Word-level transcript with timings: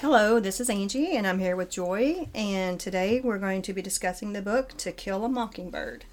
Hello, 0.00 0.38
this 0.38 0.60
is 0.60 0.68
Angie, 0.68 1.16
and 1.16 1.26
I'm 1.26 1.38
here 1.38 1.56
with 1.56 1.70
Joy, 1.70 2.28
and 2.34 2.78
today 2.78 3.18
we're 3.24 3.38
going 3.38 3.62
to 3.62 3.72
be 3.72 3.80
discussing 3.80 4.34
the 4.34 4.42
book 4.42 4.76
To 4.76 4.92
Kill 4.92 5.24
a 5.24 5.28
Mockingbird. 5.30 6.04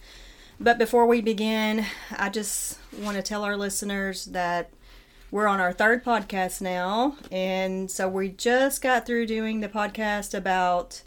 But 0.57 0.77
before 0.77 1.05
we 1.05 1.19
begin, 1.19 1.85
I 2.17 2.29
just 2.29 2.79
want 2.97 3.17
to 3.17 3.21
tell 3.21 3.43
our 3.43 3.57
listeners 3.57 4.23
that 4.27 4.69
we're 5.31 5.47
on 5.47 5.59
our 5.59 5.73
third 5.73 6.01
podcast 6.05 6.61
now, 6.61 7.17
and 7.29 7.91
so 7.91 8.07
we 8.07 8.29
just 8.29 8.81
got 8.81 9.05
through 9.05 9.25
doing 9.25 9.59
the 9.59 9.67
podcast 9.67 10.33
about. 10.33 11.01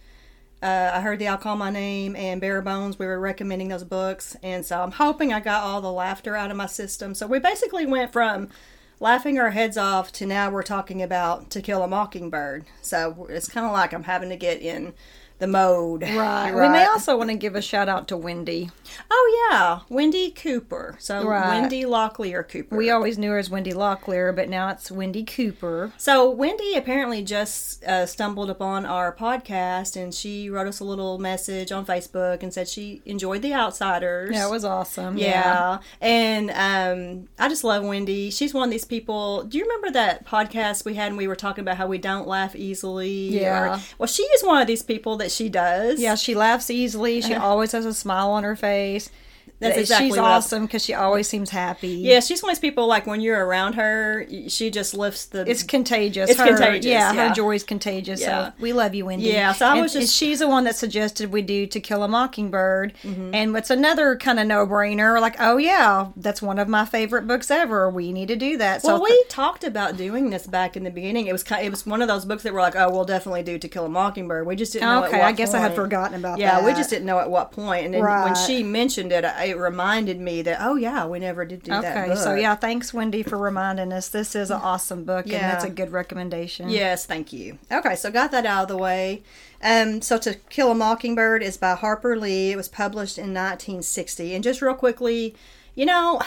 Uh, 0.62 0.90
I 0.93 1.00
heard 1.00 1.18
the 1.18 1.29
Owl 1.29 1.38
Call 1.38 1.56
My 1.56 1.70
Name 1.70 2.14
and 2.14 2.43
Bare 2.43 2.61
Bones. 2.61 2.98
We 2.98 3.06
were 3.06 3.18
recommending 3.18 3.68
those 3.68 3.84
books, 3.84 4.36
and 4.43 4.66
so 4.66 4.82
I'm 4.82 4.93
hoping 4.93 5.32
I 5.32 5.40
got 5.40 5.62
all 5.62 5.80
the 5.80 5.90
laughter 5.90 6.36
out 6.36 6.50
of 6.50 6.58
my 6.58 6.66
system. 6.66 7.14
So 7.14 7.27
we 7.27 7.38
basically 7.38 7.86
went 7.86 8.12
from 8.12 8.50
laughing 8.98 9.38
our 9.38 9.50
heads 9.50 9.76
off 9.76 10.12
to 10.12 10.26
now 10.26 10.50
we're 10.50 10.62
talking 10.62 11.02
about 11.02 11.50
To 11.50 11.60
Kill 11.60 11.82
a 11.82 11.88
Mockingbird. 11.88 12.64
So 12.82 13.26
it's 13.30 13.48
kind 13.48 13.66
of 13.66 13.72
like 13.72 13.93
I'm 13.93 14.04
having 14.04 14.30
to 14.30 14.36
get 14.36 14.61
in 14.61 14.94
the 15.39 15.46
mode. 15.46 16.03
Right. 16.03 16.53
We 16.53 16.68
may 16.68 16.85
also 16.86 17.17
want 17.17 17.31
to 17.31 17.36
give 17.36 17.54
a 17.54 17.63
shout 17.63 17.89
out 17.89 18.08
to 18.08 18.17
Wendy. 18.17 18.71
Oh 19.11 19.49
yeah, 19.50 19.81
Wendy 19.89 20.31
Cooper. 20.31 20.96
So 20.99 21.27
Right. 21.27 21.61
Wendy 21.61 21.82
Locklear 21.85 22.49
Cooper. 22.49 22.77
We 22.77 22.90
always 22.90 23.18
knew 23.18 23.31
her 23.32 23.39
as 23.39 23.50
Wendy 23.50 23.72
Locklear, 23.72 24.35
but 24.35 24.49
now 24.49 24.68
it's 24.71 24.91
Wendy 24.91 25.25
Cooper. 25.25 25.93
So 25.99 26.30
Wendy 26.30 26.75
apparently 26.75 27.22
just 27.22 27.85
uh, 27.85 28.07
stumbled 28.07 28.49
upon 28.49 28.86
our 28.86 29.14
podcast, 29.14 29.96
and 30.00 30.14
she 30.14 30.49
wrote 30.49 30.67
us 30.67 30.80
a 30.80 30.85
little 30.85 31.18
message 31.18 31.71
on 31.71 31.85
Facebook 31.85 32.42
and 32.42 32.53
said 32.53 32.69
she 32.69 33.03
enjoyed 33.05 33.42
The 33.42 33.53
Outsiders. 33.53 34.30
That 34.30 34.50
was 34.50 34.64
awesome. 34.64 35.19
Yeah. 35.19 35.78
And 36.00 36.50
um, 36.50 37.28
I 37.39 37.48
just 37.48 37.64
love 37.64 37.84
Wendy. 37.84 38.30
She's 38.30 38.55
one 38.55 38.69
of 38.69 38.70
these 38.70 38.84
people. 38.84 39.42
Do 39.44 39.58
you 39.58 39.64
remember 39.64 39.91
that 39.91 40.25
podcast 40.25 40.84
we 40.84 40.94
had 40.94 41.08
and 41.08 41.16
we 41.19 41.28
were 41.28 41.36
talking 41.36 41.62
about 41.62 41.77
how 41.77 41.86
we 41.86 41.98
don't 41.98 42.27
laugh 42.27 42.56
easily? 42.56 43.28
Yeah. 43.41 43.75
Or- 43.77 43.80
well, 43.98 44.06
she 44.06 44.22
is 44.22 44.42
one 44.42 44.61
of 44.61 44.66
these 44.66 44.83
people 44.83 45.16
that 45.19 45.25
she 45.30 45.48
does. 45.48 46.00
Yeah, 46.00 46.14
she 46.14 46.34
laughs 46.34 46.70
easily. 46.70 47.20
She 47.20 47.34
uh-huh. 47.34 47.46
always 47.46 47.72
has 47.72 47.84
a 47.84 47.94
smile 47.94 48.30
on 48.30 48.44
her 48.44 48.56
face. 48.56 49.10
That's 49.58 49.78
exactly 49.78 50.10
She's 50.10 50.18
awesome 50.18 50.66
because 50.66 50.84
she 50.84 50.92
always 50.92 51.26
seems 51.28 51.48
happy. 51.50 51.88
Yeah, 51.88 52.20
she's 52.20 52.42
one 52.42 52.50
of 52.50 52.56
those 52.56 52.60
people 52.60 52.86
like 52.86 53.06
when 53.06 53.20
you're 53.22 53.44
around 53.44 53.74
her, 53.74 54.26
she 54.48 54.70
just 54.70 54.92
lifts 54.94 55.24
the. 55.26 55.48
It's 55.50 55.62
contagious. 55.62 56.28
It's 56.30 56.38
Her- 56.38 56.46
contagious, 56.48 56.84
Yeah, 56.90 57.12
yeah. 57.12 57.28
her 57.28 57.34
joy's 57.34 57.64
contagious. 57.64 58.20
Yeah. 58.20 58.48
So 58.48 58.52
we 58.60 58.72
love 58.74 58.94
you, 58.94 59.06
Wendy. 59.06 59.26
Yeah, 59.26 59.52
so 59.54 59.66
I 59.66 59.72
And- 59.72 59.80
was 59.82 59.92
just- 59.94 60.00
and 60.02 60.10
she's 60.10 60.40
the 60.40 60.48
one 60.48 60.64
that 60.64 60.76
suggested 60.76 61.32
we 61.32 61.40
do 61.42 61.66
To 61.66 61.80
Kill 61.80 62.02
a 62.02 62.08
Mockingbird. 62.08 62.92
Mm-hmm. 63.02 63.34
And 63.34 63.52
what's 63.54 63.70
another 63.70 64.16
kind 64.16 64.38
of 64.38 64.46
no 64.46 64.66
brainer? 64.66 65.20
Like, 65.20 65.36
oh, 65.40 65.56
yeah, 65.56 66.08
that's 66.16 66.42
one 66.42 66.58
of 66.58 66.68
my 66.68 66.84
favorite 66.84 67.26
books 67.26 67.50
ever. 67.50 67.88
We 67.88 68.12
need 68.12 68.28
to 68.28 68.36
do 68.36 68.58
that. 68.58 68.82
well, 68.84 68.98
so 68.98 69.02
we 69.04 69.24
talked 69.28 69.64
about 69.64 69.96
doing 69.96 70.30
this 70.30 70.46
back 70.46 70.76
in 70.76 70.84
the 70.84 70.91
beginning. 70.91 71.28
It 71.28 71.32
was 71.32 71.42
kind. 71.42 71.62
Of, 71.62 71.66
It 71.68 71.70
was 71.70 71.86
one 71.86 72.02
of 72.02 72.08
those 72.08 72.24
books 72.26 72.42
that 72.42 72.52
were 72.52 72.60
like, 72.60 72.76
"Oh, 72.76 72.91
we'll 72.91 73.04
definitely 73.04 73.42
do 73.42 73.58
To 73.58 73.68
Kill 73.68 73.86
a 73.86 73.88
Mockingbird." 73.88 74.46
We 74.46 74.54
just 74.56 74.72
didn't 74.74 74.88
know. 74.88 75.04
at 75.04 75.08
Okay, 75.08 75.20
I 75.22 75.32
guess 75.32 75.54
I 75.54 75.58
had 75.60 75.74
forgotten 75.74 76.14
about 76.16 76.38
Yeah, 76.38 76.64
we 76.64 76.72
just 76.74 76.91
didn't 76.91 77.06
know 77.06 77.18
at 77.20 77.30
what 77.30 77.52
point. 77.52 77.86
And 77.86 77.94
then 77.94 78.02
when 78.02 78.34
she 78.34 78.62
mentioned 78.62 79.12
it, 79.12 79.24
I- 79.24 79.45
it 79.50 79.56
reminded 79.58 80.20
me 80.20 80.42
that, 80.42 80.58
oh 80.61 80.77
yeah, 80.77 81.06
we 81.06 81.19
never 81.19 81.44
did 81.44 81.62
do 81.62 81.70
that. 81.70 82.06
Okay, 82.08 82.14
so 82.16 82.34
yeah, 82.34 82.55
thanks 82.55 82.92
Wendy 82.94 83.22
for 83.22 83.39
reminding 83.39 83.92
us. 83.92 84.08
This 84.08 84.34
is 84.34 84.50
an 84.50 84.61
awesome 84.61 85.05
book, 85.05 85.27
Yeah. 85.27 85.36
and 85.38 85.44
that's 85.53 85.64
a 85.64 85.70
good 85.70 85.91
recommendation. 85.92 86.69
Yes, 86.69 87.06
thank 87.06 87.33
you. 87.33 87.58
Okay, 87.70 87.97
so 87.97 88.11
got 88.11 88.30
that 88.33 88.47
out 88.47 88.62
of 88.62 88.69
the 88.69 88.77
way. 88.77 89.22
Um, 89.62 90.03
so 90.03 90.19
To 90.19 90.34
Kill 90.50 90.70
a 90.70 90.75
Mockingbird 90.75 91.42
is 91.42 91.56
by 91.56 91.75
Harper 91.75 92.16
Lee. 92.16 92.53
It 92.53 92.56
was 92.56 92.69
published 92.69 93.19
in 93.19 93.33
1960. 93.34 94.34
And 94.34 94.44
just 94.44 94.61
real 94.62 94.75
quickly, 94.75 95.34
you 95.75 95.86
know, 95.86 96.20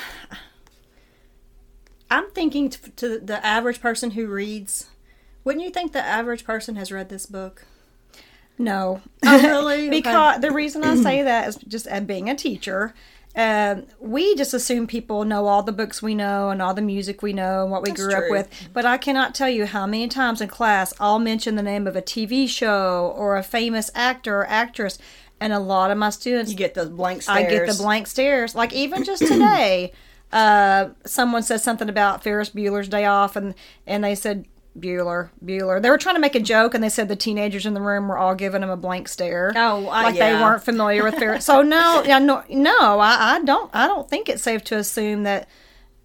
I'm 2.11 2.30
thinking 2.31 2.70
to, 2.70 2.89
to 2.92 3.20
the 3.20 3.45
average 3.45 3.81
person 3.81 4.11
who 4.11 4.28
reads, 4.28 4.89
wouldn't 5.44 5.64
you 5.64 5.70
think 5.72 5.94
the 5.94 6.04
average 6.04 6.44
person 6.44 6.76
has 6.76 6.92
read 6.92 7.09
this 7.09 7.26
book? 7.26 7.66
No, 8.59 9.02
Oh, 9.25 9.41
really? 9.41 9.75
Okay. 9.88 9.89
because 9.89 10.41
the 10.41 10.52
reason 10.52 10.83
I 10.83 10.95
say 10.95 11.23
that 11.23 11.47
is 11.47 11.55
just 11.55 11.88
uh, 11.89 11.99
being 12.02 12.29
a 12.29 12.35
teacher. 12.35 12.93
Um, 13.35 13.86
we 14.02 14.36
just 14.36 14.53
assume 14.53 14.86
people 14.87 15.23
know 15.23 15.45
all 15.47 15.64
the 15.64 15.71
books 15.71 16.02
we 16.02 16.14
know 16.15 16.49
and 16.49 16.61
all 16.61 16.73
the 16.73 16.81
music 16.81 17.21
we 17.21 17.31
know 17.31 17.61
and 17.61 17.71
what 17.71 17.83
we 17.83 17.89
That's 17.92 18.02
grew 18.03 18.14
up 18.15 18.30
with. 18.30 18.49
But 18.73 18.86
I 18.86 18.98
cannot 18.98 19.33
tell 19.36 19.48
you 19.48 19.65
how 19.65 19.86
many 19.86 20.08
times 20.09 20.42
in 20.42 20.49
class 20.49 20.93
I'll 20.99 21.19
mention 21.19 21.55
the 21.55 21.64
name 21.64 21.87
of 21.87 21.95
a 21.95 22.02
TV 22.02 22.49
show 22.49 23.14
or 23.15 23.37
a 23.37 23.43
famous 23.43 23.92
actor 23.95 24.39
or 24.42 24.48
actress, 24.48 24.98
and 25.39 25.53
a 25.53 25.59
lot 25.59 25.89
of 25.92 25.98
my 25.98 26.09
students 26.09 26.52
You 26.52 26.58
get 26.58 26.73
those 26.73 26.89
blank 26.89 27.21
stares. 27.21 27.37
I 27.37 27.49
get 27.49 27.67
the 27.67 27.81
blank 27.81 28.08
stares. 28.08 28.55
Like 28.55 28.73
even 28.73 29.03
just 29.05 29.21
today, 29.27 29.93
uh, 30.33 30.89
someone 31.05 31.43
said 31.43 31.61
something 31.61 31.87
about 31.87 32.23
Ferris 32.23 32.49
Bueller's 32.49 32.89
Day 32.89 33.05
Off, 33.05 33.36
and 33.36 33.53
and 33.87 34.03
they 34.03 34.15
said 34.15 34.45
Bueller, 34.77 35.30
Bueller. 35.43 35.81
They 35.81 35.89
were 35.89 35.97
trying 35.97 36.15
to 36.15 36.21
make 36.21 36.35
a 36.35 36.39
joke, 36.39 36.73
and 36.73 36.83
they 36.83 36.89
said 36.89 37.07
the 37.07 37.15
teenagers 37.15 37.65
in 37.65 37.73
the 37.73 37.81
room 37.81 38.07
were 38.07 38.17
all 38.17 38.35
giving 38.35 38.61
him 38.63 38.69
a 38.69 38.77
blank 38.77 39.07
stare. 39.07 39.52
Oh, 39.55 39.87
I- 39.87 40.03
like 40.03 40.15
yeah. 40.15 40.37
they 40.37 40.43
weren't 40.43 40.63
familiar 40.63 41.03
with 41.03 41.15
Ferris. 41.15 41.45
so 41.45 41.61
no, 41.61 42.02
no, 42.19 42.43
no. 42.49 42.99
I, 42.99 43.35
I 43.35 43.41
don't. 43.43 43.69
I 43.73 43.87
don't 43.87 44.09
think 44.09 44.30
it's 44.30 44.43
safe 44.43 44.63
to 44.65 44.77
assume 44.77 45.23
that. 45.23 45.47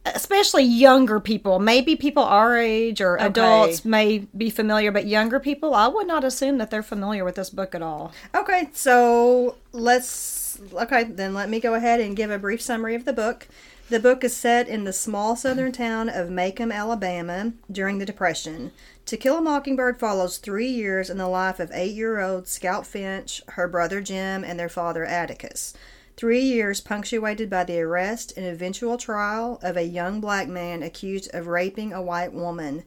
Especially 0.07 0.63
younger 0.65 1.19
people, 1.19 1.59
maybe 1.59 1.97
people 1.97 2.23
our 2.25 2.59
age 2.59 3.01
or 3.01 3.17
adults 3.17 3.87
may 3.87 4.19
be 4.37 4.51
familiar, 4.51 4.93
but 4.93 5.07
younger 5.07 5.41
people, 5.41 5.75
I 5.75 5.87
would 5.89 6.07
not 6.07 6.25
assume 6.25 6.59
that 6.59 6.71
they're 6.71 6.83
familiar 6.83 7.25
with 7.25 7.37
this 7.37 7.49
book 7.49 7.75
at 7.75 7.81
all. 7.81 8.13
Okay, 8.35 8.69
so 8.75 9.57
let's. 9.73 10.61
Okay, 10.75 11.05
then 11.05 11.33
let 11.33 11.49
me 11.49 11.59
go 11.59 11.73
ahead 11.73 12.01
and 12.01 12.15
give 12.15 12.31
a 12.31 12.39
brief 12.39 12.61
summary 12.61 12.95
of 12.95 13.07
the 13.07 13.15
book. 13.15 13.49
The 13.91 14.01
book 14.01 14.25
is 14.25 14.35
set 14.35 14.67
in 14.67 14.85
the 14.85 14.95
small 14.95 15.37
southern 15.37 15.71
town 15.71 16.09
of 16.09 16.31
Maycomb, 16.31 16.73
Alabama, 16.73 17.53
during 17.71 17.99
the 17.99 18.07
Depression. 18.07 18.73
To 19.05 19.19
Kill 19.19 19.37
a 19.37 19.41
Mockingbird 19.43 20.01
follows 20.01 20.39
three 20.39 20.69
years 20.69 21.11
in 21.11 21.19
the 21.19 21.29
life 21.29 21.61
of 21.61 21.71
eight 21.75 21.95
year 21.95 22.19
old 22.19 22.49
Scout 22.49 22.87
Finch, 22.87 23.43
her 23.49 23.69
brother 23.69 24.01
Jem, 24.01 24.43
and 24.43 24.59
their 24.59 24.71
father 24.71 25.05
Atticus. 25.05 25.75
Three 26.17 26.41
years 26.41 26.81
punctuated 26.81 27.51
by 27.51 27.65
the 27.65 27.79
arrest 27.81 28.33
and 28.39 28.47
eventual 28.47 28.97
trial 28.97 29.61
of 29.63 29.77
a 29.77 29.83
young 29.83 30.19
black 30.19 30.49
man 30.49 30.83
accused 30.83 31.29
of 31.35 31.47
raping 31.47 31.93
a 31.93 32.01
white 32.01 32.33
woman. 32.33 32.85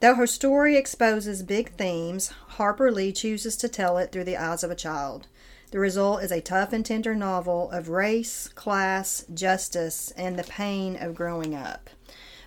Though 0.00 0.16
her 0.16 0.26
story 0.26 0.76
exposes 0.76 1.44
big 1.44 1.70
themes, 1.74 2.32
Harper 2.56 2.90
Lee 2.90 3.12
chooses 3.12 3.56
to 3.58 3.68
tell 3.68 3.98
it 3.98 4.10
through 4.10 4.24
the 4.24 4.36
eyes 4.36 4.64
of 4.64 4.72
a 4.72 4.76
child. 4.76 5.28
The 5.70 5.78
result 5.78 6.22
is 6.22 6.32
a 6.32 6.40
tough 6.40 6.72
and 6.72 6.84
tender 6.84 7.14
novel 7.14 7.70
of 7.70 7.88
race, 7.88 8.48
class, 8.48 9.24
justice, 9.32 10.10
and 10.12 10.38
the 10.38 10.44
pain 10.44 10.96
of 10.96 11.14
growing 11.14 11.54
up. 11.54 11.90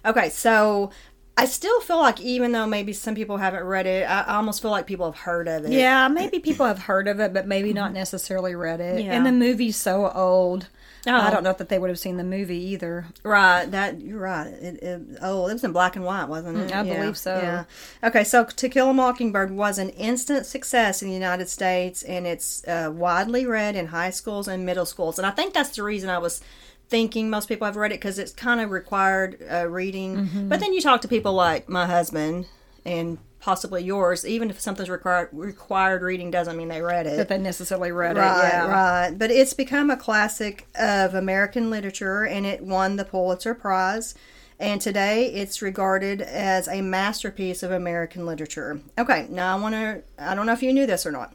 Okay, 0.03 0.29
so 0.29 0.89
I 1.37 1.45
still 1.45 1.79
feel 1.81 1.99
like 1.99 2.19
even 2.19 2.51
though 2.51 2.65
maybe 2.65 2.93
some 2.93 3.15
people 3.15 3.37
haven't 3.37 3.63
read 3.63 3.85
it, 3.85 4.03
I 4.03 4.35
almost 4.35 4.61
feel 4.61 4.71
like 4.71 4.87
people 4.87 5.05
have 5.05 5.21
heard 5.21 5.47
of 5.47 5.65
it. 5.65 5.71
Yeah, 5.71 6.07
maybe 6.07 6.39
people 6.39 6.65
have 6.65 6.79
heard 6.79 7.07
of 7.07 7.19
it, 7.19 7.33
but 7.33 7.47
maybe 7.47 7.73
not 7.73 7.93
necessarily 7.93 8.55
read 8.55 8.79
it. 8.79 9.03
Yeah. 9.03 9.13
And 9.13 9.25
the 9.25 9.31
movie's 9.31 9.77
so 9.77 10.11
old. 10.11 10.67
Oh. 11.07 11.15
I 11.15 11.31
don't 11.31 11.43
know 11.43 11.53
that 11.53 11.69
they 11.69 11.79
would 11.79 11.89
have 11.89 11.97
seen 11.97 12.17
the 12.17 12.23
movie 12.23 12.59
either. 12.71 13.07
Right, 13.23 13.65
that 13.71 14.01
you're 14.01 14.19
right. 14.19 14.47
It, 14.47 14.83
it, 14.83 15.01
oh, 15.21 15.47
it 15.47 15.53
was 15.53 15.63
in 15.63 15.71
black 15.71 15.95
and 15.95 16.05
white, 16.05 16.25
wasn't 16.25 16.57
it? 16.57 16.69
Mm, 16.69 16.75
I 16.75 16.83
believe 16.83 17.17
so. 17.17 17.35
Yeah. 17.35 17.63
Okay, 18.07 18.23
so 18.23 18.45
To 18.45 18.69
Kill 18.69 18.89
a 18.89 18.93
Mockingbird 18.93 19.51
was 19.51 19.79
an 19.79 19.89
instant 19.89 20.45
success 20.45 21.01
in 21.01 21.07
the 21.07 21.13
United 21.13 21.49
States, 21.49 22.03
and 22.03 22.27
it's 22.27 22.67
uh, 22.67 22.91
widely 22.93 23.47
read 23.47 23.75
in 23.75 23.87
high 23.87 24.11
schools 24.11 24.47
and 24.47 24.65
middle 24.65 24.85
schools. 24.85 25.17
And 25.17 25.25
I 25.25 25.31
think 25.31 25.53
that's 25.53 25.75
the 25.75 25.83
reason 25.83 26.09
I 26.09 26.19
was 26.19 26.41
thinking 26.87 27.29
most 27.29 27.47
people 27.47 27.65
have 27.65 27.77
read 27.77 27.91
it 27.91 27.95
because 27.95 28.19
it's 28.19 28.33
kind 28.33 28.61
of 28.61 28.69
required 28.69 29.43
uh, 29.49 29.67
reading. 29.67 30.17
Mm-hmm. 30.17 30.49
But 30.49 30.59
then 30.59 30.73
you 30.73 30.81
talk 30.81 31.01
to 31.01 31.07
people 31.07 31.33
like 31.33 31.67
my 31.67 31.87
husband 31.87 32.45
and 32.85 33.17
possibly 33.41 33.83
yours. 33.83 34.25
Even 34.25 34.49
if 34.49 34.59
something's 34.61 34.89
required 34.89 35.29
required 35.33 36.01
reading, 36.01 36.31
doesn't 36.31 36.55
mean 36.55 36.69
they 36.69 36.81
read 36.81 37.07
it. 37.07 37.17
That 37.17 37.27
they 37.27 37.37
necessarily 37.37 37.91
read 37.91 38.15
Right, 38.15 38.37
it. 38.47 38.53
Yeah. 38.53 38.67
right. 38.67 39.17
But 39.17 39.31
it's 39.31 39.53
become 39.53 39.89
a 39.89 39.97
classic 39.97 40.67
of 40.75 41.13
American 41.15 41.69
literature 41.69 42.23
and 42.23 42.45
it 42.45 42.61
won 42.63 42.95
the 42.95 43.03
Pulitzer 43.05 43.53
Prize. 43.53 44.15
And 44.59 44.79
today 44.79 45.25
it's 45.25 45.61
regarded 45.63 46.21
as 46.21 46.67
a 46.67 46.81
masterpiece 46.81 47.63
of 47.63 47.71
American 47.71 48.27
literature. 48.27 48.79
Okay, 48.97 49.25
now 49.29 49.57
I 49.57 49.59
want 49.59 49.73
to, 49.73 50.03
I 50.19 50.35
don't 50.35 50.45
know 50.45 50.53
if 50.53 50.61
you 50.61 50.71
knew 50.71 50.85
this 50.85 51.05
or 51.05 51.11
not. 51.11 51.33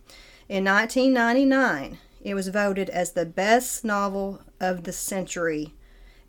In 0.48 0.64
1999, 0.64 1.98
it 2.22 2.34
was 2.34 2.46
voted 2.48 2.88
as 2.90 3.12
the 3.12 3.26
best 3.26 3.84
novel 3.84 4.42
of 4.60 4.84
the 4.84 4.92
century 4.92 5.74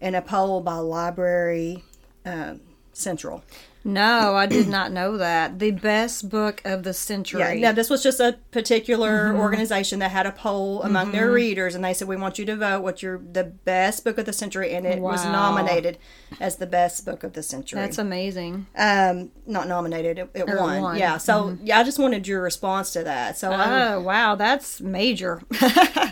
in 0.01 0.15
a 0.15 0.21
poll 0.23 0.61
by 0.61 0.77
Library 0.77 1.83
uh, 2.25 2.55
Central. 2.93 3.43
No, 3.87 4.35
I 4.35 4.45
did 4.45 4.67
not 4.67 4.91
know 4.91 5.17
that. 5.17 5.59
The 5.59 5.71
best 5.71 6.29
book 6.29 6.61
of 6.65 6.83
the 6.83 6.93
century. 6.93 7.39
Yeah, 7.39 7.53
now 7.53 7.71
this 7.71 7.89
was 7.89 8.03
just 8.03 8.19
a 8.19 8.37
particular 8.51 9.07
Mm-hmm. 9.29 9.39
organization 9.39 9.99
that 9.99 10.11
had 10.11 10.25
a 10.25 10.31
poll 10.31 10.83
among 10.83 11.11
their 11.11 11.31
readers, 11.31 11.73
and 11.75 11.83
they 11.83 11.93
said, 11.93 12.07
"We 12.07 12.17
want 12.17 12.37
you 12.37 12.45
to 12.45 12.55
vote 12.55 12.81
what's 12.81 13.01
your 13.01 13.17
the 13.17 13.43
best 13.45 14.03
book 14.03 14.17
of 14.17 14.25
the 14.25 14.33
century," 14.33 14.73
and 14.73 14.85
it 14.85 14.99
was 14.99 15.23
nominated 15.25 15.97
as 16.39 16.57
the 16.57 16.67
best 16.67 17.05
book 17.05 17.23
of 17.23 17.33
the 17.33 17.41
century. 17.43 17.79
That's 17.79 17.97
amazing. 17.97 18.67
um, 18.75 19.31
not 19.45 19.67
nominated, 19.67 20.19
it, 20.19 20.29
it 20.33 20.47
won. 20.47 20.81
won. 20.81 20.97
Yeah, 20.97 21.17
so 21.17 21.57
yeah, 21.63 21.79
I 21.79 21.83
just 21.83 21.97
wanted 21.99 22.27
your 22.27 22.41
response 22.41 22.91
to 22.93 23.03
that. 23.05 23.37
So 23.37 23.51
Oh, 23.53 24.01
wow, 24.01 24.35
that's 24.35 24.81
major. 24.81 25.41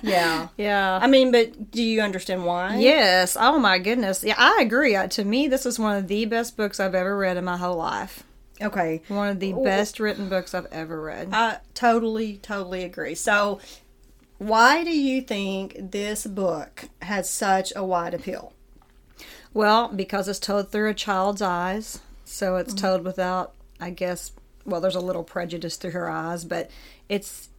yeah, 0.01 0.48
yeah. 0.57 1.00
I 1.01 1.07
mean, 1.07 1.31
but 1.31 1.71
do 1.71 1.83
you 1.83 2.01
understand 2.01 2.45
why? 2.45 2.78
Yes. 2.78 3.36
Oh 3.39 3.60
my 3.60 3.78
goodness. 3.80 4.24
Yeah, 4.24 4.36
I 4.38 4.60
agree. 4.62 4.95
Uh, 4.95 5.07
To 5.07 5.25
me, 5.25 5.48
this 5.48 5.66
is 5.66 5.78
one 5.78 5.98
of 5.98 6.07
the 6.07 6.25
best 6.25 6.56
books 6.57 6.80
I've 6.80 6.95
ever 6.95 7.18
read 7.18 7.38
in 7.38 7.44
my 7.44 7.57
whole 7.66 7.78
life. 7.78 8.24
Okay. 8.62 9.02
One 9.08 9.30
of 9.30 9.40
the 9.40 9.54
best 9.54 10.00
written 10.00 10.30
books 10.30 10.54
I've 10.54 10.68
ever 10.72 11.02
read. 11.02 11.30
I 11.32 11.60
totally, 11.74 12.38
totally 12.38 12.84
agree. 12.84 13.16
So, 13.16 13.60
why 14.38 14.84
do 14.84 14.92
you 14.98 15.22
think 15.22 15.76
this 15.92 16.26
book 16.26 16.90
has 17.02 17.30
such 17.30 17.74
a 17.76 17.84
wide 17.84 18.14
appeal? 18.14 18.54
Well, 19.54 19.88
because 19.88 20.28
it's 20.28 20.40
told 20.40 20.72
through 20.72 20.90
a 20.90 20.94
child's 20.94 21.42
eyes. 21.42 22.00
So 22.26 22.58
it's 22.58 22.74
mm-hmm. 22.74 22.86
told 22.86 23.04
without, 23.04 23.54
I 23.80 23.92
guess, 23.92 24.32
well, 24.66 24.82
there's 24.82 24.96
a 24.96 25.00
little 25.02 25.24
prejudice 25.24 25.78
through 25.78 25.92
her 25.92 26.10
eyes, 26.10 26.44
but 26.44 26.70
it's 27.08 27.50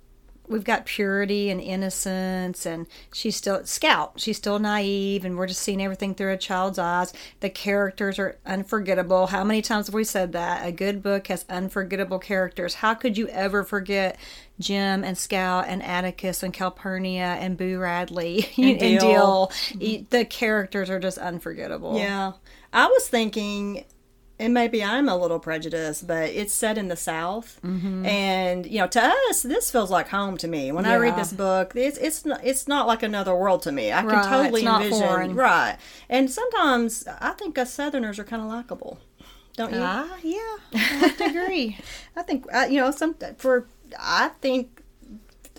we've 0.49 0.65
got 0.65 0.87
purity 0.87 1.51
and 1.51 1.61
innocence 1.61 2.67
and 2.67 2.87
she's 3.13 3.37
still 3.37 3.65
scout 3.65 4.13
she's 4.17 4.37
still 4.37 4.59
naive 4.59 5.25
and 5.25 5.37
we're 5.37 5.47
just 5.47 5.63
seeing 5.63 5.83
everything 5.83 6.15
through 6.15 6.33
a 6.33 6.37
child's 6.37 6.79
eyes 6.79 7.13
the 7.41 7.51
characters 7.51 8.19
are 8.19 8.39
unforgettable 8.47 9.29
how 9.29 9.45
many 9.45 9.63
times 9.63 9.87
have 9.87 9.95
we 9.95 10.05
said 10.05 10.33
that 10.33 10.67
a 10.67 10.73
good 10.73 11.03
book 11.03 11.27
has 11.27 11.45
unforgettable 11.49 12.19
characters 12.19 12.75
how 12.75 12.95
could 12.95 13.19
you 13.19 13.29
ever 13.29 13.65
forget 13.65 14.17
jem 14.59 15.05
and 15.05 15.19
Scout 15.19 15.67
and 15.69 15.83
Atticus 15.83 16.43
and 16.43 16.53
Calpurnia 16.53 17.37
and 17.41 17.57
Boo 17.57 17.79
Radley 17.79 18.49
and, 18.57 18.83
And 18.83 19.01
Dill. 19.01 19.53
Dill. 19.79 20.07
The 20.11 20.25
characters 20.25 20.91
are 20.91 20.99
just 20.99 21.19
unforgettable. 21.19 21.99
Yeah. 21.99 22.33
I 22.73 22.87
was 22.87 23.09
thinking, 23.09 23.85
and 24.39 24.53
maybe 24.53 24.85
I'm 24.85 25.09
a 25.09 25.17
little 25.17 25.39
prejudiced, 25.39 26.07
but 26.07 26.29
it's 26.31 26.53
set 26.53 26.77
in 26.77 26.89
the 26.89 26.97
South, 26.97 27.59
and 28.07 28.67
you 28.67 28.79
know, 28.79 28.87
to 28.89 29.03
us, 29.31 29.43
this 29.43 29.71
feels 29.71 29.91
like 29.91 30.09
home 30.09 30.37
to 30.39 30.49
me. 30.49 30.73
When 30.73 30.85
I 30.85 30.97
read 30.97 31.17
this 31.17 31.33
book, 31.33 31.73
it's 31.75 31.99
it's 31.99 32.25
not, 32.25 32.41
it's 32.45 32.69
not 32.69 32.87
like 32.87 33.03
another 33.03 33.35
world 33.35 33.63
to 33.63 33.73
me. 33.73 33.93
I 33.93 34.03
can 34.03 34.23
totally 34.29 34.65
it's 34.65 34.71
envision, 34.71 35.35
right? 35.37 35.77
And 36.09 36.31
sometimes 36.31 37.07
I 37.21 37.31
think 37.33 37.59
us 37.59 37.73
Southerners 37.73 38.19
are 38.19 38.25
kind 38.25 38.43
of 38.43 38.49
likable, 38.49 38.99
don't 39.57 39.73
you? 39.73 39.81
Ah, 39.81 40.17
yeah, 40.23 40.57
I 40.75 40.79
have 40.79 41.17
to 41.19 41.25
agree. 41.25 41.79
I 42.15 42.23
think 42.23 42.47
uh, 42.53 42.67
you 42.69 42.81
know 42.81 42.91
some 42.91 43.15
for 43.39 43.67
I 43.99 44.29
think 44.41 44.83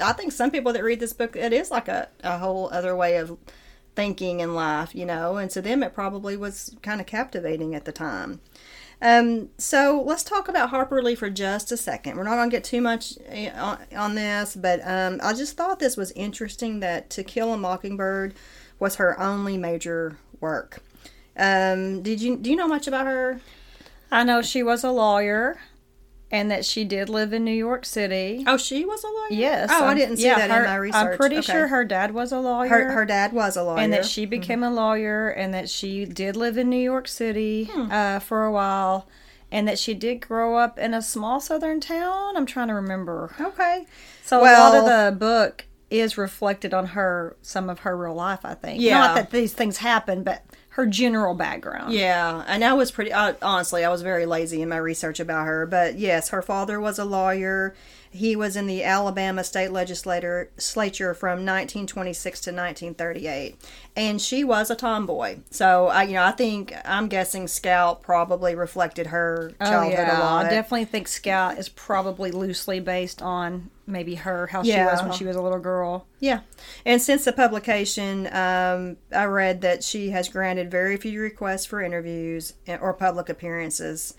I 0.02 0.14
think 0.14 0.32
some 0.32 0.52
people 0.52 0.74
that 0.74 0.84
read 0.84 1.00
this 1.00 1.14
book 1.14 1.36
it 1.36 1.54
is 1.54 1.72
like 1.72 1.88
a, 1.88 2.10
a 2.24 2.38
whole 2.38 2.70
other 2.72 2.96
way 2.96 3.18
of 3.18 3.38
thinking 3.96 4.42
in 4.42 4.54
life, 4.54 4.94
you 4.94 5.06
know, 5.08 5.38
and 5.38 5.50
to 5.50 5.60
them 5.60 5.82
it 5.82 5.92
probably 5.92 6.38
was 6.38 6.76
kind 6.84 7.02
of 7.02 7.08
captivating 7.08 7.74
at 7.74 7.86
the 7.86 7.92
time. 7.92 8.40
Um, 9.02 9.50
so 9.58 10.04
let's 10.06 10.24
talk 10.24 10.48
about 10.48 10.70
Harper 10.70 11.02
Lee 11.04 11.16
for 11.16 11.30
just 11.30 11.72
a 11.72 11.78
second. 11.78 12.18
We're 12.18 12.24
not 12.24 12.36
going 12.36 12.50
to 12.50 12.56
get 12.56 12.64
too 12.64 12.82
much 12.82 13.14
eh, 13.28 13.52
on, 13.52 13.80
on 13.96 14.16
this, 14.16 14.56
but 14.56 14.80
um, 14.84 15.20
I 15.22 15.34
just 15.34 15.56
thought 15.56 15.80
this 15.80 15.96
was 15.96 16.12
interesting 16.14 16.80
that 16.80 17.10
To 17.12 17.24
Kill 17.24 17.54
a 17.54 17.58
Mockingbird 17.58 18.34
was 18.80 18.96
her 18.96 19.20
only 19.20 19.58
major 19.58 20.18
work. 20.40 20.82
Um, 21.38 22.02
did 22.02 22.22
you 22.22 22.38
do 22.38 22.50
you 22.50 22.56
know 22.56 22.68
much 22.68 22.88
about 22.88 23.06
her? 23.06 23.40
I 24.12 24.24
know 24.24 24.42
she 24.42 24.64
was 24.64 24.84
a 24.84 24.90
lawyer, 24.90 25.60
and 26.32 26.52
that 26.52 26.66
she 26.66 26.84
did 26.84 27.08
live 27.10 27.32
in 27.32 27.46
New 27.46 27.52
York 27.54 27.86
City. 27.86 28.44
Oh, 28.48 28.58
she 28.58 28.84
was 28.86 29.04
a 29.04 29.08
lawyer. 29.08 29.28
Yes. 29.32 29.70
Oh, 29.72 29.86
I 29.86 29.92
um, 29.92 29.98
didn't 29.98 30.18
see 30.18 30.26
yeah, 30.26 30.38
that 30.40 30.52
her- 30.52 30.64
in 30.64 30.70
my 30.70 30.76
research. 30.76 31.12
I'm 31.12 31.18
pretty 31.18 31.38
Okay. 31.38 31.52
sure 31.54 31.68
her 31.68 31.86
dad 31.86 32.14
was 32.14 32.32
a 32.32 32.40
lawyer. 32.40 32.68
her 32.70 32.92
her 32.92 33.06
dad 33.06 33.32
was 33.34 33.56
a 33.56 33.64
lawyer, 33.64 33.80
and 33.80 33.94
that 33.94 34.06
she 34.06 34.26
became 34.26 34.64
a 34.64 34.70
lawyer, 34.72 35.30
and 35.30 35.54
that 35.54 35.70
she 35.70 36.06
did 36.06 36.36
live 36.36 36.58
in 36.58 36.70
New 36.70 36.76
York 36.82 37.08
City 37.08 37.66
Hmm. 37.72 37.92
uh, 37.92 38.20
for 38.20 38.44
a 38.44 38.52
while, 38.52 39.08
and 39.52 39.68
that 39.68 39.80
she 39.80 39.94
did 39.94 40.20
grow 40.20 40.58
up 40.58 40.78
in 40.78 40.94
a 40.94 41.02
small 41.02 41.40
southern 41.40 41.80
town. 41.80 42.36
I'm 42.36 42.46
trying 42.46 42.68
to 42.68 42.74
remember. 42.74 43.34
okay. 43.40 43.86
So 44.24 44.42
a 44.42 44.44
lot 44.44 44.76
of 44.76 44.84
the 44.86 45.16
book 45.18 45.66
is 45.90 46.18
reflected 46.18 46.74
on 46.74 46.88
her, 46.88 47.38
some 47.42 47.70
of 47.70 47.80
her 47.80 47.96
real 47.96 48.14
life. 48.14 48.42
I 48.44 48.54
think. 48.56 48.82
Yeah. 48.82 48.98
Not 49.00 49.16
that 49.16 49.32
these 49.32 49.54
things 49.54 49.78
happen, 49.78 50.24
but 50.24 50.44
her 50.78 50.86
general 50.86 51.34
background. 51.34 51.92
Yeah, 51.92 52.44
and 52.48 52.64
I 52.64 52.74
was 52.74 52.92
pretty 52.92 53.12
honestly, 53.12 53.84
I 53.84 53.90
was 53.90 54.04
very 54.04 54.28
lazy 54.28 54.62
in 54.62 54.70
my 54.70 54.78
research 54.78 55.20
about 55.20 55.48
her, 55.48 55.66
but 55.66 55.98
yes, 55.98 56.30
her 56.30 56.44
father 56.44 56.80
was 56.80 57.00
a 57.00 57.04
lawyer. 57.04 57.74
He 58.18 58.36
was 58.36 58.56
in 58.56 58.68
the 58.68 58.84
Alabama 58.84 59.44
state 59.44 59.72
legislature 59.72 60.50
from 61.14 61.46
1926 61.46 62.42
to 62.42 62.50
1938, 62.50 63.56
and 63.96 64.22
she 64.22 64.44
was 64.44 64.70
a 64.70 64.76
tomboy. 64.76 65.38
So 65.52 65.88
I, 65.88 66.04
you 66.04 66.14
know, 66.14 66.24
I 66.24 66.32
think 66.32 66.74
I'm 66.84 67.08
guessing 67.08 67.48
Scout 67.48 68.02
probably 68.02 68.56
reflected 68.56 69.08
her 69.08 69.52
Oh 69.62 69.66
childhood 69.66 70.08
a 70.08 70.20
lot. 70.20 70.46
I 70.46 70.50
definitely 70.50 70.86
think 70.86 71.08
Scout 71.08 71.58
is 71.58 71.70
probably 71.70 72.32
loosely 72.32 72.80
based 72.80 73.22
on 73.22 73.70
maybe 73.86 74.16
her 74.16 74.48
how 74.48 74.64
she 74.64 74.76
was 74.76 75.02
when 75.02 75.14
she 75.14 75.24
was 75.24 75.36
a 75.36 75.42
little 75.42 75.60
girl. 75.60 76.06
Yeah. 76.20 76.42
And 76.86 77.02
since 77.02 77.24
the 77.26 77.32
publication, 77.34 78.28
um, 78.34 78.98
I 79.16 79.24
read 79.26 79.62
that 79.62 79.84
she 79.84 80.10
has 80.10 80.28
granted 80.28 80.70
very 80.70 80.98
few 80.98 81.22
requests 81.22 81.66
for 81.66 81.82
interviews 81.82 82.54
or 82.68 82.94
public 82.94 83.30
appearances. 83.30 84.16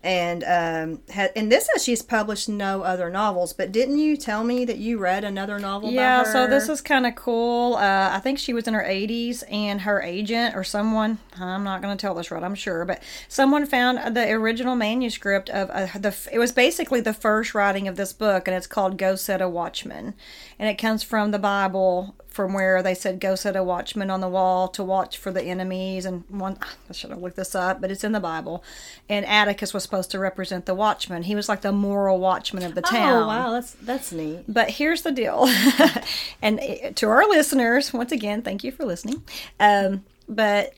And 0.00 0.44
um, 0.44 1.02
ha- 1.12 1.32
and 1.34 1.50
this 1.50 1.68
says 1.72 1.82
she's 1.82 2.02
published 2.02 2.48
no 2.48 2.82
other 2.82 3.10
novels. 3.10 3.52
But 3.52 3.72
didn't 3.72 3.98
you 3.98 4.16
tell 4.16 4.44
me 4.44 4.64
that 4.64 4.78
you 4.78 4.96
read 4.96 5.24
another 5.24 5.58
novel? 5.58 5.90
Yeah, 5.90 6.22
so 6.22 6.46
this 6.46 6.68
is 6.68 6.80
kind 6.80 7.04
of 7.04 7.16
cool. 7.16 7.74
Uh, 7.74 8.10
I 8.12 8.20
think 8.20 8.38
she 8.38 8.54
was 8.54 8.68
in 8.68 8.74
her 8.74 8.84
80s, 8.84 9.42
and 9.50 9.80
her 9.80 10.00
agent 10.00 10.54
or 10.54 10.62
someone, 10.62 11.18
I'm 11.38 11.64
not 11.64 11.82
going 11.82 11.96
to 11.96 12.00
tell 12.00 12.14
this 12.14 12.30
right, 12.30 12.42
I'm 12.44 12.54
sure, 12.54 12.84
but 12.84 13.02
someone 13.28 13.66
found 13.66 14.16
the 14.16 14.30
original 14.30 14.76
manuscript 14.76 15.50
of 15.50 15.68
uh, 15.70 15.86
the. 15.98 16.16
It 16.32 16.38
was 16.38 16.52
basically 16.52 17.00
the 17.00 17.12
first 17.14 17.52
writing 17.52 17.88
of 17.88 17.96
this 17.96 18.12
book, 18.12 18.46
and 18.46 18.56
it's 18.56 18.68
called 18.68 18.98
Go 18.98 19.16
Set 19.16 19.42
a 19.42 19.48
Watchman. 19.48 20.14
And 20.60 20.68
it 20.68 20.78
comes 20.78 21.02
from 21.02 21.32
the 21.32 21.38
Bible, 21.40 22.14
from 22.38 22.52
where 22.52 22.84
they 22.84 22.94
said, 22.94 23.18
Go 23.18 23.34
set 23.34 23.56
a 23.56 23.64
watchman 23.64 24.10
on 24.10 24.20
the 24.20 24.28
wall 24.28 24.68
to 24.68 24.84
watch 24.84 25.18
for 25.18 25.32
the 25.32 25.42
enemies. 25.42 26.04
And 26.04 26.22
one, 26.28 26.56
I 26.88 26.92
should 26.92 27.10
have 27.10 27.18
looked 27.18 27.34
this 27.34 27.52
up, 27.56 27.80
but 27.80 27.90
it's 27.90 28.04
in 28.04 28.12
the 28.12 28.20
Bible. 28.20 28.62
And 29.08 29.26
Atticus 29.26 29.74
was 29.74 29.82
supposed 29.82 30.12
to 30.12 30.20
represent 30.20 30.64
the 30.64 30.74
watchman. 30.76 31.24
He 31.24 31.34
was 31.34 31.48
like 31.48 31.62
the 31.62 31.72
moral 31.72 32.20
watchman 32.20 32.62
of 32.62 32.76
the 32.76 32.82
town. 32.82 33.24
Oh 33.24 33.26
wow, 33.26 33.50
that's 33.50 33.72
that's 33.72 34.12
neat. 34.12 34.44
But 34.46 34.70
here's 34.70 35.02
the 35.02 35.10
deal, 35.10 35.48
and 36.42 36.60
uh, 36.60 36.92
to 36.94 37.08
our 37.08 37.28
listeners, 37.28 37.92
once 37.92 38.12
again, 38.12 38.42
thank 38.42 38.62
you 38.62 38.70
for 38.70 38.84
listening. 38.84 39.24
Um, 39.58 40.04
but 40.28 40.74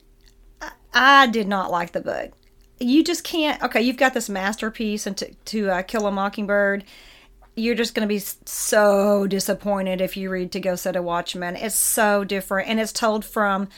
I, 0.62 0.70
I 0.94 1.26
did 1.26 1.46
not 1.46 1.70
like 1.70 1.92
the 1.92 2.00
book. 2.00 2.32
You 2.78 3.04
just 3.04 3.22
can't. 3.22 3.62
Okay, 3.62 3.82
you've 3.82 3.98
got 3.98 4.14
this 4.14 4.30
masterpiece, 4.30 5.06
and 5.06 5.14
to, 5.18 5.34
to 5.34 5.68
uh, 5.68 5.82
kill 5.82 6.06
a 6.06 6.10
mockingbird. 6.10 6.84
You're 7.56 7.74
just 7.74 7.94
going 7.94 8.08
to 8.08 8.12
be 8.12 8.20
so 8.20 9.26
disappointed 9.26 10.00
if 10.00 10.16
you 10.16 10.30
read 10.30 10.52
To 10.52 10.60
Go 10.60 10.76
Set 10.76 10.96
a 10.96 11.02
Watchman. 11.02 11.56
It's 11.56 11.74
so 11.74 12.24
different, 12.24 12.68
and 12.68 12.80
it's 12.80 12.92
told 12.92 13.24
from 13.24 13.68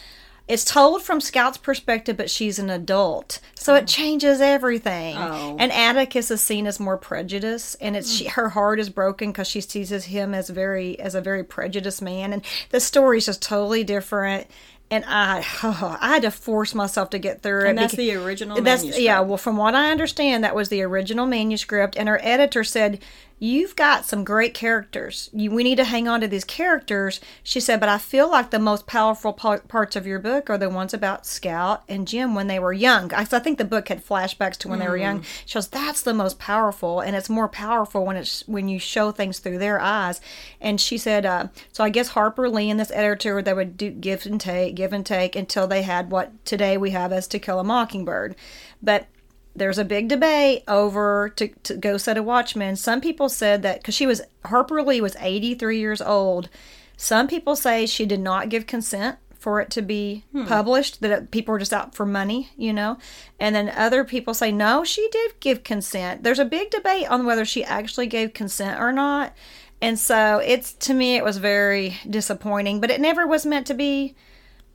it's 0.48 0.64
told 0.64 1.02
from 1.02 1.20
Scout's 1.20 1.56
perspective, 1.56 2.16
but 2.16 2.28
she's 2.28 2.58
an 2.58 2.68
adult, 2.68 3.38
so 3.54 3.74
it 3.74 3.84
oh. 3.84 3.86
changes 3.86 4.40
everything. 4.40 5.16
Oh. 5.16 5.56
And 5.58 5.70
Atticus 5.70 6.30
is 6.30 6.40
seen 6.40 6.66
as 6.66 6.80
more 6.80 6.96
prejudiced, 6.96 7.76
and 7.80 7.96
it's 7.96 8.12
she, 8.12 8.24
mm. 8.24 8.30
her 8.32 8.48
heart 8.48 8.80
is 8.80 8.90
broken 8.90 9.30
because 9.30 9.46
she 9.46 9.60
sees 9.60 9.90
him 9.90 10.34
as 10.34 10.50
very 10.50 10.98
as 10.98 11.14
a 11.14 11.20
very 11.20 11.44
prejudiced 11.44 12.02
man, 12.02 12.32
and 12.32 12.44
the 12.70 12.80
story's 12.80 13.26
just 13.26 13.40
totally 13.40 13.84
different. 13.84 14.48
And 14.90 15.04
I, 15.06 15.38
I 16.02 16.08
had 16.08 16.22
to 16.22 16.30
force 16.30 16.74
myself 16.74 17.10
to 17.10 17.18
get 17.18 17.40
through 17.40 17.66
it. 17.66 17.70
And 17.70 17.78
that's 17.78 17.94
the 17.94 18.14
original 18.14 18.60
That's 18.60 18.82
manuscript. 18.82 19.02
yeah. 19.02 19.20
Well, 19.20 19.38
from 19.38 19.56
what 19.56 19.74
I 19.74 19.90
understand, 19.90 20.44
that 20.44 20.54
was 20.54 20.68
the 20.68 20.82
original 20.82 21.24
manuscript, 21.24 21.96
and 21.96 22.08
her 22.08 22.20
editor 22.22 22.62
said, 22.62 23.00
"You've 23.42 23.74
got 23.74 24.04
some 24.04 24.22
great 24.22 24.54
characters. 24.54 25.28
You, 25.32 25.50
we 25.50 25.64
need 25.64 25.78
to 25.78 25.84
hang 25.84 26.06
on 26.06 26.20
to 26.20 26.28
these 26.28 26.44
characters." 26.44 27.20
She 27.42 27.58
said, 27.58 27.80
"But 27.80 27.88
I 27.88 27.98
feel 27.98 28.30
like 28.30 28.50
the 28.50 28.60
most 28.60 28.86
powerful 28.86 29.32
par- 29.32 29.64
parts 29.66 29.96
of 29.96 30.06
your 30.06 30.20
book 30.20 30.48
are 30.48 30.56
the 30.56 30.70
ones 30.70 30.94
about 30.94 31.26
Scout 31.26 31.82
and 31.88 32.06
Jem 32.06 32.36
when 32.36 32.46
they 32.46 32.60
were 32.60 32.72
young. 32.72 33.12
I, 33.12 33.22
I 33.22 33.40
think 33.40 33.58
the 33.58 33.64
book 33.64 33.88
had 33.88 34.06
flashbacks 34.06 34.56
to 34.58 34.68
when 34.68 34.78
they 34.78 34.86
were 34.86 34.96
young. 34.96 35.24
She 35.44 35.54
goes, 35.54 35.66
"That's 35.66 36.02
the 36.02 36.14
most 36.14 36.38
powerful, 36.38 37.00
and 37.00 37.16
it's 37.16 37.28
more 37.28 37.48
powerful 37.48 38.06
when 38.06 38.16
it's 38.16 38.46
when 38.46 38.68
you 38.68 38.78
show 38.78 39.10
things 39.10 39.40
through 39.40 39.58
their 39.58 39.80
eyes." 39.80 40.20
And 40.60 40.80
she 40.80 40.96
said, 40.96 41.26
uh, 41.26 41.48
"So 41.72 41.82
I 41.82 41.90
guess 41.90 42.10
Harper 42.10 42.48
Lee 42.48 42.70
and 42.70 42.78
this 42.78 42.92
editor 42.92 43.42
they 43.42 43.54
would 43.54 43.76
do 43.76 43.90
give 43.90 44.24
and 44.24 44.40
take, 44.40 44.76
give 44.76 44.92
and 44.92 45.04
take 45.04 45.34
until 45.34 45.66
they 45.66 45.82
had 45.82 46.12
what 46.12 46.44
today 46.44 46.76
we 46.76 46.90
have 46.90 47.12
as 47.12 47.26
To 47.26 47.40
Kill 47.40 47.58
a 47.58 47.64
Mockingbird." 47.64 48.36
But 48.80 49.08
there's 49.54 49.78
a 49.78 49.84
big 49.84 50.08
debate 50.08 50.64
over 50.66 51.30
to, 51.36 51.48
to 51.48 51.76
go 51.76 51.96
set 51.96 52.16
a 52.16 52.22
watchman. 52.22 52.76
Some 52.76 53.00
people 53.00 53.28
said 53.28 53.62
that 53.62 53.78
because 53.78 53.94
she 53.94 54.06
was 54.06 54.22
Harper 54.46 54.82
Lee 54.82 55.00
was 55.00 55.16
83 55.18 55.78
years 55.78 56.00
old. 56.00 56.48
Some 56.96 57.28
people 57.28 57.56
say 57.56 57.86
she 57.86 58.06
did 58.06 58.20
not 58.20 58.48
give 58.48 58.66
consent 58.66 59.18
for 59.38 59.60
it 59.60 59.70
to 59.70 59.82
be 59.82 60.24
hmm. 60.32 60.46
published. 60.46 61.00
That 61.00 61.30
people 61.30 61.52
were 61.52 61.58
just 61.58 61.72
out 61.72 61.94
for 61.94 62.06
money, 62.06 62.50
you 62.56 62.72
know. 62.72 62.98
And 63.38 63.54
then 63.54 63.68
other 63.70 64.04
people 64.04 64.34
say 64.34 64.52
no, 64.52 64.84
she 64.84 65.08
did 65.10 65.38
give 65.40 65.64
consent. 65.64 66.22
There's 66.22 66.38
a 66.38 66.44
big 66.44 66.70
debate 66.70 67.08
on 67.08 67.26
whether 67.26 67.44
she 67.44 67.64
actually 67.64 68.06
gave 68.06 68.34
consent 68.34 68.80
or 68.80 68.92
not. 68.92 69.34
And 69.80 69.98
so 69.98 70.38
it's 70.38 70.72
to 70.74 70.94
me 70.94 71.16
it 71.16 71.24
was 71.24 71.38
very 71.38 71.98
disappointing. 72.08 72.80
But 72.80 72.90
it 72.90 73.00
never 73.00 73.26
was 73.26 73.44
meant 73.44 73.66
to 73.66 73.74
be 73.74 74.14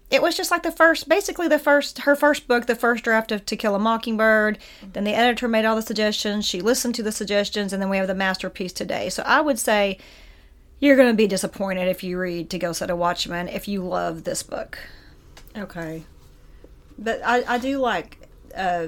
it 0.10 0.22
was 0.22 0.38
just 0.38 0.52
like 0.52 0.64
the 0.64 0.72
first 0.72 1.10
basically 1.10 1.48
the 1.48 1.60
first 1.60 2.00
her 2.00 2.16
first 2.16 2.48
book 2.48 2.66
the 2.66 2.76
first 2.76 3.04
draft 3.04 3.32
of 3.32 3.46
to 3.46 3.56
kill 3.56 3.76
a 3.76 3.80
mockingbird. 3.80 4.58
Then 4.94 5.04
the 5.04 5.14
editor 5.14 5.48
made 5.48 5.66
all 5.66 5.76
the 5.76 5.82
suggestions. 5.82 6.46
She 6.46 6.62
listened 6.62 6.96
to 6.96 7.04
the 7.04 7.12
suggestions 7.12 7.74
and 7.74 7.82
then 7.82 7.90
we 7.90 7.98
have 7.98 8.08
the 8.08 8.16
masterpiece 8.16 8.74
today. 8.74 9.10
So 9.10 9.24
i 9.26 9.42
would 9.42 9.60
say 9.60 9.98
you're 10.80 10.96
going 10.96 11.10
to 11.12 11.18
be 11.18 11.28
disappointed 11.28 11.88
if 11.88 12.04
you 12.04 12.20
read 12.20 12.50
to 12.52 12.60
go 12.60 12.72
set 12.72 12.90
a 12.90 12.96
watchman 12.96 13.48
if 13.48 13.68
you 13.68 13.82
love 13.82 14.24
this 14.24 14.44
book. 14.44 14.78
Okay. 15.58 16.04
But 17.00 17.22
I, 17.26 17.44
I 17.56 17.58
do 17.58 17.80
like 17.80 18.20
uh, 18.56 18.88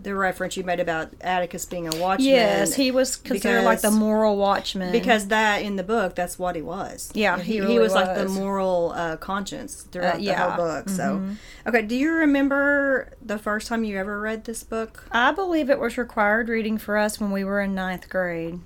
the 0.00 0.14
reference 0.14 0.56
you 0.56 0.62
made 0.62 0.78
about 0.78 1.10
Atticus 1.20 1.64
being 1.64 1.92
a 1.92 1.96
watchman. 1.98 2.28
Yes, 2.28 2.74
he 2.74 2.92
was 2.92 3.16
considered 3.16 3.64
like 3.64 3.80
the 3.80 3.90
moral 3.90 4.36
watchman. 4.36 4.92
because 4.92 5.26
that 5.26 5.62
in 5.62 5.74
the 5.74 5.82
book 5.82 6.14
that's 6.14 6.38
what 6.38 6.54
he 6.54 6.62
was 6.62 7.10
Yeah, 7.14 7.36
he, 7.38 7.42
he 7.42 7.52
he, 7.54 7.60
really 7.60 7.78
was, 7.80 7.94
like 7.94 8.14
the 8.16 8.28
moral 8.28 8.92
uh, 8.94 9.16
conscience 9.16 9.82
throughout 9.90 10.16
Uh, 10.16 10.18
the 10.18 10.34
whole 10.34 10.56
book 10.56 10.88
so 10.88 11.22
okay 11.66 11.82
do 11.82 11.96
you 11.96 12.12
remember 12.12 13.12
the 13.20 13.38
first 13.38 13.66
time 13.66 13.82
you 13.82 13.98
ever 13.98 14.20
read 14.20 14.44
this 14.44 14.62
book 14.62 15.04
I 15.10 15.32
believe 15.32 15.68
it 15.68 15.80
was 15.80 15.98
required 15.98 16.48
reading 16.48 16.78
for 16.78 16.96
us 16.96 17.18
when 17.20 17.32
we 17.32 17.42
were 17.42 17.60
in 17.60 17.74
ninth 17.74 18.08
grade, 18.08 18.60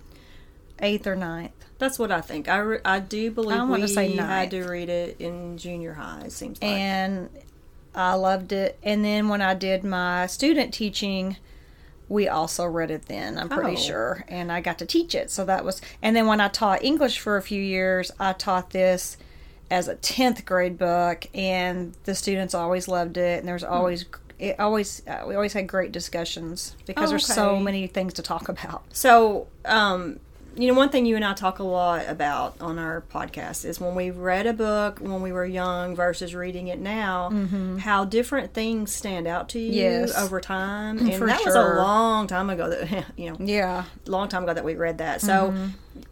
eighth 0.80 1.06
or 1.06 1.16
ninth. 1.16 1.52
that's 1.78 1.98
what 1.98 2.12
i 2.12 2.20
think 2.20 2.46
i, 2.48 2.58
re- 2.58 2.80
I 2.84 3.00
do 3.00 3.30
believe 3.30 3.58
I 3.58 3.64
wanna 3.64 3.82
we 3.84 3.88
say 3.88 4.08
had 4.14 4.26
ninth. 4.28 4.50
to 4.50 4.64
read 4.68 4.88
it 4.90 5.16
in 5.18 5.56
junior 5.56 5.94
high 5.94 6.24
it 6.26 6.32
seems 6.32 6.60
like 6.60 6.70
and 6.70 7.30
I 7.94 8.14
loved 8.14 8.52
it. 8.52 8.78
And 8.82 9.04
then 9.04 9.28
when 9.28 9.42
I 9.42 9.54
did 9.54 9.84
my 9.84 10.26
student 10.26 10.72
teaching, 10.72 11.36
we 12.08 12.28
also 12.28 12.64
read 12.66 12.90
it 12.90 13.06
then, 13.06 13.38
I'm 13.38 13.48
pretty 13.48 13.72
Oh. 13.72 13.76
sure. 13.76 14.24
And 14.28 14.50
I 14.52 14.60
got 14.60 14.78
to 14.78 14.86
teach 14.86 15.14
it. 15.14 15.30
So 15.30 15.44
that 15.46 15.64
was, 15.64 15.80
and 16.02 16.14
then 16.16 16.26
when 16.26 16.40
I 16.40 16.48
taught 16.48 16.84
English 16.84 17.18
for 17.18 17.36
a 17.36 17.42
few 17.42 17.62
years, 17.62 18.10
I 18.20 18.32
taught 18.34 18.70
this 18.70 19.16
as 19.70 19.88
a 19.88 19.94
10th 19.96 20.44
grade 20.44 20.76
book, 20.76 21.26
and 21.34 21.94
the 22.04 22.14
students 22.14 22.54
always 22.54 22.88
loved 22.88 23.16
it. 23.16 23.38
And 23.38 23.42
Hmm. 23.42 23.46
there's 23.46 23.64
always, 23.64 24.04
it 24.38 24.58
always, 24.60 25.02
uh, 25.06 25.24
we 25.26 25.34
always 25.34 25.52
had 25.54 25.66
great 25.66 25.92
discussions 25.92 26.76
because 26.86 27.08
Oh, 27.08 27.12
there's 27.12 27.26
so 27.26 27.58
many 27.58 27.86
things 27.86 28.12
to 28.14 28.22
talk 28.22 28.48
about. 28.50 28.82
So, 28.92 29.46
um, 29.64 30.20
you 30.54 30.68
know, 30.68 30.74
one 30.74 30.90
thing 30.90 31.06
you 31.06 31.16
and 31.16 31.24
I 31.24 31.32
talk 31.32 31.58
a 31.58 31.62
lot 31.64 32.06
about 32.08 32.60
on 32.60 32.78
our 32.78 33.02
podcast 33.12 33.64
is 33.64 33.80
when 33.80 33.94
we 33.94 34.10
read 34.10 34.46
a 34.46 34.52
book 34.52 34.98
when 35.00 35.22
we 35.22 35.32
were 35.32 35.46
young 35.46 35.96
versus 35.96 36.34
reading 36.34 36.66
it 36.68 36.78
now, 36.78 37.30
how 37.80 38.04
different 38.04 38.52
things 38.52 38.92
stand 38.92 39.26
out 39.26 39.48
to 39.50 39.58
you 39.58 39.72
Mm-hmm. 39.72 40.00
Yes. 40.06 40.18
over 40.18 40.40
time. 40.40 40.98
And 40.98 41.14
For 41.14 41.26
that 41.26 41.44
was 41.44 41.54
a 41.54 41.62
long 41.76 42.26
time 42.26 42.50
ago 42.50 42.68
that, 42.68 43.06
you 43.16 43.30
know, 43.30 43.36
Yeah. 43.40 43.84
long 44.06 44.28
time 44.28 44.44
ago 44.44 44.52
that 44.54 44.64
we 44.64 44.74
read 44.74 44.98
that. 44.98 45.20
So, 45.22 45.54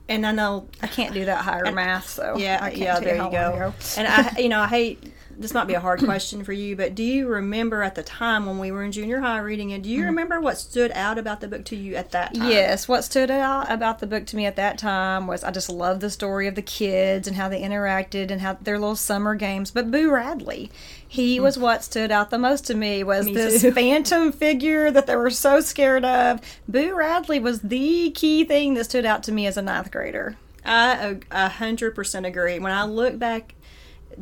and 0.09 0.27
I 0.27 0.33
know, 0.33 0.67
I 0.83 0.87
can't 0.87 1.13
do 1.15 1.25
that 1.27 1.39
higher 1.45 1.71
math, 1.73 2.09
so 2.09 2.37
yeah, 2.37 2.69
yeah, 2.69 2.99
there 3.01 3.17
you 3.17 3.31
go. 3.31 3.75
and 3.97 4.09
I, 4.09 4.35
you 4.39 4.49
know, 4.49 4.61
I 4.61 4.67
hate 4.67 5.10
this 5.41 5.55
might 5.55 5.67
be 5.67 5.75
a 5.75 5.81
hard 5.81 6.01
question 6.05 6.45
for 6.45 6.53
you, 6.53 6.77
but 6.77 6.95
do 6.95 7.03
you 7.03 7.27
remember 7.27 7.83
at 7.83 7.95
the 7.95 8.03
time 8.03 8.45
when 8.45 8.59
we 8.59 8.71
were 8.71 8.85
in 8.85 8.93
junior 8.93 9.21
high 9.21 9.39
reading 9.39 9.71
it? 9.71 9.83
Do 9.83 9.89
you 9.89 10.01
mm-hmm. 10.01 10.07
remember 10.07 10.41
what 10.41 10.59
stood 10.59 10.93
out 10.93 11.19
about 11.19 11.41
the 11.41 11.49
book 11.49 11.65
to 11.67 11.77
you 11.77 11.95
at 11.95 12.11
that 12.11 12.35
time? 12.35 12.51
Yes, 12.51 12.87
what 12.87 13.05
stood 13.05 13.31
out 13.31 13.71
about 13.71 13.99
the 14.01 14.07
book 14.07 14.27
to 14.27 14.37
me 14.37 14.45
at 14.45 14.57
that 14.57 14.79
time 14.79 15.27
was 15.27 15.43
I 15.43 15.51
just 15.51 15.71
loved 15.71 16.03
the 16.03 16.11
story 16.11 16.47
of 16.47 16.55
the 16.55 16.63
kids 16.63 17.27
and 17.27 17.37
how 17.37 17.49
they 17.49 17.63
interacted 17.63 18.31
and 18.31 18.43
how 18.43 18.55
their 18.55 18.79
little 18.79 18.97
summer 18.97 19.35
games. 19.35 19.71
But 19.71 19.91
Boo 19.91 20.11
Radley, 20.11 20.71
he 21.09 21.39
mm. 21.39 21.43
was 21.43 21.59
what 21.59 21.83
stood 21.83 22.11
out 22.13 22.29
the 22.29 22.39
most 22.39 22.67
to 22.67 22.75
me 22.75 23.03
was 23.03 23.25
Me 23.25 23.33
this 23.33 23.63
too. 23.63 23.73
phantom 23.73 24.33
figure 24.33 24.91
that 24.91 25.07
they 25.07 25.17
were 25.17 25.31
so 25.31 25.61
scared 25.61 26.05
of. 26.05 26.41
Boo 26.69 26.95
Radley 26.95 27.41
was 27.41 27.63
the 27.63 28.11
key 28.11 28.45
thing 28.45 28.75
that 28.75 28.85
stood 28.85 29.07
out 29.07 29.23
to 29.23 29.33
me 29.33 29.47
as 29.47 29.57
a 29.57 29.63
ninth 29.63 29.91
grader. 29.91 30.37
I 30.65 31.19
a- 31.31 31.45
a 31.47 31.49
hundred 31.49 31.95
percent 31.95 32.27
agree. 32.27 32.59
When 32.59 32.73
I 32.73 32.85
look 32.85 33.19
back, 33.19 33.55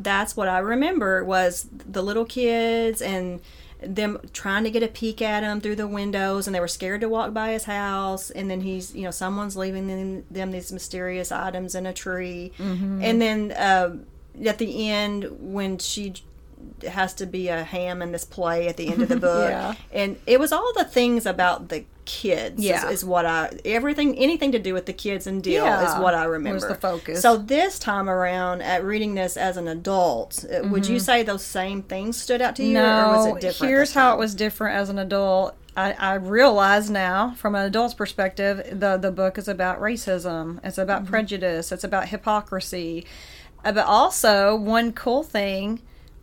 that's 0.01 0.35
what 0.37 0.47
I 0.47 0.59
remember 0.59 1.23
was 1.23 1.67
the 1.71 2.01
little 2.01 2.25
kids 2.25 3.01
and 3.01 3.41
them 3.81 4.19
trying 4.33 4.65
to 4.65 4.69
get 4.69 4.83
a 4.83 4.87
peek 4.89 5.21
at 5.21 5.41
him 5.43 5.61
through 5.61 5.75
the 5.77 5.87
windows, 5.87 6.47
and 6.47 6.53
they 6.55 6.59
were 6.59 6.67
scared 6.67 6.99
to 7.01 7.07
walk 7.07 7.33
by 7.33 7.51
his 7.51 7.63
house. 7.63 8.29
And 8.29 8.49
then 8.51 8.59
he's, 8.61 8.93
you 8.93 9.03
know, 9.03 9.11
someone's 9.11 9.55
leaving 9.55 9.87
them, 9.87 10.25
them 10.29 10.51
these 10.51 10.71
mysterious 10.73 11.31
items 11.31 11.75
in 11.75 11.85
a 11.85 11.93
tree, 11.93 12.51
and 12.59 13.21
then 13.21 13.51
uh, 13.53 13.95
at 14.45 14.57
the 14.57 14.89
end 14.89 15.25
when 15.39 15.77
she 15.77 16.13
has 16.89 17.13
to 17.13 17.25
be 17.25 17.47
a 17.47 17.63
ham 17.63 18.01
in 18.01 18.11
this 18.11 18.25
play 18.25 18.67
at 18.67 18.75
the 18.75 18.89
end 18.89 19.01
of 19.01 19.07
the 19.09 19.15
book, 19.29 19.49
Yeah. 19.49 19.75
and 19.93 20.17
it 20.27 20.41
was 20.41 20.51
all 20.51 20.73
the 20.75 20.83
things 20.83 21.25
about 21.25 21.69
the 21.69 21.85
kids. 22.09 22.63
Yeah. 22.63 22.87
is, 22.87 23.01
is 23.01 23.05
what 23.05 23.25
I 23.25 23.39
everything 23.63 24.17
anything 24.17 24.51
to 24.53 24.59
do 24.59 24.73
with 24.73 24.85
the 24.85 24.93
kids 25.05 25.27
and 25.27 25.43
dill 25.43 25.63
Yeah, 25.65 25.95
is 25.97 26.01
what 26.03 26.13
I 26.15 26.25
remember. 26.25 26.55
was 26.55 26.67
the 26.67 26.75
focus. 26.89 27.21
So 27.21 27.37
this 27.37 27.77
time 27.77 28.09
around, 28.09 28.61
at 28.63 28.83
reading 28.83 29.13
this 29.15 29.37
as 29.37 29.55
an 29.57 29.67
adult, 29.67 30.43
uh 30.45 30.67
would 30.71 30.87
you 30.87 30.99
say 30.99 31.23
those 31.23 31.45
same 31.45 31.83
things 31.83 32.19
stood 32.21 32.41
out 32.41 32.55
to 32.57 32.63
you, 32.63 32.77
or 32.79 32.81
was 32.83 33.25
Mm-hmm. 33.27 33.37
It 33.37 33.41
different? 33.41 33.69
here's 33.69 33.93
how 33.93 34.13
it 34.15 34.19
was 34.19 34.33
different 34.35 34.75
as 34.75 34.89
an 34.89 34.97
adult. 34.99 35.55
I, 35.77 35.93
I 35.93 36.13
realize 36.15 36.89
now, 36.89 37.35
from 37.37 37.55
an 37.55 37.63
adult's 37.65 37.93
perspective, 37.93 38.79
the 38.79 38.97
the 38.97 39.11
book 39.11 39.37
is 39.37 39.47
about 39.47 39.79
racism. 39.79 40.59
It's 40.63 40.77
about 40.77 41.03
Mm-hmm. 41.03 41.11
prejudice. 41.11 41.71
It's 41.71 41.83
about 41.83 42.09
hypocrisy. 42.09 43.05
Uh, 43.63 43.71
But 43.71 43.85
also, 43.85 44.55
one 44.55 44.91
cool 44.93 45.23
thing, 45.23 45.81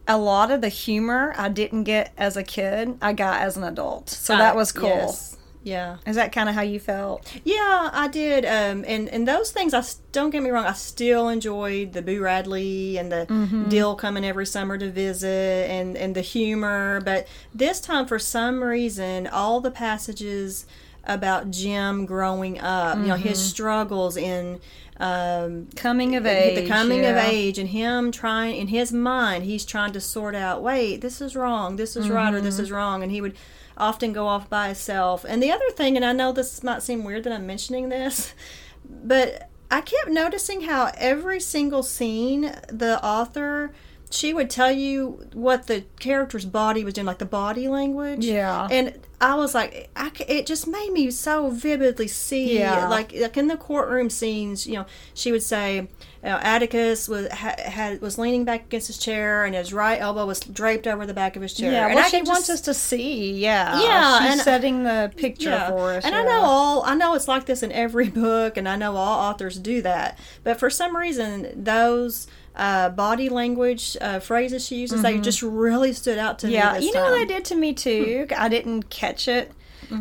a 0.09 0.19
lot 0.19 0.51
of 0.51 0.61
the 0.61 0.69
humor 0.69 1.35
I 1.37 1.49
didn't 1.49 1.85
get 1.85 2.13
as 2.17 2.37
a 2.37 2.43
kid, 2.43 2.97
I 3.03 3.13
got 3.13 3.41
as 3.41 3.57
an 3.57 3.65
adult. 3.65 4.09
So 4.11 4.37
that 4.37 4.55
was 4.57 4.73
cool. 4.73 4.89
yes. 4.89 5.36
Yeah, 5.67 5.97
Is 6.07 6.15
that 6.15 6.31
kind 6.31 6.49
of 6.49 6.55
how 6.55 6.63
you 6.63 6.79
felt? 6.79 7.27
yeah, 7.43 7.91
I 7.93 8.07
did. 8.07 8.45
Um, 8.45 8.85
and 8.87 9.09
and 9.09 9.27
those 9.27 9.51
things, 9.51 9.75
I 9.75 9.83
don't 10.13 10.31
get 10.31 10.43
me 10.45 10.51
wrong, 10.51 10.65
I 10.65 10.75
still 10.75 11.29
enjoyed 11.29 11.93
the 11.93 12.03
Boo 12.03 12.21
Radley 12.23 12.97
and 12.99 13.11
the 13.11 13.27
Mm-hmm. 13.29 13.69
Dill 13.69 13.97
coming 13.97 14.25
every 14.25 14.47
summer 14.47 14.79
to 14.79 14.89
visit, 14.91 15.69
and 15.69 15.97
and 15.97 16.15
the 16.15 16.21
humor. 16.21 17.01
But 17.05 17.27
this 17.53 17.81
time, 17.81 18.07
for 18.07 18.21
some 18.21 18.63
reason, 18.63 19.27
all 19.27 19.61
the 19.61 19.73
passages 19.73 20.67
about 21.03 21.51
Jem 21.51 22.07
growing 22.07 22.61
up, 22.61 22.99
you 22.99 23.07
know, 23.07 23.15
his 23.17 23.39
Mm-hmm. 23.39 23.49
struggles 23.49 24.17
in. 24.17 24.61
Um, 24.99 25.69
Coming 25.77 26.17
of 26.17 26.23
the 26.23 26.31
age. 26.31 26.57
The 26.63 26.69
coming 26.69 27.05
of 27.05 27.17
age 27.17 27.59
and 27.59 27.69
him 27.69 28.11
trying 28.13 28.57
in 28.57 28.69
his 28.69 28.93
mind 28.95 29.45
he's 29.45 29.65
trying 29.67 29.93
to 29.93 30.01
sort 30.01 30.35
out 30.35 30.63
wait 30.63 31.03
this 31.03 31.21
is 31.21 31.37
wrong 31.37 31.77
this 31.77 31.97
is 31.97 32.09
right 32.09 32.33
or 32.33 32.39
Mm-hmm. 32.39 32.47
this 32.47 32.59
is 32.59 32.71
wrong 32.71 33.03
and 33.03 33.13
he 33.13 33.21
would 33.21 33.35
often 33.77 34.13
go 34.13 34.27
off 34.27 34.49
by 34.49 34.71
itself. 34.71 35.25
and 35.29 35.43
the 35.43 35.51
other 35.53 35.71
thing 35.71 35.97
and 35.97 36.05
i 36.05 36.13
know 36.13 36.33
this 36.33 36.63
might 36.63 36.83
seem 36.83 37.05
weird 37.05 37.25
that 37.25 37.33
i'm 37.33 37.47
mentioning 37.47 37.89
this 37.89 38.35
but 39.05 39.51
i 39.71 39.81
kept 39.81 40.09
noticing 40.09 40.63
how 40.63 40.91
every 40.97 41.41
single 41.41 41.83
scene 41.83 42.55
the 42.69 43.03
author 43.05 43.73
she 44.09 44.33
would 44.33 44.49
tell 44.49 44.71
you 44.71 45.27
what 45.33 45.67
the 45.67 45.85
character's 45.99 46.45
body 46.47 46.85
was 46.85 46.95
doing 46.95 47.07
like 47.07 47.19
the 47.19 47.25
body 47.25 47.67
language 47.69 48.25
Yeah. 48.25 48.69
and 48.71 48.99
I 49.19 49.35
was 49.35 49.55
like, 49.55 49.89
I 49.97 50.11
it 50.29 50.45
just 50.45 50.67
made 50.67 50.93
me 50.93 51.11
so 51.11 51.49
vividly 51.49 52.07
see, 52.07 52.59
Yeah. 52.59 52.87
like, 52.89 53.15
like 53.15 53.39
in 53.39 53.47
the 53.47 53.57
courtroom 53.57 54.11
scenes, 54.11 54.67
you 54.67 54.75
know, 54.75 54.85
she 55.15 55.33
would 55.33 55.43
say, 55.43 55.89
uh, 56.27 56.39
Atticus 56.43 57.09
was 57.09 57.29
ha, 57.31 57.55
had 57.59 58.01
was 58.03 58.19
leaning 58.19 58.45
back 58.45 58.65
against 58.67 58.89
his 58.89 58.99
chair, 58.99 59.45
and 59.45 59.55
his 59.55 59.73
right 59.73 60.01
elbow 60.01 60.27
was 60.27 60.41
draped 60.41 60.87
over 60.87 61.07
the 61.07 61.15
back 61.15 61.37
of 61.37 61.43
his 61.43 61.55
chair. 61.55 61.73
Yeah, 61.73 61.87
and 61.87 61.95
well, 61.95 62.05
I 62.05 62.09
she 62.09 62.19
could 62.19 62.29
wants 62.29 62.49
just- 62.49 62.69
us 62.69 62.75
to 62.75 62.75
see. 62.75 63.33
Yeah, 63.33 63.81
Yeah, 63.81 64.19
she's 64.21 64.33
and- 64.33 64.41
setting 64.41 64.83
the 64.85 65.13
picture 65.17 65.51
yeah. 65.51 65.71
for 65.71 65.93
us. 65.93 66.05
And 66.05 66.15
I 66.15 66.25
know 66.25 66.41
all 66.43 66.83
I 66.85 66.95
know 66.95 67.15
it's 67.15 67.29
like 67.29 67.47
this 67.47 67.63
in 67.63 67.71
every 67.73 68.09
book, 68.11 68.57
and 68.57 68.69
I 68.69 68.77
know 68.77 68.97
all 68.97 69.31
authors 69.31 69.59
do 69.59 69.81
that. 69.83 70.19
But 70.45 70.59
for 70.59 70.69
some 70.69 70.97
reason, 70.97 71.53
those 71.65 72.27
uh, 72.57 72.89
body 72.89 73.29
language 73.29 73.97
uh, 74.01 74.19
phrases 74.19 74.67
she 74.67 74.77
uses, 74.77 75.03
they 75.03 75.19
just 75.19 75.43
really 75.43 75.93
stood 75.93 76.19
out 76.19 76.39
to 76.41 76.47
me. 76.49 76.55
Mm-hmm. 76.55 76.75
Yeah, 76.75 76.79
you 76.81 76.93
know 76.93 77.03
time. 77.03 77.11
what 77.13 77.19
they 77.19 77.25
did 77.35 77.45
to 77.47 77.55
me 77.55 77.73
too. 77.75 78.27
I 78.37 78.49
didn't 78.49 78.89
catch 78.91 79.29
it. 79.29 79.53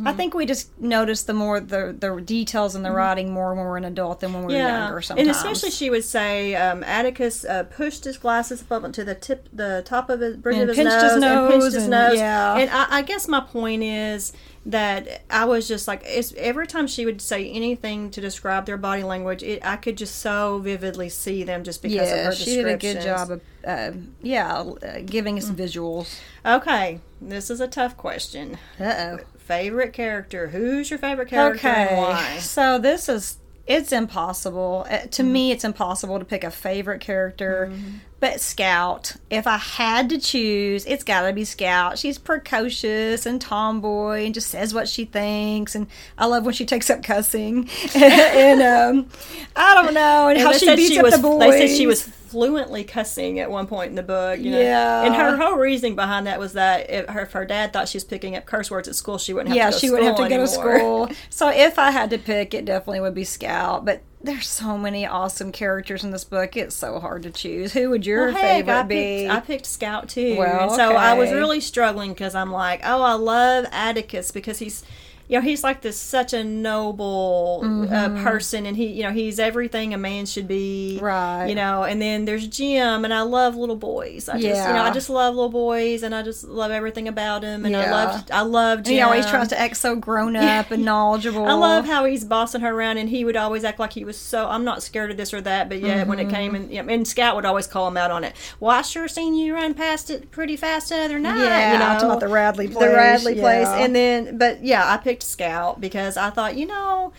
I 0.05 0.13
think 0.13 0.33
we 0.33 0.45
just 0.45 0.77
noticed 0.79 1.27
the 1.27 1.33
more 1.33 1.59
the 1.59 1.95
the 1.97 2.19
details 2.21 2.75
in 2.75 2.83
the 2.83 2.91
writing 2.91 3.31
more 3.31 3.53
when 3.53 3.65
we're 3.65 3.77
an 3.77 3.85
adult 3.85 4.19
than 4.19 4.33
when 4.33 4.45
we 4.45 4.53
were 4.53 4.59
younger. 4.59 5.01
Sometimes, 5.01 5.27
And 5.27 5.35
especially 5.35 5.71
she 5.71 5.89
would 5.89 6.03
say 6.03 6.55
um, 6.55 6.83
Atticus 6.83 7.45
uh, 7.45 7.63
pushed 7.63 8.03
his 8.05 8.17
glasses 8.17 8.63
up 8.71 8.91
to 8.93 9.03
the 9.03 9.15
tip, 9.15 9.47
the 9.53 9.83
top 9.85 10.09
of 10.09 10.19
his 10.19 10.37
bridge 10.37 10.57
And 10.57 10.69
of 10.69 10.75
his 10.75 10.85
nose, 10.85 11.01
his 11.01 11.11
and 11.13 11.21
pinched 11.23 11.49
nose 11.51 11.73
his 11.73 11.83
and- 11.83 11.91
nose. 11.91 12.17
yeah. 12.17 12.57
And 12.57 12.69
I, 12.69 12.85
I 12.97 13.01
guess 13.01 13.27
my 13.27 13.41
point 13.41 13.83
is 13.83 14.33
that 14.67 15.21
I 15.29 15.45
was 15.45 15.67
just 15.67 15.87
like, 15.87 16.01
it's, 16.03 16.33
every 16.37 16.65
time 16.65 16.87
she 16.87 17.05
would 17.05 17.21
say 17.21 17.47
anything 17.51 18.09
to 18.09 18.19
describe 18.19 18.65
their 18.65 18.77
body 18.77 19.03
language, 19.03 19.43
it, 19.43 19.63
I 19.63 19.75
could 19.75 19.95
just 19.95 20.15
so 20.15 20.57
vividly 20.57 21.09
see 21.09 21.43
them 21.43 21.63
just 21.63 21.83
because 21.83 22.09
of 22.11 22.17
yeah, 22.17 22.23
her 22.25 22.31
she 22.33 22.55
did 22.55 22.67
a 22.67 22.77
good 22.77 23.01
job 23.01 23.29
of 23.29 23.41
uh, 23.65 23.91
yeah 24.23 24.53
uh, 24.61 25.01
giving 25.05 25.37
us 25.37 25.49
visuals. 25.51 26.19
Okay, 26.43 26.99
this 27.21 27.51
is 27.51 27.59
a 27.61 27.67
tough 27.67 27.95
question. 27.95 28.57
Uh 28.79 28.83
oh. 28.97 29.19
Favorite 29.45 29.93
character? 29.93 30.47
Who's 30.47 30.89
your 30.89 30.99
favorite 30.99 31.29
character 31.29 31.67
and 31.67 31.89
Okay, 31.89 31.97
why? 32.01 32.37
so 32.39 32.79
this 32.79 33.07
is 33.07 33.37
it's 33.67 33.91
impossible 33.91 34.85
Uh, 34.89 34.99
to 35.11 35.23
me. 35.23 35.51
It's 35.51 35.63
impossible 35.63 36.19
to 36.19 36.25
pick 36.25 36.43
a 36.43 36.51
favorite 36.51 37.01
character, 37.01 37.71
but 38.19 38.39
Scout. 38.39 39.15
If 39.29 39.45
I 39.45 39.57
had 39.57 40.09
to 40.09 40.17
choose, 40.17 40.85
it's 40.85 41.03
got 41.03 41.27
to 41.27 41.33
be 41.33 41.43
Scout. 41.43 41.99
She's 41.99 42.17
precocious 42.17 43.25
and 43.25 43.41
tomboy 43.41 44.25
and 44.25 44.33
just 44.33 44.49
says 44.49 44.73
what 44.73 44.87
she 44.87 45.05
thinks, 45.05 45.75
and 45.75 45.87
I 46.17 46.25
love 46.25 46.45
when 46.45 46.53
she 46.53 46.65
takes 46.65 46.89
up 46.89 47.03
cussing. 47.03 47.69
and 47.95 48.61
um, 48.61 49.09
I 49.55 49.73
don't 49.75 49.93
know, 49.93 50.29
and, 50.29 50.37
And 50.37 50.47
how 50.47 50.53
she 50.53 50.75
beats 50.75 50.89
she 50.89 50.99
up 50.99 51.05
was, 51.05 51.15
the 51.15 51.21
boys. 51.21 51.39
They 51.39 51.67
said 51.67 51.77
she 51.77 51.87
was 51.87 52.03
fluently 52.35 52.83
cussing 52.83 53.39
at 53.39 53.49
one 53.49 53.67
point 53.67 53.89
in 53.89 53.95
the 53.95 54.03
book. 54.03 54.39
You 54.39 54.51
know? 54.51 54.59
Yeah. 54.59 55.05
And 55.05 55.15
her 55.15 55.37
whole 55.37 55.55
reasoning 55.55 55.95
behind 55.95 56.27
that 56.27 56.39
was 56.39 56.53
that 56.53 56.89
if 56.89 57.07
her, 57.07 57.21
if 57.21 57.31
her 57.31 57.45
dad 57.45 57.71
thought 57.71 57.87
she 57.87 57.95
was 57.95 58.03
picking 58.03 58.35
up 58.35 58.45
curse 58.45 58.69
words 58.69 58.87
at 58.87 58.95
school, 58.95 59.17
she 59.17 59.33
wouldn't 59.33 59.49
have 59.49 59.57
yeah, 59.57 59.65
to 59.67 59.71
go 59.71 59.77
she 59.77 59.89
wouldn't 59.89 60.07
have 60.07 60.17
to 60.17 60.29
go 60.29 60.41
to 60.41 60.47
school. 60.47 61.09
So 61.29 61.49
if 61.49 61.79
I 61.79 61.91
had 61.91 62.09
to 62.09 62.17
pick, 62.17 62.53
it 62.53 62.65
definitely 62.65 62.99
would 63.01 63.13
be 63.15 63.23
Scout. 63.23 63.85
But 63.85 64.01
there's 64.25 64.47
so 64.47 64.77
many 64.77 65.05
awesome 65.05 65.51
characters 65.51 66.03
in 66.03 66.11
this 66.11 66.23
book. 66.23 66.57
It's 66.57 66.75
so 66.75 66.99
hard 66.99 67.23
to 67.23 67.31
choose. 67.31 67.73
Who 67.73 67.89
would 67.91 68.05
your 68.05 68.27
well, 68.27 68.33
heck, 68.33 68.41
favorite 68.41 68.73
I 68.73 68.83
be? 68.83 68.95
Picked, 68.95 69.31
I 69.31 69.39
picked 69.39 69.65
Scout 69.65 70.09
too. 70.09 70.37
Well, 70.37 70.69
so 70.71 70.95
I 70.95 71.13
was 71.13 71.31
really 71.31 71.61
struggling 71.61 72.11
because 72.11 72.35
I'm 72.35 72.51
like, 72.51 72.81
oh, 72.83 73.01
I 73.01 73.13
love 73.13 73.65
Atticus 73.71 74.31
because 74.31 74.59
he's, 74.59 74.83
you 75.27 75.37
know, 75.37 75.41
he's 75.41 75.63
like 75.63 75.81
this 75.81 75.97
such 75.99 76.33
a 76.33 76.43
noble 76.43 77.61
Mm-hmm. 77.63 77.93
uh, 77.93 78.23
person, 78.23 78.65
and 78.65 78.75
he, 78.77 78.87
you 78.87 79.03
know, 79.03 79.11
he's 79.11 79.39
everything 79.39 79.93
a 79.93 79.97
man 79.97 80.25
should 80.25 80.47
be. 80.47 80.99
Right. 81.01 81.47
You 81.47 81.55
know, 81.55 81.83
and 81.83 82.01
then 82.01 82.25
there's 82.25 82.47
Jem, 82.47 83.05
and 83.05 83.13
I 83.13 83.21
love 83.21 83.55
little 83.55 83.75
boys. 83.75 84.27
I 84.29 84.33
just, 84.39 84.67
you 84.67 84.73
know, 84.73 84.81
I 84.83 84.91
just 84.91 85.09
love 85.09 85.35
little 85.35 85.49
boys, 85.49 86.03
and 86.03 86.13
I 86.13 86.21
just 86.21 86.43
love 86.43 86.71
everything 86.71 87.07
about 87.07 87.43
him, 87.43 87.65
and 87.65 87.75
I 87.75 87.83
Yeah. 87.83 87.91
love, 87.91 88.23
I 88.31 88.41
love 88.41 88.83
Jem. 88.83 88.93
he 88.93 89.01
always 89.01 89.25
tries 89.25 89.47
to 89.49 89.59
act 89.59 89.77
so 89.77 89.95
grown 89.95 90.35
up 90.35 90.71
and 90.71 90.83
knowledgeable. 90.85 91.45
I 91.47 91.53
love 91.53 91.85
how 91.85 92.05
he's 92.05 92.23
bossing 92.25 92.61
her 92.61 92.71
around, 92.73 92.97
and 92.97 93.09
he 93.09 93.23
would 93.25 93.35
always 93.37 93.63
act 93.63 93.79
like 93.79 93.93
he 93.93 94.03
was 94.05 94.17
so. 94.17 94.47
I'm 94.47 94.63
not 94.63 94.83
scared 94.83 95.11
of 95.11 95.17
this 95.17 95.33
or 95.33 95.41
that, 95.41 95.69
but 95.69 95.79
yeah, 95.79 96.03
when 96.03 96.19
it 96.19 96.29
came 96.29 96.45
Mm-hmm. 96.53 96.55
and 96.55 96.71
you 96.71 96.83
know, 96.83 96.93
and 96.93 97.07
Scout 97.07 97.35
would 97.35 97.45
always 97.45 97.65
call 97.67 97.87
him 97.87 97.97
out 97.97 98.11
on 98.11 98.23
it. 98.23 98.35
Well, 98.59 98.71
I 98.71 98.81
sure 98.83 99.07
seen 99.07 99.33
you 99.35 99.53
run 99.55 99.73
past 99.73 100.09
it 100.09 100.29
pretty 100.31 100.55
fast 100.57 100.89
the 100.89 100.97
other 100.99 101.17
night. 101.19 101.37
Yeah, 101.39 101.73
you 101.73 101.79
know, 101.79 101.85
talking 101.93 102.05
about 102.09 102.19
the 102.19 102.27
Radley 102.27 102.67
place. 102.67 102.75
the 102.77 102.79
place, 102.91 102.95
Radley 102.95 103.33
place, 103.35 103.67
yeah. 103.67 103.77
and 103.77 103.95
then 103.95 104.37
but 104.37 104.63
yeah, 104.63 104.91
I 104.91 104.97
picked 104.97 105.14
Scout 105.23 105.79
because 105.81 106.17
I 106.17 106.29
thought 106.29 106.55
you 106.55 106.65
know. 106.65 107.13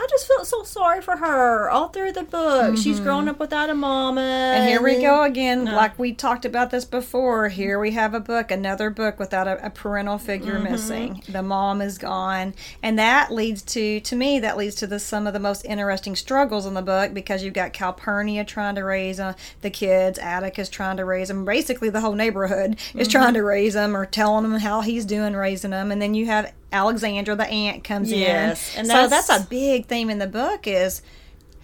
I 0.00 0.06
just 0.08 0.28
felt 0.28 0.46
so 0.46 0.62
sorry 0.62 1.02
for 1.02 1.16
her 1.16 1.68
all 1.68 1.88
through 1.88 2.12
the 2.12 2.22
book. 2.22 2.76
She's 2.78 3.00
grown 3.00 3.28
up 3.28 3.40
without 3.40 3.68
a 3.68 3.74
mama. 3.74 4.20
Mm-hmm. 4.20 4.60
And 4.60 4.68
here 4.68 4.80
we 4.80 5.02
go 5.02 5.24
again. 5.24 5.64
Like 5.64 5.98
we 5.98 6.12
talked 6.12 6.44
about 6.44 6.70
this 6.70 6.84
before. 6.84 7.48
Here 7.48 7.80
we 7.80 7.90
have 7.90 8.14
a 8.14 8.20
book, 8.20 8.52
another 8.52 8.90
book 8.90 9.18
without 9.18 9.48
a, 9.48 9.66
a 9.66 9.70
parental 9.70 10.16
figure 10.16 10.52
Mm-hmm. 10.54 10.70
missing. 10.70 11.22
The 11.28 11.42
mom 11.42 11.80
is 11.82 11.98
gone, 11.98 12.54
and 12.80 12.96
that 13.00 13.32
leads 13.32 13.62
to, 13.62 13.98
to 13.98 14.14
me, 14.14 14.38
that 14.38 14.56
leads 14.56 14.76
to 14.76 14.86
the 14.86 15.00
some 15.00 15.26
of 15.26 15.32
the 15.32 15.40
most 15.40 15.64
interesting 15.64 16.14
struggles 16.14 16.64
in 16.64 16.74
the 16.74 16.82
book 16.82 17.12
because 17.12 17.42
you've 17.42 17.54
got 17.54 17.72
Calpurnia 17.72 18.44
trying 18.44 18.76
to 18.76 18.84
raise 18.84 19.18
uh, 19.18 19.32
the 19.62 19.70
kids, 19.70 20.16
Atticus 20.20 20.68
trying 20.68 20.98
to 20.98 21.04
raise 21.04 21.26
them. 21.26 21.44
Basically, 21.44 21.90
the 21.90 22.02
whole 22.02 22.14
neighborhood 22.14 22.76
is 22.94 23.08
trying 23.08 23.24
Mm-hmm. 23.30 23.34
to 23.34 23.42
raise 23.42 23.74
them 23.74 23.96
or 23.96 24.06
telling 24.06 24.48
them 24.48 24.60
how 24.60 24.80
he's 24.82 25.04
doing 25.04 25.34
raising 25.34 25.72
them, 25.72 25.90
and 25.90 26.00
then 26.00 26.14
you 26.14 26.26
have 26.26 26.52
Alexandra, 26.72 27.34
the 27.34 27.46
aunt, 27.46 27.84
comes 27.84 28.12
Yes, 28.12 28.74
in. 28.74 28.80
and 28.80 28.88
so 28.88 28.92
that's- 29.08 29.26
that's 29.28 29.44
a 29.44 29.46
big 29.48 29.86
theme 29.86 30.10
in 30.10 30.18
the 30.18 30.26
book 30.26 30.66
is 30.66 31.02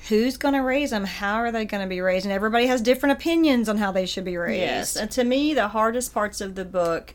who's 0.09 0.37
going 0.37 0.55
to 0.55 0.61
raise 0.61 0.91
them 0.91 1.05
how 1.05 1.37
are 1.37 1.51
they 1.51 1.65
going 1.65 1.83
to 1.83 1.89
be 1.89 2.01
raised 2.01 2.27
and 2.27 2.33
everybody 2.33 2.67
has 2.67 2.81
different 2.83 3.13
opinions 3.19 3.69
on 3.71 3.79
how 3.79 3.91
they 3.91 4.05
should 4.07 4.25
be 4.25 4.37
raised 4.37 4.61
Yes, 4.61 4.97
and 4.97 5.11
to 5.13 5.25
me, 5.25 5.55
the 5.55 5.69
hardest 5.69 6.13
parts 6.13 6.41
of 6.41 6.55
the 6.55 6.65
book 6.65 7.15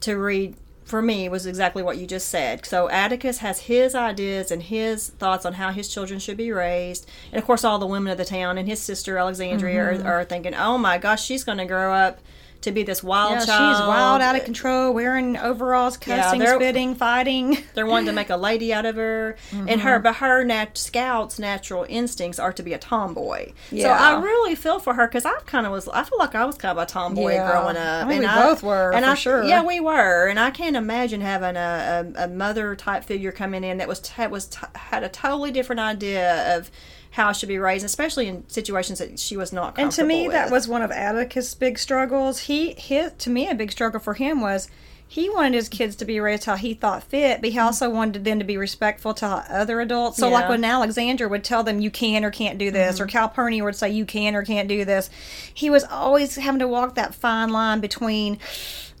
to 0.00 0.16
read 0.16 0.54
for 0.84 1.00
me 1.00 1.28
was 1.28 1.46
exactly 1.46 1.82
what 1.82 1.96
you 1.96 2.06
just 2.06 2.28
said. 2.28 2.66
So 2.66 2.90
Atticus 2.90 3.38
has 3.38 3.60
his 3.60 3.94
ideas 3.94 4.50
and 4.50 4.62
his 4.62 5.08
thoughts 5.08 5.46
on 5.46 5.54
how 5.54 5.70
his 5.70 5.88
children 5.88 6.18
should 6.18 6.36
be 6.36 6.50
raised, 6.52 7.06
and 7.30 7.38
of 7.38 7.46
course, 7.46 7.62
all 7.64 7.78
the 7.78 7.86
women 7.86 8.10
of 8.12 8.18
the 8.18 8.24
town 8.24 8.58
and 8.58 8.68
his 8.68 8.80
sister 8.80 9.16
Alexandria 9.16 9.78
Mm-hmm. 9.80 10.06
are, 10.06 10.20
are 10.20 10.24
thinking, 10.24 10.54
"Oh 10.54 10.76
my 10.78 10.98
gosh, 10.98 11.24
she's 11.24 11.44
going 11.44 11.58
to 11.58 11.64
grow 11.66 11.94
up 11.94 12.18
to 12.62 12.72
be 12.72 12.82
this 12.82 13.02
wild 13.02 13.32
Yeah, 13.40 13.44
child. 13.46 13.76
she's 13.76 13.86
wild 13.86 14.22
out 14.22 14.36
of 14.36 14.44
control 14.44 14.92
wearing 14.94 15.36
overalls 15.36 15.96
cussing 15.96 16.40
they're- 16.40 16.54
spitting 16.56 16.94
fighting 16.94 17.58
They're 17.74 17.86
wanting 17.86 18.06
to 18.06 18.12
make 18.12 18.30
a 18.30 18.36
lady 18.36 18.72
out 18.72 18.86
of 18.86 18.96
her, 18.96 19.36
and 19.52 19.80
her, 19.80 19.94
mm-hmm. 19.94 20.02
but 20.02 20.16
her 20.16 20.44
nat- 20.44 20.76
scout's 20.78 21.38
natural 21.38 21.84
instincts 21.88 22.38
are 22.38 22.52
to 22.52 22.62
be 22.62 22.72
a 22.72 22.78
tomboy. 22.78 23.46
So 23.70 23.76
Yeah. 23.76 23.96
I 23.98 24.20
really 24.20 24.54
feel 24.54 24.78
for 24.78 24.94
her 24.94 25.06
because 25.06 25.24
I 25.24 25.34
kind 25.46 25.66
of 25.66 25.72
was. 25.72 25.88
I 25.88 26.02
feel 26.04 26.18
like 26.18 26.34
I 26.34 26.44
was 26.44 26.56
kind 26.56 26.76
of 26.78 26.82
a 26.82 26.86
tomboy 26.86 27.32
Yeah. 27.32 27.50
growing 27.50 27.76
up. 27.76 28.06
I 28.06 28.08
mean, 28.08 28.24
and 28.24 28.36
we 28.36 28.42
both 28.42 28.62
were, 28.62 28.92
and 28.92 29.04
for 29.04 29.10
I, 29.10 29.14
sure. 29.14 29.44
Yeah, 29.44 29.62
we 29.64 29.80
were, 29.80 30.26
and 30.28 30.38
I 30.40 30.50
can't 30.50 30.76
imagine 30.76 31.20
having 31.20 31.56
a, 31.56 32.12
a, 32.16 32.24
a 32.24 32.28
mother 32.28 32.74
type 32.76 33.04
figure 33.04 33.32
coming 33.32 33.64
in 33.64 33.78
that 33.78 33.88
was 33.88 34.00
t- 34.00 34.26
was 34.26 34.46
t- 34.46 34.58
had 34.74 35.02
a 35.02 35.08
totally 35.08 35.50
different 35.50 35.80
idea 35.80 36.56
of 36.56 36.70
how 37.12 37.28
I 37.28 37.32
should 37.32 37.48
be 37.48 37.58
raised, 37.58 37.84
especially 37.84 38.26
in 38.26 38.48
situations 38.48 38.98
that 38.98 39.18
she 39.18 39.36
was 39.36 39.52
not. 39.52 39.78
and 39.78 39.92
to 39.92 40.04
me 40.04 40.24
comfortable 40.24 40.32
that 40.32 40.50
was 40.50 40.66
one 40.66 40.82
of 40.82 40.90
atticus 40.90 41.54
big 41.54 41.78
struggles 41.78 42.40
he 42.40 42.72
his 42.72 43.12
to 43.18 43.30
me 43.30 43.48
a 43.48 43.54
big 43.54 43.70
struggle 43.70 44.00
for 44.00 44.14
him 44.14 44.40
was 44.40 44.68
he 45.12 45.28
wanted 45.28 45.52
his 45.52 45.68
kids 45.68 45.94
to 45.96 46.06
be 46.06 46.20
raised 46.20 46.46
how 46.46 46.56
he 46.56 46.72
thought 46.72 47.02
fit, 47.02 47.42
but 47.42 47.50
he 47.50 47.56
mm-hmm. 47.56 47.66
also 47.66 47.90
wanted 47.90 48.24
them 48.24 48.38
to 48.38 48.46
be 48.46 48.56
respectful 48.56 49.12
to 49.12 49.26
other 49.26 49.82
adults. 49.82 50.16
So, 50.16 50.30
like 50.30 50.48
when 50.48 50.64
Alexandra 50.64 51.28
would 51.28 51.44
tell 51.44 51.62
them, 51.62 51.80
you 51.80 51.90
can 51.90 52.24
or 52.24 52.30
can't 52.30 52.56
do 52.56 52.70
this, 52.70 52.98
or 52.98 53.04
mm-hmm. 53.04 53.18
Calpurnia 53.18 53.62
would 53.62 53.76
say, 53.76 53.90
you 53.90 54.06
can 54.06 54.34
or 54.34 54.42
can't 54.42 54.70
do 54.70 54.86
this, 54.86 55.10
he 55.52 55.68
was 55.68 55.84
always 55.84 56.36
having 56.36 56.60
to 56.60 56.66
walk 56.68 56.94
that 56.94 57.14
fine 57.14 57.50
line 57.50 57.80
between, 57.80 58.38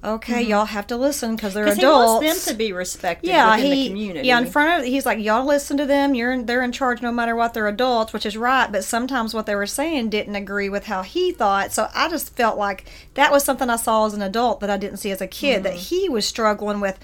okay, 0.04 0.42
y'all 0.42 0.64
have 0.64 0.86
to 0.88 0.96
listen 0.96 1.36
because 1.36 1.54
they're 1.54 1.64
'Cause 1.64 1.78
adults. 1.78 2.22
he 2.22 2.28
wants 2.28 2.44
them 2.44 2.52
to 2.52 2.58
be 2.58 2.72
respected 2.72 3.28
yeah, 3.28 3.54
within 3.54 3.72
he, 3.72 3.82
the 3.82 3.88
community. 3.88 4.28
yeah, 4.28 4.38
in 4.38 4.46
front 4.46 4.80
of 4.80 4.86
he's 4.86 5.06
like, 5.06 5.18
y'all 5.18 5.44
listen 5.44 5.76
to 5.76 5.86
them. 5.86 6.14
You're 6.14 6.32
in, 6.32 6.46
they're 6.46 6.62
in 6.62 6.72
charge 6.72 7.02
no 7.02 7.12
matter 7.12 7.36
what. 7.36 7.54
They're 7.54 7.68
adults, 7.68 8.12
which 8.12 8.26
is 8.26 8.36
right. 8.36 8.70
But 8.70 8.84
sometimes 8.84 9.34
what 9.34 9.46
they 9.46 9.54
were 9.54 9.66
saying 9.66 10.10
didn't 10.10 10.34
agree 10.36 10.68
with 10.68 10.86
how 10.86 11.02
he 11.02 11.32
thought. 11.32 11.72
So 11.72 11.88
I 11.94 12.08
just 12.08 12.34
felt 12.36 12.58
like 12.58 12.84
that 13.14 13.30
was 13.30 13.44
something 13.44 13.70
I 13.70 13.76
saw 13.76 14.06
as 14.06 14.14
an 14.14 14.22
adult 14.22 14.60
that 14.60 14.70
I 14.70 14.76
didn't 14.76 14.98
see 14.98 15.10
as 15.10 15.20
a 15.20 15.26
kid. 15.26 15.56
Mm-hmm. 15.56 15.62
That 15.64 15.74
he 15.74 16.08
was 16.08 16.26
struggling 16.26 16.80
with. 16.80 16.98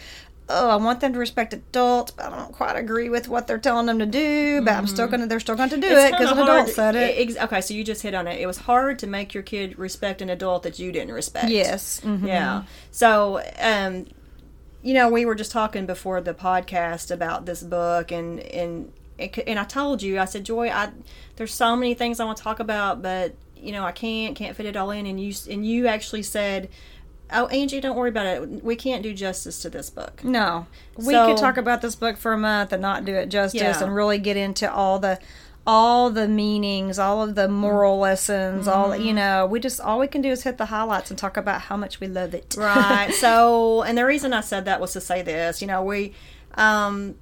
Oh, 0.50 0.70
I 0.70 0.76
want 0.76 1.00
them 1.00 1.12
to 1.12 1.18
respect 1.18 1.52
adults, 1.52 2.10
but 2.12 2.32
I 2.32 2.36
don't 2.36 2.52
quite 2.52 2.74
agree 2.76 3.10
with 3.10 3.28
what 3.28 3.46
they're 3.46 3.58
telling 3.58 3.84
them 3.86 3.98
to 3.98 4.06
do. 4.06 4.62
But 4.62 4.74
I'm 4.74 4.86
still 4.86 5.06
gonna, 5.06 5.26
they're 5.26 5.40
still 5.40 5.56
going 5.56 5.68
to 5.70 5.76
do 5.76 5.86
Mm-hmm. 5.88 5.96
It's 5.96 6.08
it 6.08 6.12
because 6.12 6.32
an 6.32 6.38
adult 6.38 6.68
said 6.70 6.96
it. 6.96 7.18
ex- 7.18 7.36
okay, 7.36 7.60
so 7.60 7.74
you 7.74 7.84
just 7.84 8.00
hit 8.02 8.14
on 8.14 8.26
it. 8.26 8.40
It 8.40 8.46
was 8.46 8.58
hard 8.58 8.98
to 9.00 9.06
make 9.06 9.34
your 9.34 9.42
kid 9.42 9.78
respect 9.78 10.22
an 10.22 10.30
adult 10.30 10.62
that 10.62 10.78
you 10.78 10.90
didn't 10.90 11.12
respect. 11.12 11.50
yes, 11.50 12.00
mhm. 12.00 12.26
Yeah. 12.26 12.62
So, 12.90 13.42
um, 13.58 14.06
you 14.82 14.94
know, 14.94 15.08
we 15.10 15.26
were 15.26 15.34
just 15.34 15.52
talking 15.52 15.84
before 15.86 16.20
the 16.22 16.32
podcast 16.32 17.10
about 17.10 17.44
this 17.44 17.62
book, 17.62 18.10
and 18.10 18.40
and 18.40 18.92
it, 19.18 19.36
and 19.46 19.58
I 19.58 19.64
told 19.64 20.02
you, 20.02 20.18
I 20.18 20.24
said, 20.24 20.44
Joy, 20.44 20.70
I 20.70 20.92
there's 21.36 21.52
so 21.52 21.76
many 21.76 21.92
things 21.94 22.20
I 22.20 22.24
want 22.24 22.38
to 22.38 22.42
talk 22.42 22.58
about, 22.60 23.02
but 23.02 23.34
you 23.56 23.72
know, 23.72 23.84
I 23.84 23.92
can't 23.92 24.34
can't 24.36 24.56
fit 24.56 24.64
it 24.66 24.76
all 24.76 24.92
in. 24.92 25.04
And 25.04 25.20
you 25.20 25.34
and 25.50 25.66
you 25.66 25.88
actually 25.88 26.22
said. 26.22 26.70
Oh, 27.32 27.46
Angie, 27.48 27.80
don't 27.80 27.96
worry 27.96 28.08
about 28.08 28.26
it. 28.26 28.64
We 28.64 28.74
can't 28.76 29.02
do 29.02 29.12
justice 29.12 29.60
to 29.62 29.70
this 29.70 29.90
book. 29.90 30.24
No, 30.24 30.66
we 30.96 31.12
So- 31.12 31.26
could 31.26 31.36
talk 31.36 31.56
about 31.56 31.82
this 31.82 31.94
book 31.94 32.16
for 32.16 32.32
a 32.32 32.38
month 32.38 32.72
and 32.72 32.80
not 32.80 33.04
do 33.04 33.14
it 33.14 33.28
justice, 33.28 33.60
Yeah. 33.60 33.82
and 33.84 33.94
really 33.94 34.18
get 34.18 34.36
into 34.36 34.70
all 34.72 34.98
the 34.98 35.18
all 35.66 36.08
the 36.08 36.26
meanings, 36.26 36.98
all 36.98 37.22
of 37.22 37.34
the 37.34 37.46
moral 37.46 37.98
lessons. 37.98 38.66
All 38.66 38.88
Mm-hmm. 38.88 39.02
you 39.02 39.12
know, 39.12 39.44
we 39.44 39.60
just 39.60 39.78
all 39.82 39.98
we 39.98 40.06
can 40.06 40.22
do 40.22 40.30
is 40.30 40.42
hit 40.44 40.56
the 40.56 40.64
highlights 40.66 41.10
and 41.10 41.18
talk 41.18 41.36
about 41.36 41.60
how 41.62 41.76
much 41.76 42.00
we 42.00 42.06
love 42.06 42.32
it. 42.32 42.54
right 42.58 43.12
so 43.20 43.82
and 43.82 43.98
the 43.98 44.06
reason 44.06 44.32
i 44.32 44.40
said 44.40 44.64
that 44.64 44.80
was 44.80 44.94
to 44.94 45.00
say 45.00 45.20
this 45.20 45.60
you 45.60 45.66
know 45.68 45.82
we 45.82 46.14
um 46.54 47.14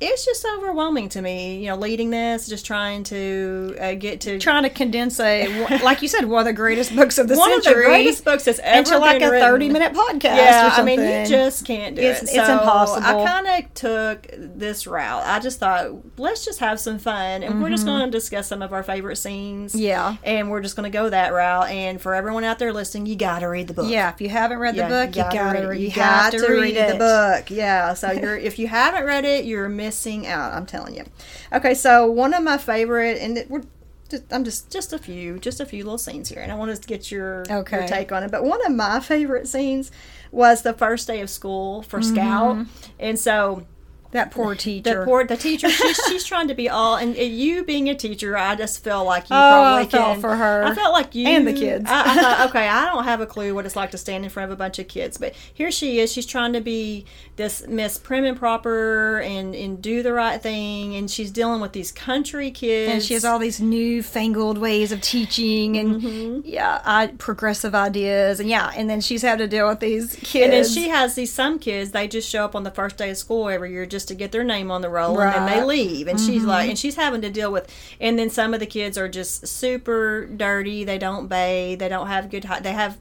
it's 0.00 0.24
just 0.24 0.44
overwhelming 0.56 1.08
to 1.10 1.20
me 1.22 1.58
you 1.58 1.66
know 1.68 1.76
leading 1.76 2.10
this 2.10 2.48
just 2.48 2.64
trying 2.66 3.02
to 3.04 3.76
uh, 3.80 3.94
get 3.94 4.20
to 4.22 4.38
Trying 4.38 4.62
to 4.62 4.70
condense 4.70 5.20
a, 5.20 5.66
like 5.82 6.02
you 6.02 6.08
said, 6.08 6.24
one 6.24 6.40
of 6.40 6.46
the 6.46 6.52
greatest 6.52 6.94
books 6.96 7.18
of 7.18 7.28
the 7.28 7.36
one 7.36 7.52
of 7.52 7.62
century 7.62 7.82
the 7.84 7.88
greatest 7.88 8.24
books 8.24 8.44
that's 8.44 8.58
ever 8.60 8.78
into 8.78 8.98
like 8.98 9.20
a 9.22 9.30
written. 9.30 9.48
thirty-minute 9.48 9.92
podcast. 9.92 10.24
yeah, 10.36 10.74
I 10.76 10.82
mean, 10.82 11.00
you 11.00 11.26
just 11.26 11.66
can't 11.66 11.96
do 11.96 12.02
It's- 12.02 12.22
it. 12.22 12.36
it's 12.36 12.46
So 12.46 12.52
impossible. 12.52 13.06
I 13.06 13.24
kind 13.26 13.46
of 13.64 13.74
took 13.74 14.26
this 14.38 14.86
route. 14.86 15.22
I 15.26 15.38
just 15.40 15.58
thought, 15.58 15.90
let's 16.18 16.44
just 16.44 16.60
have 16.60 16.80
some 16.80 16.98
fun, 16.98 17.42
and 17.42 17.62
we're 17.62 17.68
just 17.70 17.84
going 17.84 18.04
to 18.04 18.10
discuss 18.10 18.48
some 18.48 18.62
of 18.62 18.72
our 18.72 18.82
favorite 18.82 19.16
scenes. 19.16 19.72
Mm-hmm. 19.72 19.80
Yeah. 19.84 20.16
and 20.24 20.50
we're 20.50 20.60
just 20.62 20.76
going 20.76 20.90
to 20.90 20.96
go 20.96 21.10
that 21.10 21.32
route. 21.32 21.68
And 21.70 22.00
for 22.00 22.14
everyone 22.14 22.44
out 22.44 22.58
there 22.58 22.72
listening, 22.72 23.06
you 23.06 23.16
got 23.16 23.40
to 23.40 23.46
read 23.48 23.68
the 23.68 23.74
book. 23.74 23.90
yeah. 23.90 24.10
If 24.12 24.20
you 24.20 24.28
haven't 24.30 24.58
read 24.58 24.76
the 24.76 24.84
book, 24.84 25.14
you 25.16 25.22
gotta, 25.22 25.58
read 25.60 25.68
read. 25.68 25.80
it. 25.80 25.82
You, 25.82 25.90
got 25.90 26.32
have 26.32 26.42
to 26.42 26.52
read, 26.52 26.76
it. 26.76 26.92
the 26.92 26.98
book. 26.98 27.50
Yeah. 27.50 27.94
So 27.94 28.10
you're 28.12 28.36
if 28.50 28.58
you 28.58 28.66
haven't 28.68 29.04
read 29.04 29.24
it, 29.24 29.44
you're 29.44 29.68
missing 29.68 29.89
out. 30.26 30.52
I'm 30.52 30.66
telling 30.66 30.94
you. 30.96 31.04
Okay, 31.52 31.74
so 31.74 32.10
one 32.10 32.34
of 32.34 32.42
my 32.42 32.58
favorite, 32.58 33.18
and 33.20 33.38
it, 33.38 33.50
we're 33.50 33.62
just, 34.08 34.24
I'm 34.32 34.44
just 34.44 34.70
just 34.70 34.92
a 34.92 34.98
few, 34.98 35.38
just 35.38 35.60
a 35.60 35.66
few 35.66 35.84
little 35.84 35.98
scenes 35.98 36.28
here, 36.28 36.40
and 36.40 36.50
I 36.50 36.54
want 36.56 36.74
to 36.80 36.88
get 36.88 37.10
your 37.12 37.44
Okay. 37.50 37.78
your 37.78 37.86
take 37.88 38.10
on 38.12 38.22
it. 38.22 38.30
But 38.30 38.44
one 38.44 38.64
of 38.66 38.72
my 38.74 39.00
favorite 39.00 39.46
scenes 39.48 39.90
was 40.32 40.62
the 40.62 40.72
first 40.72 41.06
day 41.06 41.20
of 41.20 41.30
school 41.30 41.82
for 41.82 42.00
Mm-hmm. 42.00 42.14
Scout, 42.14 42.66
and 42.98 43.18
so 43.18 43.66
That 44.12 44.30
poor 44.32 44.54
teacher. 44.54 45.00
the 45.00 45.04
poor 45.04 45.24
the 45.24 45.36
teacher 45.36 45.68
she's, 45.70 46.00
she's 46.08 46.24
trying 46.24 46.48
to 46.48 46.54
be 46.54 46.68
all 46.68 46.96
and, 46.96 47.16
you 47.16 47.64
being 47.64 47.88
a 47.88 47.94
teacher 47.94 48.36
i 48.36 48.54
just 48.56 48.82
feel 48.82 49.04
like 49.04 49.24
you 49.30 49.36
Oh, 49.36 49.50
probably 49.52 49.82
I 49.82 49.86
felt 49.88 50.12
can 50.14 50.20
for 50.20 50.34
her. 50.36 50.64
i 50.64 50.74
felt 50.74 50.92
like 50.92 51.14
you 51.14 51.28
And 51.28 51.46
the 51.46 51.52
kids. 51.52 51.84
I, 51.88 52.00
I 52.00 52.14
thought 52.20 52.40
okay 52.50 52.66
i 52.68 52.86
don't 52.86 53.04
have 53.04 53.20
a 53.20 53.26
clue 53.26 53.54
what 53.54 53.66
it's 53.66 53.76
like 53.76 53.90
to 53.92 53.98
stand 53.98 54.24
in 54.24 54.30
front 54.30 54.50
of 54.50 54.52
a 54.52 54.56
bunch 54.56 54.78
of 54.78 54.88
kids 54.88 55.16
but 55.16 55.34
here 55.54 55.70
she 55.70 56.00
is 56.00 56.12
she's 56.12 56.26
trying 56.26 56.52
to 56.54 56.60
be 56.60 57.04
this 57.36 57.66
miss 57.68 57.98
prim 57.98 58.24
and 58.24 58.36
proper 58.38 59.20
and 59.20 59.54
and 59.54 59.80
do 59.80 60.02
the 60.02 60.12
right 60.12 60.42
thing 60.42 60.94
and 60.96 61.10
she's 61.10 61.30
dealing 61.30 61.60
with 61.60 61.72
these 61.72 61.92
country 61.92 62.50
kids 62.50 62.92
and 62.92 63.02
she 63.02 63.14
has 63.14 63.24
all 63.24 63.38
these 63.38 63.60
newfangled 63.60 64.58
ways 64.58 64.92
of 64.92 65.00
teaching 65.00 65.76
and 65.76 65.90
Mm-hmm. 66.00 66.40
yeah, 66.44 66.80
I, 66.84 67.08
progressive 67.08 67.74
ideas 67.74 68.40
and 68.40 68.48
yeah, 68.48 68.72
and 68.74 68.88
then 68.88 69.00
she's 69.00 69.22
had 69.22 69.38
to 69.38 69.46
deal 69.48 69.68
with 69.68 69.80
these 69.80 70.14
kids. 70.16 70.44
and 70.44 70.52
then 70.52 70.64
she 70.64 70.88
has 70.88 71.14
these 71.14 71.32
some 71.32 71.58
kids 71.58 71.90
they 71.90 72.08
just 72.08 72.28
show 72.28 72.44
up 72.44 72.54
on 72.54 72.62
the 72.62 72.70
first 72.70 72.96
day 72.96 73.10
of 73.10 73.18
school 73.18 73.48
every 73.48 73.72
year 73.72 73.84
just 73.86 73.99
to 74.08 74.14
get 74.14 74.32
their 74.32 74.44
name 74.44 74.70
on 74.70 74.80
the 74.80 74.88
roll 74.88 75.20
and 75.20 75.34
then 75.34 75.46
they 75.46 75.64
leave. 75.64 76.08
And 76.08 76.18
she's 76.18 76.44
like 76.44 76.62
mm-hmm. 76.62 76.70
and 76.70 76.78
she's 76.78 76.96
having 76.96 77.22
to 77.22 77.30
deal 77.30 77.52
with 77.52 77.68
and 78.00 78.18
then 78.18 78.30
some 78.30 78.54
of 78.54 78.60
the 78.60 78.66
kids 78.66 78.98
are 78.98 79.08
just 79.08 79.46
super 79.46 80.26
dirty. 80.26 80.84
They 80.84 80.98
don't 80.98 81.28
bathe. 81.28 81.78
They 81.78 81.88
don't 81.88 82.06
have 82.06 82.30
good 82.30 82.44
they 82.62 82.72
have 82.72 82.98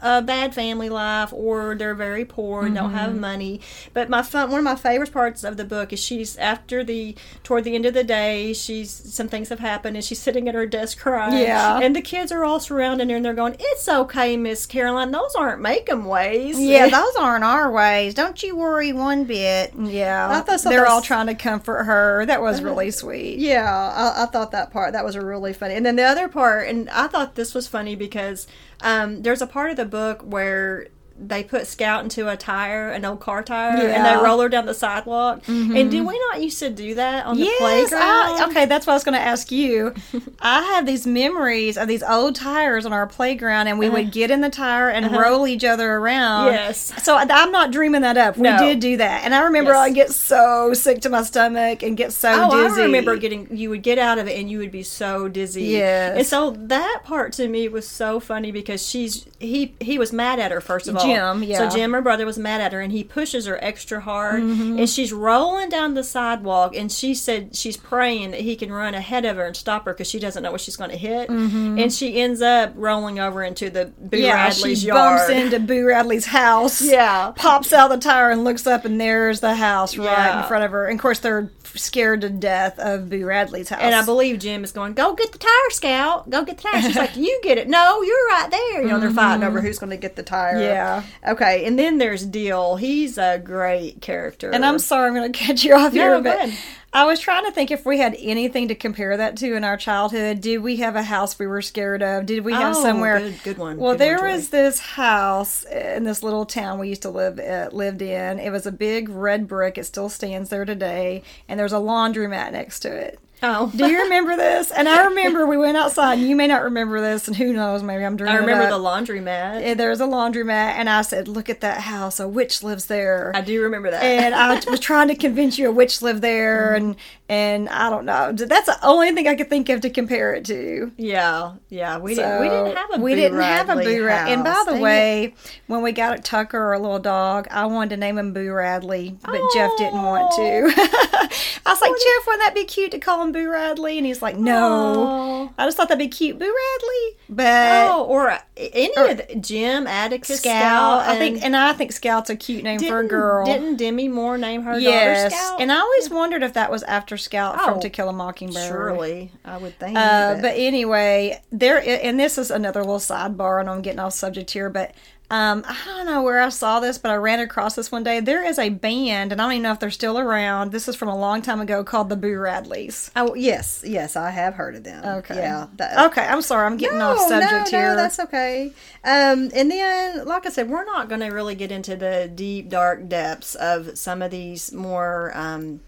a 0.00 0.22
bad 0.22 0.54
family 0.54 0.88
life 0.88 1.32
or 1.32 1.74
they're 1.74 1.94
very 1.94 2.24
poor 2.24 2.60
and 2.64 2.74
mm-hmm. 2.74 2.84
don't 2.84 2.94
have 2.94 3.10
mm-hmm. 3.10 3.20
money. 3.20 3.60
But 3.92 4.08
my 4.08 4.22
fun, 4.22 4.50
one 4.50 4.58
of 4.58 4.64
my 4.64 4.76
favorite 4.76 5.12
parts 5.12 5.44
of 5.44 5.56
the 5.56 5.64
book 5.64 5.92
is 5.92 6.00
she's 6.00 6.36
after 6.38 6.82
the 6.82 7.16
toward 7.42 7.64
the 7.64 7.74
end 7.74 7.86
of 7.86 7.94
the 7.94 8.04
day, 8.04 8.52
she's 8.52 8.90
some 8.90 9.28
things 9.28 9.48
have 9.48 9.58
happened 9.58 9.96
and 9.96 10.04
she's 10.04 10.20
sitting 10.20 10.48
at 10.48 10.54
her 10.54 10.66
desk 10.66 10.98
crying. 10.98 11.38
Yeah, 11.42 11.80
and 11.80 11.94
the 11.94 12.02
kids 12.02 12.32
are 12.32 12.44
all 12.44 12.60
surrounding 12.60 13.08
her 13.10 13.16
and 13.16 13.24
they're 13.24 13.34
going, 13.34 13.56
"It's 13.58 13.88
okay, 13.88 14.36
Miss 14.36 14.66
Caroline. 14.66 15.10
Those 15.10 15.34
aren't 15.34 15.60
make 15.60 15.90
'em 15.90 16.04
ways. 16.04 16.58
Yeah, 16.58 16.88
those 16.88 17.16
aren't 17.16 17.44
our 17.44 17.70
ways. 17.70 18.14
Don't 18.14 18.42
you 18.42 18.56
worry 18.56 18.92
one 18.92 19.24
bit." 19.24 19.74
Yeah, 19.78 20.28
I 20.30 20.40
thought 20.40 20.60
so 20.60 20.68
they're 20.68 20.86
all 20.86 21.02
trying 21.02 21.26
to 21.26 21.34
comfort 21.34 21.84
her. 21.84 22.24
That 22.26 22.40
was 22.40 22.62
really 22.62 22.90
sweet. 22.90 23.38
Yeah, 23.38 23.70
I, 23.70 24.22
I 24.22 24.26
thought 24.26 24.52
that 24.52 24.70
part 24.70 24.92
that 24.92 25.04
was 25.04 25.16
really 25.16 25.52
funny. 25.52 25.74
And 25.74 25.84
then 25.84 25.96
the 25.96 26.04
other 26.04 26.28
part, 26.28 26.68
and 26.68 26.88
I 26.90 27.06
thought 27.08 27.34
this 27.34 27.54
was 27.54 27.66
funny 27.66 27.96
because 27.96 28.46
um, 28.82 29.22
there's 29.22 29.42
a 29.42 29.46
part 29.46 29.70
of 29.70 29.76
the 29.76 29.84
book 29.84 30.22
where 30.22 30.88
they 31.18 31.44
put 31.44 31.66
Scout 31.66 32.02
into 32.02 32.28
a 32.28 32.36
tire, 32.36 32.90
an 32.90 33.04
old 33.04 33.20
car 33.20 33.42
tire, 33.42 33.76
yeah. 33.76 33.94
and 33.94 34.04
they 34.04 34.24
roll 34.24 34.40
her 34.40 34.48
down 34.48 34.66
the 34.66 34.74
sidewalk. 34.74 35.42
Mm-hmm. 35.44 35.76
And 35.76 35.90
did 35.90 36.06
we 36.06 36.18
not 36.30 36.42
used 36.42 36.58
to 36.60 36.70
do 36.70 36.94
that 36.94 37.26
on 37.26 37.38
the 37.38 37.50
playground? 37.58 38.02
I, 38.02 38.46
okay, 38.50 38.66
that's 38.66 38.86
what 38.86 38.92
I 38.92 38.96
was 38.96 39.04
going 39.04 39.18
to 39.18 39.24
ask 39.24 39.50
you. 39.50 39.94
I 40.40 40.62
have 40.62 40.86
these 40.86 41.06
memories 41.06 41.76
of 41.76 41.88
these 41.88 42.02
old 42.02 42.34
tires 42.34 42.86
on 42.86 42.92
our 42.92 43.06
playground, 43.06 43.68
and 43.68 43.78
we 43.78 43.86
uh-huh. 43.86 43.96
would 43.96 44.12
get 44.12 44.30
in 44.30 44.40
the 44.40 44.50
tire 44.50 44.88
and 44.88 45.06
uh-huh. 45.06 45.20
roll 45.20 45.46
each 45.46 45.64
other 45.64 45.92
around. 45.92 46.52
Yes. 46.52 46.92
So 47.02 47.16
I'm 47.16 47.52
not 47.52 47.70
dreaming 47.70 48.02
that 48.02 48.16
up. 48.16 48.36
We 48.36 48.42
no. 48.42 48.58
did 48.58 48.80
do 48.80 48.96
that, 48.98 49.24
and 49.24 49.34
I 49.34 49.42
remember 49.42 49.72
yes. 49.72 49.80
I 49.80 49.90
get 49.90 50.10
so 50.10 50.74
sick 50.74 51.00
to 51.02 51.08
my 51.08 51.22
stomach 51.22 51.82
and 51.82 51.96
get 51.96 52.12
so 52.12 52.48
oh, 52.50 52.62
dizzy. 52.62 52.80
I 52.80 52.84
remember 52.84 53.16
getting 53.16 53.56
you 53.56 53.70
would 53.70 53.82
get 53.82 53.98
out 53.98 54.18
of 54.18 54.26
it 54.26 54.38
and 54.38 54.50
you 54.50 54.58
would 54.58 54.70
be 54.70 54.82
so 54.82 55.28
dizzy. 55.28 55.64
Yes. 55.64 56.16
And 56.16 56.26
so 56.26 56.50
that 56.50 57.02
part 57.04 57.32
to 57.34 57.48
me 57.48 57.68
was 57.68 57.86
so 57.86 58.20
funny 58.20 58.52
because 58.52 58.86
she's 58.86 59.26
he 59.38 59.74
he 59.80 59.98
was 59.98 60.12
mad 60.12 60.38
at 60.38 60.50
her 60.50 60.60
first 60.60 60.88
of 60.88 60.96
all 60.96 61.06
Jem, 61.14 61.42
yeah. 61.42 61.58
So 61.58 61.76
Jem, 61.76 61.92
her 61.92 62.02
brother, 62.02 62.26
was 62.26 62.38
mad 62.38 62.60
at 62.60 62.72
her, 62.72 62.80
and 62.80 62.92
he 62.92 63.04
pushes 63.04 63.46
her 63.46 63.62
extra 63.62 64.00
hard, 64.00 64.42
mm-hmm. 64.42 64.78
and 64.78 64.88
she's 64.88 65.12
rolling 65.12 65.68
down 65.68 65.94
the 65.94 66.04
sidewalk, 66.04 66.76
and 66.76 66.90
she 66.90 67.14
said 67.14 67.54
she's 67.54 67.76
praying 67.76 68.32
that 68.32 68.40
he 68.40 68.56
can 68.56 68.72
run 68.72 68.94
ahead 68.94 69.24
of 69.24 69.36
her 69.36 69.46
and 69.46 69.56
stop 69.56 69.84
her 69.84 69.92
because 69.92 70.08
she 70.08 70.18
doesn't 70.18 70.42
know 70.42 70.52
what 70.52 70.60
she's 70.60 70.76
going 70.76 70.90
to 70.90 70.96
hit, 70.96 71.28
mm-hmm. 71.28 71.78
and 71.78 71.92
she 71.92 72.20
ends 72.20 72.42
up 72.42 72.72
rolling 72.76 73.18
over 73.18 73.42
into 73.42 73.70
the 73.70 73.86
Boo 73.98 74.18
yeah, 74.18 74.34
Radley's 74.34 74.80
she 74.80 74.88
yard. 74.88 75.18
bumps 75.18 75.30
into 75.30 75.60
Boo 75.60 75.86
Radley's 75.86 76.26
house. 76.26 76.82
Yeah, 76.92 77.32
pops 77.34 77.72
out 77.72 77.88
the 77.88 77.96
tire 77.96 78.30
and 78.30 78.44
looks 78.44 78.66
up, 78.66 78.84
and 78.84 79.00
there's 79.00 79.40
the 79.40 79.54
house 79.54 79.96
right 79.96 80.04
yeah. 80.04 80.42
in 80.42 80.48
front 80.48 80.64
of 80.64 80.72
her. 80.72 80.86
And 80.86 80.98
of 80.98 81.02
course, 81.02 81.20
they're 81.20 81.50
scared 81.74 82.20
to 82.22 82.28
death 82.28 82.78
of 82.78 83.08
Boo 83.08 83.24
Radley's 83.24 83.68
house. 83.68 83.80
And 83.80 83.94
I 83.94 84.04
believe 84.04 84.38
Jem 84.38 84.64
is 84.64 84.72
going, 84.72 84.94
"Go 84.94 85.14
get 85.14 85.32
the 85.32 85.38
tire, 85.38 85.70
Scout. 85.70 86.28
Go 86.28 86.44
get 86.44 86.58
the 86.58 86.62
tire." 86.64 86.82
She's 86.82 86.96
like, 87.04 87.16
"You 87.16 87.40
get 87.42 87.58
it. 87.58 87.68
No, 87.68 88.02
you're 88.02 88.26
right 88.28 88.50
there." 88.50 88.82
You 88.82 88.88
know, 88.88 89.00
they're 89.00 89.10
fighting 89.10 89.44
over 89.44 89.58
mm-hmm. 89.58 89.66
who's 89.66 89.78
going 89.78 89.90
to 89.90 89.96
get 89.96 90.16
the 90.16 90.22
tire. 90.22 90.60
Yeah. 90.60 90.91
Okay, 91.26 91.64
and 91.64 91.78
then 91.78 91.98
there's 91.98 92.24
Dill. 92.24 92.76
He's 92.76 93.18
a 93.18 93.38
great 93.38 94.00
character. 94.00 94.50
And 94.50 94.64
I'm 94.64 94.78
sorry, 94.78 95.08
I'm 95.08 95.14
going 95.14 95.32
to 95.32 95.38
cut 95.38 95.62
you 95.64 95.74
off 95.74 95.92
no, 95.92 96.00
here, 96.00 96.22
but 96.22 96.50
I 96.94 97.04
was 97.04 97.20
trying 97.20 97.46
to 97.46 97.52
think 97.52 97.70
if 97.70 97.86
we 97.86 97.98
had 97.98 98.14
anything 98.18 98.68
to 98.68 98.74
compare 98.74 99.16
that 99.16 99.36
to 99.38 99.54
in 99.54 99.64
our 99.64 99.78
childhood. 99.78 100.42
Did 100.42 100.58
we 100.58 100.76
have 100.76 100.94
a 100.94 101.02
house 101.02 101.38
we 101.38 101.46
were 101.46 101.62
scared 101.62 102.02
of? 102.02 102.26
Did 102.26 102.44
we 102.44 102.52
have 102.52 102.76
oh, 102.76 102.82
somewhere? 102.82 103.18
Good, 103.18 103.42
good 103.42 103.58
one. 103.58 103.78
Well, 103.78 103.92
good 103.92 104.00
there 104.00 104.18
one, 104.18 104.32
was 104.32 104.50
this 104.50 104.78
house 104.78 105.64
in 105.64 106.04
this 106.04 106.22
little 106.22 106.44
town 106.44 106.78
we 106.78 106.90
used 106.90 107.02
to 107.02 107.10
live 107.10 107.38
uh, 107.38 107.70
lived 107.72 108.02
in. 108.02 108.38
It 108.38 108.50
was 108.50 108.66
a 108.66 108.72
big 108.72 109.08
red 109.08 109.48
brick. 109.48 109.78
It 109.78 109.84
still 109.84 110.10
stands 110.10 110.50
there 110.50 110.66
today, 110.66 111.22
and 111.48 111.58
there's 111.58 111.72
a 111.72 111.76
laundromat 111.76 112.52
next 112.52 112.80
to 112.80 112.94
it. 112.94 113.18
Oh. 113.42 113.72
Do 113.74 113.90
you 113.90 114.02
remember 114.02 114.36
this? 114.36 114.70
And 114.70 114.88
I 114.88 115.06
remember 115.06 115.46
we 115.46 115.56
went 115.56 115.76
outside, 115.76 116.18
and 116.18 116.28
you 116.28 116.36
may 116.36 116.46
not 116.46 116.62
remember 116.62 117.00
this, 117.00 117.26
and 117.26 117.36
who 117.36 117.52
knows, 117.52 117.82
maybe 117.82 118.04
I'm 118.04 118.16
dreaming. 118.16 118.36
I 118.36 118.38
remember 118.38 118.68
the 118.68 118.78
laundromat. 118.78 119.76
There's 119.76 120.00
a 120.00 120.06
laundromat, 120.06 120.74
and 120.74 120.88
I 120.88 121.02
said, 121.02 121.26
Look 121.26 121.48
at 121.48 121.60
that 121.60 121.80
house. 121.80 122.20
A 122.20 122.28
witch 122.28 122.62
lives 122.62 122.86
there. 122.86 123.32
I 123.34 123.40
do 123.40 123.62
remember 123.62 123.90
that. 123.90 124.02
And 124.02 124.34
I 124.34 124.54
was 124.70 124.80
trying 124.80 125.08
to 125.08 125.16
convince 125.16 125.58
you 125.58 125.68
a 125.68 125.72
witch 125.72 126.02
lived 126.02 126.22
there, 126.22 126.74
mm-hmm. 126.76 126.84
and 126.84 126.96
and 127.32 127.68
I 127.70 127.88
don't 127.88 128.04
know. 128.04 128.30
That's 128.32 128.66
the 128.66 128.78
only 128.86 129.10
thing 129.12 129.26
I 129.26 129.34
could 129.34 129.48
think 129.48 129.70
of 129.70 129.80
to 129.80 129.90
compare 129.90 130.34
it 130.34 130.44
to. 130.46 130.92
Yeah, 130.98 131.54
yeah. 131.70 131.96
We, 131.96 132.14
so, 132.14 132.22
didn't, 132.22 132.40
we 132.42 132.48
didn't 132.48 132.76
have 132.76 132.90
a 132.92 133.00
We 133.00 133.14
didn't 133.14 133.40
have 133.40 133.70
a 133.70 133.76
Boo 133.76 134.04
Radley. 134.04 134.34
And 134.34 134.44
by 134.44 134.62
the 134.66 134.72
Dang 134.72 134.80
way, 134.82 135.24
it. 135.24 135.34
when 135.66 135.80
we 135.80 135.92
got 135.92 136.18
a 136.18 136.20
Tucker, 136.20 136.60
our 136.60 136.78
little 136.78 136.98
dog, 136.98 137.48
I 137.50 137.64
wanted 137.64 137.90
to 137.90 137.96
name 137.96 138.18
him 138.18 138.34
Boo 138.34 138.52
Radley, 138.52 139.16
but 139.22 139.40
oh. 139.40 139.50
Jeff 139.54 139.70
didn't 139.78 140.02
want 140.02 140.30
to. 140.32 140.42
I 141.64 141.72
was 141.72 141.80
like, 141.80 141.90
Jeff, 141.90 142.26
wouldn't 142.26 142.42
that 142.42 142.52
be 142.54 142.64
cute 142.64 142.90
to 142.90 142.98
call 142.98 143.22
him 143.22 143.31
Boo 143.32 143.50
Radley? 143.50 143.98
And 143.98 144.06
he's 144.06 144.22
like, 144.22 144.36
no. 144.36 145.48
Aww. 145.48 145.54
I 145.58 145.66
just 145.66 145.76
thought 145.76 145.88
that'd 145.88 145.98
be 145.98 146.08
cute. 146.08 146.38
Boo 146.38 146.44
Radley. 146.44 147.16
But 147.28 147.90
oh, 147.90 148.04
or 148.04 148.38
any 148.56 148.92
or, 148.96 149.10
of 149.10 149.16
the, 149.16 149.36
Jem, 149.36 149.86
Atticus, 149.86 150.40
Scout. 150.40 150.60
Scout 150.62 151.08
I 151.08 151.18
think, 151.18 151.42
and 151.42 151.56
I 151.56 151.72
think 151.72 151.92
Scout's 151.92 152.30
a 152.30 152.36
cute 152.36 152.62
name 152.62 152.78
for 152.80 153.00
a 153.00 153.06
girl. 153.06 153.46
Didn't 153.46 153.76
Demi 153.76 154.08
Moore 154.08 154.38
name 154.38 154.62
her 154.62 154.78
yes. 154.78 155.32
daughter 155.32 155.36
Scout? 155.36 155.60
And 155.60 155.72
I 155.72 155.78
always 155.78 156.10
wondered 156.10 156.42
if 156.42 156.52
that 156.54 156.70
was 156.70 156.82
after 156.84 157.16
Scout 157.16 157.56
oh, 157.58 157.64
from 157.64 157.80
To 157.80 157.90
Kill 157.90 158.08
a 158.08 158.12
Mockingbird. 158.12 158.68
Surely, 158.68 159.32
I 159.44 159.56
would 159.56 159.78
think. 159.78 159.96
Uh, 159.96 160.40
but 160.40 160.54
anyway, 160.56 161.40
there, 161.50 161.82
and 162.02 162.18
this 162.18 162.38
is 162.38 162.50
another 162.50 162.80
little 162.80 162.98
sidebar, 162.98 163.60
and 163.60 163.68
I'm 163.70 163.82
getting 163.82 164.00
off 164.00 164.12
subject 164.12 164.50
here, 164.50 164.70
but 164.70 164.94
um, 165.32 165.64
I 165.66 165.78
don't 165.86 166.04
know 166.04 166.22
where 166.22 166.42
I 166.42 166.50
saw 166.50 166.78
this, 166.78 166.98
but 166.98 167.10
I 167.10 167.14
ran 167.14 167.40
across 167.40 167.74
this 167.74 167.90
one 167.90 168.04
day. 168.04 168.20
There 168.20 168.44
is 168.44 168.58
a 168.58 168.68
band, 168.68 169.32
and 169.32 169.40
I 169.40 169.44
don't 169.44 169.52
even 169.54 169.62
know 169.62 169.72
if 169.72 169.80
they're 169.80 169.90
still 169.90 170.18
around. 170.18 170.72
This 170.72 170.88
is 170.88 170.94
from 170.94 171.08
a 171.08 171.16
long 171.16 171.40
time 171.40 171.58
ago 171.58 171.82
called 171.82 172.10
the 172.10 172.16
Boo 172.16 172.36
Radleys. 172.36 173.10
Oh 173.16 173.34
yes, 173.34 173.82
yes, 173.86 174.14
I 174.14 174.28
have 174.28 174.52
heard 174.52 174.76
of 174.76 174.84
them. 174.84 175.02
Okay, 175.02 175.36
yeah. 175.36 175.68
That, 175.76 176.10
okay, 176.10 176.26
I'm 176.26 176.42
sorry, 176.42 176.66
I'm 176.66 176.76
getting 176.76 176.98
no, 176.98 177.12
off 177.12 177.18
subject 177.20 177.72
no, 177.72 177.78
here. 177.78 177.88
No, 177.88 177.96
that's 177.96 178.20
okay. 178.20 178.72
Um, 179.04 179.50
and 179.54 179.70
then, 179.70 180.26
like 180.26 180.44
I 180.44 180.50
said, 180.50 180.68
we're 180.68 180.84
not 180.84 181.08
going 181.08 181.22
to 181.22 181.28
really 181.28 181.54
get 181.54 181.72
into 181.72 181.96
the 181.96 182.30
deep, 182.34 182.68
dark 182.68 183.08
depths 183.08 183.54
of 183.54 183.96
some 183.96 184.20
of 184.20 184.30
these 184.30 184.70
more 184.70 185.32
um, 185.34 185.80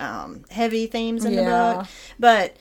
um, 0.00 0.44
heavy 0.50 0.88
themes 0.88 1.24
in 1.24 1.34
yeah. 1.34 1.44
the 1.44 1.78
book, 1.78 1.86
but 2.18 2.56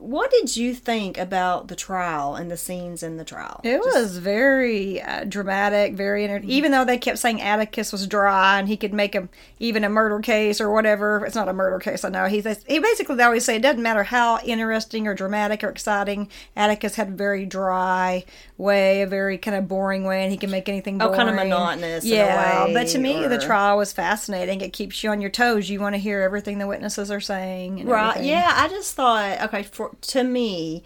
what 0.00 0.30
did 0.30 0.56
you 0.56 0.74
think 0.74 1.18
about 1.18 1.68
the 1.68 1.76
trial 1.76 2.34
and 2.34 2.50
the 2.50 2.56
scenes 2.56 3.02
in 3.02 3.18
the 3.18 3.24
trial? 3.24 3.60
It 3.62 3.82
Just... 3.82 3.94
was 3.94 4.16
very 4.16 5.00
uh, 5.00 5.24
dramatic, 5.24 5.94
very 5.94 6.24
inter- 6.24 6.40
mm-hmm. 6.40 6.50
even 6.50 6.72
though 6.72 6.86
they 6.86 6.96
kept 6.96 7.18
saying 7.18 7.42
Atticus 7.42 7.92
was 7.92 8.06
dry 8.06 8.58
and 8.58 8.66
he 8.66 8.76
could 8.76 8.94
make 8.94 9.14
a 9.14 9.28
even 9.58 9.84
a 9.84 9.90
murder 9.90 10.18
case 10.20 10.60
or 10.60 10.70
whatever. 10.70 11.24
It's 11.26 11.34
not 11.34 11.48
a 11.48 11.52
murder 11.52 11.78
case, 11.78 12.04
I 12.04 12.08
know. 12.08 12.26
He 12.26 12.40
he 12.66 12.78
basically 12.78 13.16
they 13.16 13.24
always 13.24 13.44
say 13.44 13.56
it 13.56 13.62
doesn't 13.62 13.82
matter 13.82 14.04
how 14.04 14.38
interesting 14.40 15.06
or 15.06 15.14
dramatic 15.14 15.62
or 15.62 15.68
exciting. 15.68 16.28
Atticus 16.56 16.96
had 16.96 17.16
very 17.18 17.44
dry 17.44 18.24
way, 18.60 19.02
a 19.02 19.06
very 19.06 19.38
kind 19.38 19.56
of 19.56 19.66
boring 19.66 20.04
way, 20.04 20.22
and 20.22 20.30
he 20.30 20.38
can 20.38 20.50
make 20.50 20.68
anything 20.68 20.98
boring. 20.98 21.14
Oh, 21.14 21.16
kind 21.16 21.28
of 21.28 21.34
monotonous. 21.34 22.04
Yeah, 22.04 22.66
way, 22.66 22.74
but 22.74 22.88
to 22.88 22.98
me, 22.98 23.24
or... 23.24 23.28
the 23.28 23.38
trial 23.38 23.78
was 23.78 23.92
fascinating. 23.92 24.60
It 24.60 24.72
keeps 24.72 25.02
you 25.02 25.10
on 25.10 25.20
your 25.20 25.30
toes. 25.30 25.68
You 25.68 25.80
want 25.80 25.94
to 25.94 25.98
hear 25.98 26.20
everything 26.20 26.58
the 26.58 26.66
witnesses 26.66 27.10
are 27.10 27.20
saying. 27.20 27.86
right? 27.86 28.10
Everything. 28.10 28.30
Yeah, 28.30 28.52
I 28.54 28.68
just 28.68 28.94
thought 28.94 29.40
okay 29.42 29.62
for 29.62 29.96
to 30.00 30.22
me, 30.22 30.82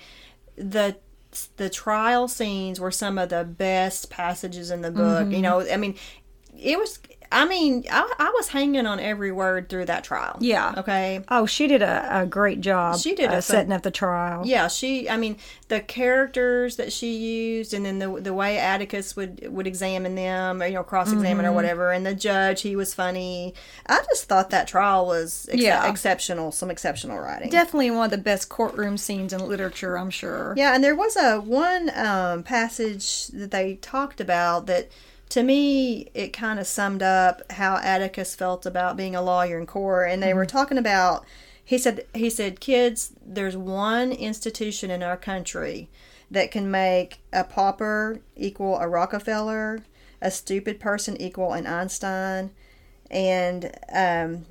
the 0.56 0.96
the 1.56 1.68
trial 1.68 2.28
scenes 2.28 2.78
were 2.78 2.90
some 2.90 3.18
of 3.18 3.28
the 3.28 3.44
best 3.44 4.10
passages 4.10 4.70
in 4.70 4.82
the 4.82 4.90
book. 4.90 5.24
Mm-hmm. 5.24 5.32
You 5.32 5.42
know, 5.42 5.66
I 5.68 5.76
mean, 5.76 5.96
it 6.56 6.78
was 6.78 6.98
I 7.34 7.46
mean, 7.46 7.84
I, 7.90 8.14
I, 8.18 8.30
was 8.30 8.48
hanging 8.48 8.86
on 8.86 9.00
every 9.00 9.32
word 9.32 9.68
through 9.68 9.86
that 9.86 10.04
trial. 10.04 10.36
Yeah. 10.40 10.74
Okay. 10.78 11.20
Oh, 11.28 11.46
she 11.46 11.66
did 11.66 11.82
a, 11.82 12.22
a 12.22 12.26
great 12.26 12.60
job. 12.60 13.00
She 13.00 13.14
did 13.14 13.30
uh, 13.30 13.40
setting 13.40 13.72
up 13.72 13.82
the 13.82 13.90
trial. 13.90 14.46
Yeah, 14.46 14.68
she. 14.68 15.10
I 15.10 15.16
mean, 15.16 15.38
the 15.66 15.80
characters 15.80 16.76
that 16.76 16.92
she 16.92 17.16
used, 17.16 17.74
and 17.74 17.84
then 17.84 17.98
the 17.98 18.20
the 18.20 18.32
way 18.32 18.58
Atticus 18.58 19.16
would 19.16 19.52
would 19.52 19.66
examine 19.66 20.14
them, 20.14 20.62
or 20.62 20.66
you 20.66 20.74
know, 20.74 20.84
cross 20.84 21.12
examine 21.12 21.44
mm-hmm. 21.44 21.52
or 21.52 21.52
whatever, 21.52 21.90
and 21.90 22.06
the 22.06 22.14
judge, 22.14 22.62
he 22.62 22.76
was 22.76 22.94
funny. 22.94 23.54
I 23.86 24.00
just 24.08 24.26
thought 24.26 24.50
that 24.50 24.68
trial 24.68 25.06
was 25.06 25.48
ex- 25.50 25.60
yeah. 25.60 25.90
exceptional. 25.90 26.52
Some 26.52 26.70
exceptional 26.70 27.18
writing. 27.18 27.50
Definitely 27.50 27.90
one 27.90 28.04
of 28.04 28.10
the 28.12 28.18
best 28.18 28.48
courtroom 28.48 28.96
scenes 28.96 29.32
in 29.32 29.46
literature. 29.46 29.98
I'm 29.98 30.10
sure. 30.10 30.54
Yeah, 30.56 30.74
and 30.74 30.84
there 30.84 30.94
was 30.94 31.16
a 31.16 31.40
one 31.40 31.90
um, 31.96 32.44
passage 32.44 33.26
that 33.28 33.50
they 33.50 33.74
talked 33.74 34.20
about 34.20 34.66
that 34.66 34.88
to 35.34 35.42
me, 35.42 36.08
it 36.14 36.32
kind 36.32 36.60
of 36.60 36.66
summed 36.68 37.02
up 37.02 37.42
how 37.50 37.78
Atticus 37.78 38.36
felt 38.36 38.64
about 38.64 38.96
being 38.96 39.16
a 39.16 39.20
lawyer 39.20 39.58
in 39.58 39.66
court. 39.66 40.08
And 40.08 40.22
they 40.22 40.28
mm-hmm. 40.28 40.36
were 40.36 40.46
talking 40.46 40.78
about, 40.78 41.24
he 41.64 41.76
said, 41.76 42.06
he 42.14 42.30
said, 42.30 42.60
kids, 42.60 43.12
there's 43.20 43.56
one 43.56 44.12
institution 44.12 44.92
in 44.92 45.02
our 45.02 45.16
country 45.16 45.90
that 46.30 46.52
can 46.52 46.70
make 46.70 47.18
a 47.32 47.42
pauper 47.42 48.20
equal 48.36 48.78
a 48.78 48.86
Rockefeller, 48.86 49.82
a 50.22 50.30
stupid 50.30 50.78
person 50.78 51.20
equal 51.20 51.52
an 51.52 51.66
Einstein, 51.66 52.52
and 53.10 53.76
um, 53.92 54.46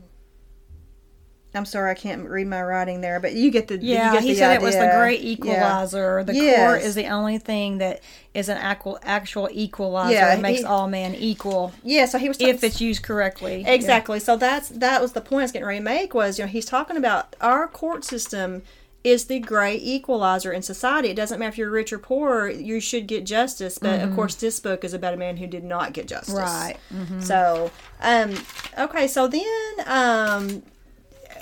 I'm 1.55 1.65
sorry, 1.65 1.91
I 1.91 1.93
can't 1.93 2.27
read 2.27 2.47
my 2.47 2.61
writing 2.63 3.01
there, 3.01 3.19
but 3.19 3.33
you 3.33 3.51
get 3.51 3.67
the 3.67 3.77
yeah. 3.77 4.13
Get 4.13 4.23
he 4.23 4.29
the 4.29 4.35
said 4.35 4.51
idea. 4.51 4.61
it 4.61 4.65
was 4.65 4.75
the 4.75 4.91
great 4.97 5.21
equalizer. 5.21 6.19
Yeah. 6.19 6.23
The 6.23 6.35
yes. 6.35 6.59
court 6.59 6.81
is 6.81 6.95
the 6.95 7.07
only 7.07 7.37
thing 7.37 7.77
that 7.77 8.01
is 8.33 8.49
an 8.49 8.57
actual 8.57 8.97
actual 9.03 9.49
equalizer. 9.51 10.13
Yeah, 10.13 10.33
it 10.33 10.41
makes 10.41 10.61
he, 10.61 10.65
all 10.65 10.87
men 10.87 11.13
equal. 11.15 11.71
Yeah, 11.83 12.05
so 12.05 12.17
he 12.17 12.27
was 12.27 12.37
talking, 12.37 12.55
if 12.55 12.63
it's 12.63 12.81
used 12.81 13.03
correctly. 13.03 13.63
Exactly. 13.67 14.17
Yeah. 14.17 14.23
So 14.23 14.37
that's 14.37 14.69
that 14.69 15.01
was 15.01 15.13
the 15.13 15.21
point 15.21 15.41
I 15.41 15.43
was 15.43 15.51
getting 15.51 15.67
ready 15.67 15.79
to 15.79 15.85
make 15.85 16.13
was 16.13 16.39
you 16.39 16.45
know 16.45 16.51
he's 16.51 16.65
talking 16.65 16.97
about 16.97 17.35
our 17.39 17.67
court 17.67 18.03
system 18.03 18.63
is 19.03 19.25
the 19.25 19.39
great 19.39 19.81
equalizer 19.81 20.51
in 20.51 20.61
society. 20.61 21.09
It 21.09 21.15
doesn't 21.15 21.37
matter 21.37 21.49
if 21.49 21.57
you're 21.57 21.69
rich 21.69 21.91
or 21.91 21.99
poor, 21.99 22.47
you 22.47 22.79
should 22.79 23.05
get 23.05 23.25
justice. 23.25 23.77
But 23.77 23.99
mm-hmm. 23.99 24.09
of 24.09 24.15
course, 24.15 24.35
this 24.35 24.59
book 24.59 24.83
is 24.83 24.93
about 24.93 25.13
a 25.13 25.17
man 25.17 25.37
who 25.37 25.47
did 25.47 25.63
not 25.63 25.93
get 25.93 26.07
justice. 26.07 26.33
Right. 26.33 26.77
Mm-hmm. 26.93 27.19
So, 27.19 27.71
um, 28.01 28.33
okay, 28.79 29.07
so 29.07 29.27
then, 29.27 29.73
um, 29.85 30.63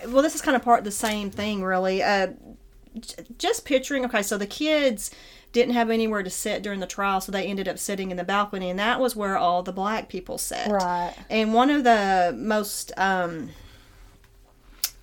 well, 0.07 0.21
this 0.21 0.35
is 0.35 0.41
kind 0.41 0.55
of 0.55 0.63
part 0.63 0.79
of 0.79 0.85
the 0.85 0.91
same 0.91 1.29
thing, 1.29 1.63
really. 1.63 2.03
Uh, 2.03 2.27
just 3.37 3.65
picturing, 3.65 4.05
okay, 4.05 4.21
so 4.21 4.37
the 4.37 4.47
kids 4.47 5.11
didn't 5.51 5.73
have 5.73 5.89
anywhere 5.89 6.23
to 6.23 6.29
sit 6.29 6.63
during 6.63 6.79
the 6.79 6.87
trial, 6.87 7.21
so 7.21 7.31
they 7.31 7.45
ended 7.45 7.67
up 7.67 7.77
sitting 7.77 8.11
in 8.11 8.17
the 8.17 8.23
balcony, 8.23 8.69
and 8.69 8.79
that 8.79 8.99
was 8.99 9.15
where 9.15 9.37
all 9.37 9.63
the 9.63 9.73
black 9.73 10.09
people 10.09 10.37
sat. 10.37 10.69
Right. 10.69 11.13
And 11.29 11.53
one 11.53 11.69
of 11.69 11.83
the 11.83 12.33
most 12.37 12.91
um, 12.97 13.49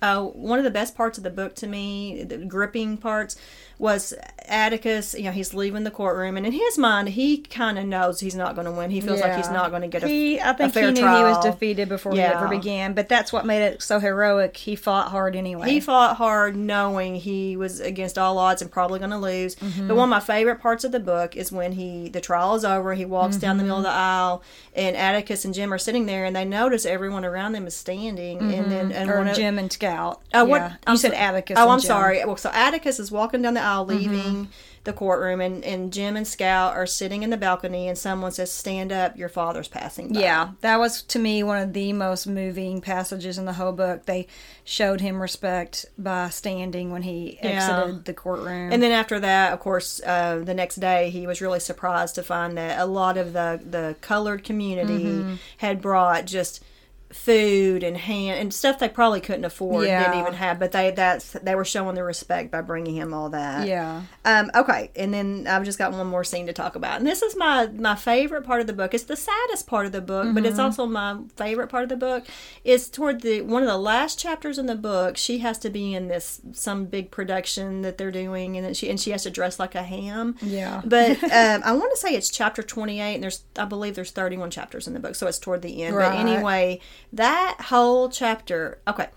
uh, 0.01 0.23
one 0.23 0.57
of 0.59 0.63
the 0.63 0.71
best 0.71 0.95
parts 0.95 1.17
of 1.17 1.23
the 1.23 1.29
book 1.29 1.55
to 1.55 1.67
me, 1.67 2.23
the 2.23 2.37
gripping 2.37 2.97
parts, 2.97 3.35
was 3.79 4.13
Atticus. 4.45 5.13
You 5.13 5.23
know, 5.23 5.31
he's 5.31 5.53
leaving 5.53 5.83
the 5.83 5.91
courtroom, 5.91 6.37
and 6.37 6.45
in 6.45 6.51
his 6.51 6.77
mind, 6.77 7.09
he 7.09 7.37
kind 7.37 7.79
of 7.79 7.85
knows 7.85 8.19
he's 8.19 8.35
not 8.35 8.55
going 8.55 8.65
to 8.65 8.71
win. 8.71 8.91
He 8.91 9.01
feels 9.01 9.19
yeah. 9.19 9.27
like 9.27 9.37
he's 9.37 9.49
not 9.49 9.71
going 9.71 9.81
to 9.81 9.87
get 9.87 10.03
a, 10.03 10.07
he, 10.07 10.39
I 10.39 10.53
think 10.53 10.73
he 10.73 10.81
knew 10.81 11.01
trial. 11.01 11.17
he 11.17 11.23
was 11.23 11.43
defeated 11.43 11.89
before 11.89 12.13
yeah. 12.13 12.29
he 12.29 12.35
ever 12.35 12.47
began, 12.47 12.93
but 12.93 13.09
that's 13.09 13.33
what 13.33 13.45
made 13.45 13.61
it 13.61 13.81
so 13.81 13.99
heroic. 13.99 14.55
He 14.55 14.75
fought 14.75 15.09
hard 15.09 15.35
anyway. 15.35 15.69
He 15.69 15.79
fought 15.79 16.17
hard, 16.17 16.55
knowing 16.55 17.15
he 17.15 17.57
was 17.57 17.79
against 17.79 18.17
all 18.17 18.37
odds 18.37 18.61
and 18.61 18.69
probably 18.69 18.99
going 18.99 19.11
to 19.11 19.17
lose. 19.17 19.55
Mm-hmm. 19.55 19.87
But 19.87 19.95
one 19.95 20.05
of 20.05 20.09
my 20.09 20.19
favorite 20.19 20.59
parts 20.59 20.83
of 20.83 20.91
the 20.91 20.99
book 20.99 21.35
is 21.35 21.51
when 21.51 21.73
he 21.73 22.09
the 22.09 22.21
trial 22.21 22.55
is 22.55 22.65
over. 22.65 22.93
He 22.93 23.05
walks 23.05 23.35
mm-hmm. 23.35 23.41
down 23.41 23.57
the 23.57 23.63
middle 23.63 23.79
of 23.79 23.83
the 23.83 23.89
aisle, 23.89 24.43
and 24.73 24.95
Atticus 24.95 25.45
and 25.45 25.53
Jem 25.53 25.73
are 25.73 25.77
sitting 25.77 26.05
there, 26.05 26.25
and 26.25 26.35
they 26.35 26.45
notice 26.45 26.85
everyone 26.85 27.23
around 27.23 27.53
them 27.53 27.65
is 27.65 27.75
standing, 27.75 28.39
mm-hmm. 28.39 28.53
and 28.53 28.71
then 28.71 28.91
and 28.91 29.09
or 29.09 29.33
Jem 29.33 29.57
and 29.57 29.71
Scout. 29.89 30.21
Uh, 30.33 30.45
what 30.45 30.61
yeah. 30.61 30.75
you 30.87 30.97
said, 30.97 31.13
Atticus. 31.13 31.57
Oh, 31.57 31.69
I'm 31.69 31.79
Jem. 31.79 31.87
sorry. 31.87 32.25
Well, 32.25 32.37
so 32.37 32.49
Atticus 32.51 32.99
is 32.99 33.11
walking 33.11 33.41
down 33.41 33.53
the 33.53 33.61
aisle, 33.61 33.85
leaving 33.85 34.19
mm-hmm 34.19 34.43
the 34.83 34.93
courtroom 34.93 35.41
and, 35.41 35.63
and 35.63 35.91
Jem 35.91 36.15
and 36.15 36.27
Scout 36.27 36.75
are 36.75 36.85
sitting 36.85 37.23
in 37.23 37.29
the 37.29 37.37
balcony 37.37 37.87
and 37.87 37.97
someone 37.97 38.31
says, 38.31 38.51
Stand 38.51 38.91
up, 38.91 39.17
your 39.17 39.29
father's 39.29 39.67
passing 39.67 40.13
by. 40.13 40.21
Yeah, 40.21 40.51
that 40.61 40.79
was 40.79 41.03
to 41.03 41.19
me 41.19 41.43
one 41.43 41.61
of 41.61 41.73
the 41.73 41.93
most 41.93 42.27
moving 42.27 42.81
passages 42.81 43.37
in 43.37 43.45
the 43.45 43.53
whole 43.53 43.71
book. 43.71 44.05
They 44.05 44.27
showed 44.63 45.01
him 45.01 45.21
respect 45.21 45.85
by 45.97 46.29
standing 46.29 46.91
when 46.91 47.03
he 47.03 47.39
exited 47.39 47.95
yeah. 47.95 48.01
the 48.05 48.13
courtroom. 48.13 48.71
And 48.71 48.81
then 48.81 48.91
after 48.91 49.19
that, 49.19 49.53
of 49.53 49.59
course, 49.59 50.01
uh, 50.05 50.41
the 50.43 50.53
next 50.53 50.75
day 50.77 51.09
he 51.09 51.27
was 51.27 51.41
really 51.41 51.59
surprised 51.59 52.15
to 52.15 52.23
find 52.23 52.57
that 52.57 52.79
a 52.79 52.85
lot 52.85 53.17
of 53.17 53.33
the, 53.33 53.61
the 53.63 53.95
colored 54.01 54.43
community 54.43 55.03
mm-hmm. 55.03 55.35
had 55.57 55.81
brought 55.81 56.25
just 56.25 56.63
food 57.11 57.83
and 57.83 57.97
hand 57.97 58.39
and 58.39 58.53
stuff 58.53 58.77
they 58.77 58.87
probably 58.87 59.19
couldn't 59.19 59.43
afford 59.43 59.87
yeah. 59.87 60.03
didn't 60.03 60.19
even 60.19 60.33
have 60.33 60.59
but 60.59 60.71
they 60.71 60.91
that's 60.91 61.31
they 61.31 61.55
were 61.55 61.65
showing 61.65 61.95
their 61.95 62.05
respect 62.05 62.51
by 62.51 62.61
bringing 62.61 62.93
him 62.93 63.15
all 63.15 63.29
that 63.29 63.67
yeah 63.67 64.03
um 64.25 64.51
okay 64.53 64.91
and 64.95 65.11
then 65.11 65.47
i've 65.49 65.63
just 65.63 65.79
got 65.79 65.91
one 65.91 66.05
more 66.05 66.23
scene 66.23 66.45
to 66.45 66.53
talk 66.53 66.75
about 66.75 66.99
and 66.99 67.07
this 67.07 67.23
is 67.23 67.35
my 67.35 67.65
my 67.67 67.95
favorite 67.95 68.43
part 68.43 68.61
of 68.61 68.67
the 68.67 68.73
book 68.73 68.93
it's 68.93 69.05
the 69.05 69.15
saddest 69.15 69.65
part 69.65 69.87
of 69.87 69.91
the 69.91 70.01
book 70.01 70.25
mm-hmm. 70.25 70.35
but 70.35 70.45
it's 70.45 70.57
mm-hmm. 70.57 70.65
also 70.65 70.85
my 70.85 71.17
favorite 71.35 71.67
part 71.67 71.81
of 71.81 71.89
the 71.89 71.97
book 71.97 72.27
is 72.63 72.87
toward 72.87 73.21
the 73.21 73.41
one 73.41 73.63
of 73.63 73.67
the 73.67 73.77
last 73.77 74.19
chapters 74.19 74.59
in 74.59 74.67
the 74.67 74.75
book 74.75 75.17
she 75.17 75.39
has 75.39 75.57
to 75.57 75.71
be 75.71 75.95
in 75.95 76.09
this 76.09 76.39
some 76.51 76.85
big 76.85 77.09
production 77.09 77.81
that 77.81 77.97
they're 77.97 78.11
doing 78.11 78.55
and 78.55 78.77
she 78.77 78.87
and 78.87 78.99
she 78.99 79.09
has 79.09 79.23
to 79.23 79.31
dress 79.31 79.57
like 79.57 79.73
a 79.73 79.81
ham 79.81 80.35
yeah 80.43 80.79
but 80.85 81.11
um 81.23 81.63
i 81.65 81.71
want 81.71 81.89
to 81.89 81.97
say 81.97 82.13
it's 82.13 82.29
chapter 82.29 82.61
28 82.61 83.15
and 83.15 83.23
there's 83.23 83.43
i 83.57 83.65
believe 83.65 83.95
there's 83.95 84.11
31 84.11 84.51
chapters 84.51 84.87
in 84.87 84.93
the 84.93 84.99
book 84.99 85.15
so 85.15 85.25
it's 85.25 85.39
toward 85.39 85.63
the 85.63 85.81
end 85.81 85.95
right. 85.95 86.11
but 86.11 86.19
anyway 86.19 86.79
that 87.13 87.57
whole 87.65 88.09
chapter, 88.09 88.79
okay, 88.87 89.07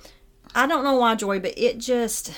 I 0.54 0.66
don't 0.66 0.84
know 0.84 0.96
why, 0.96 1.14
Joy, 1.14 1.40
but 1.40 1.54
it 1.56 1.78
just 1.78 2.32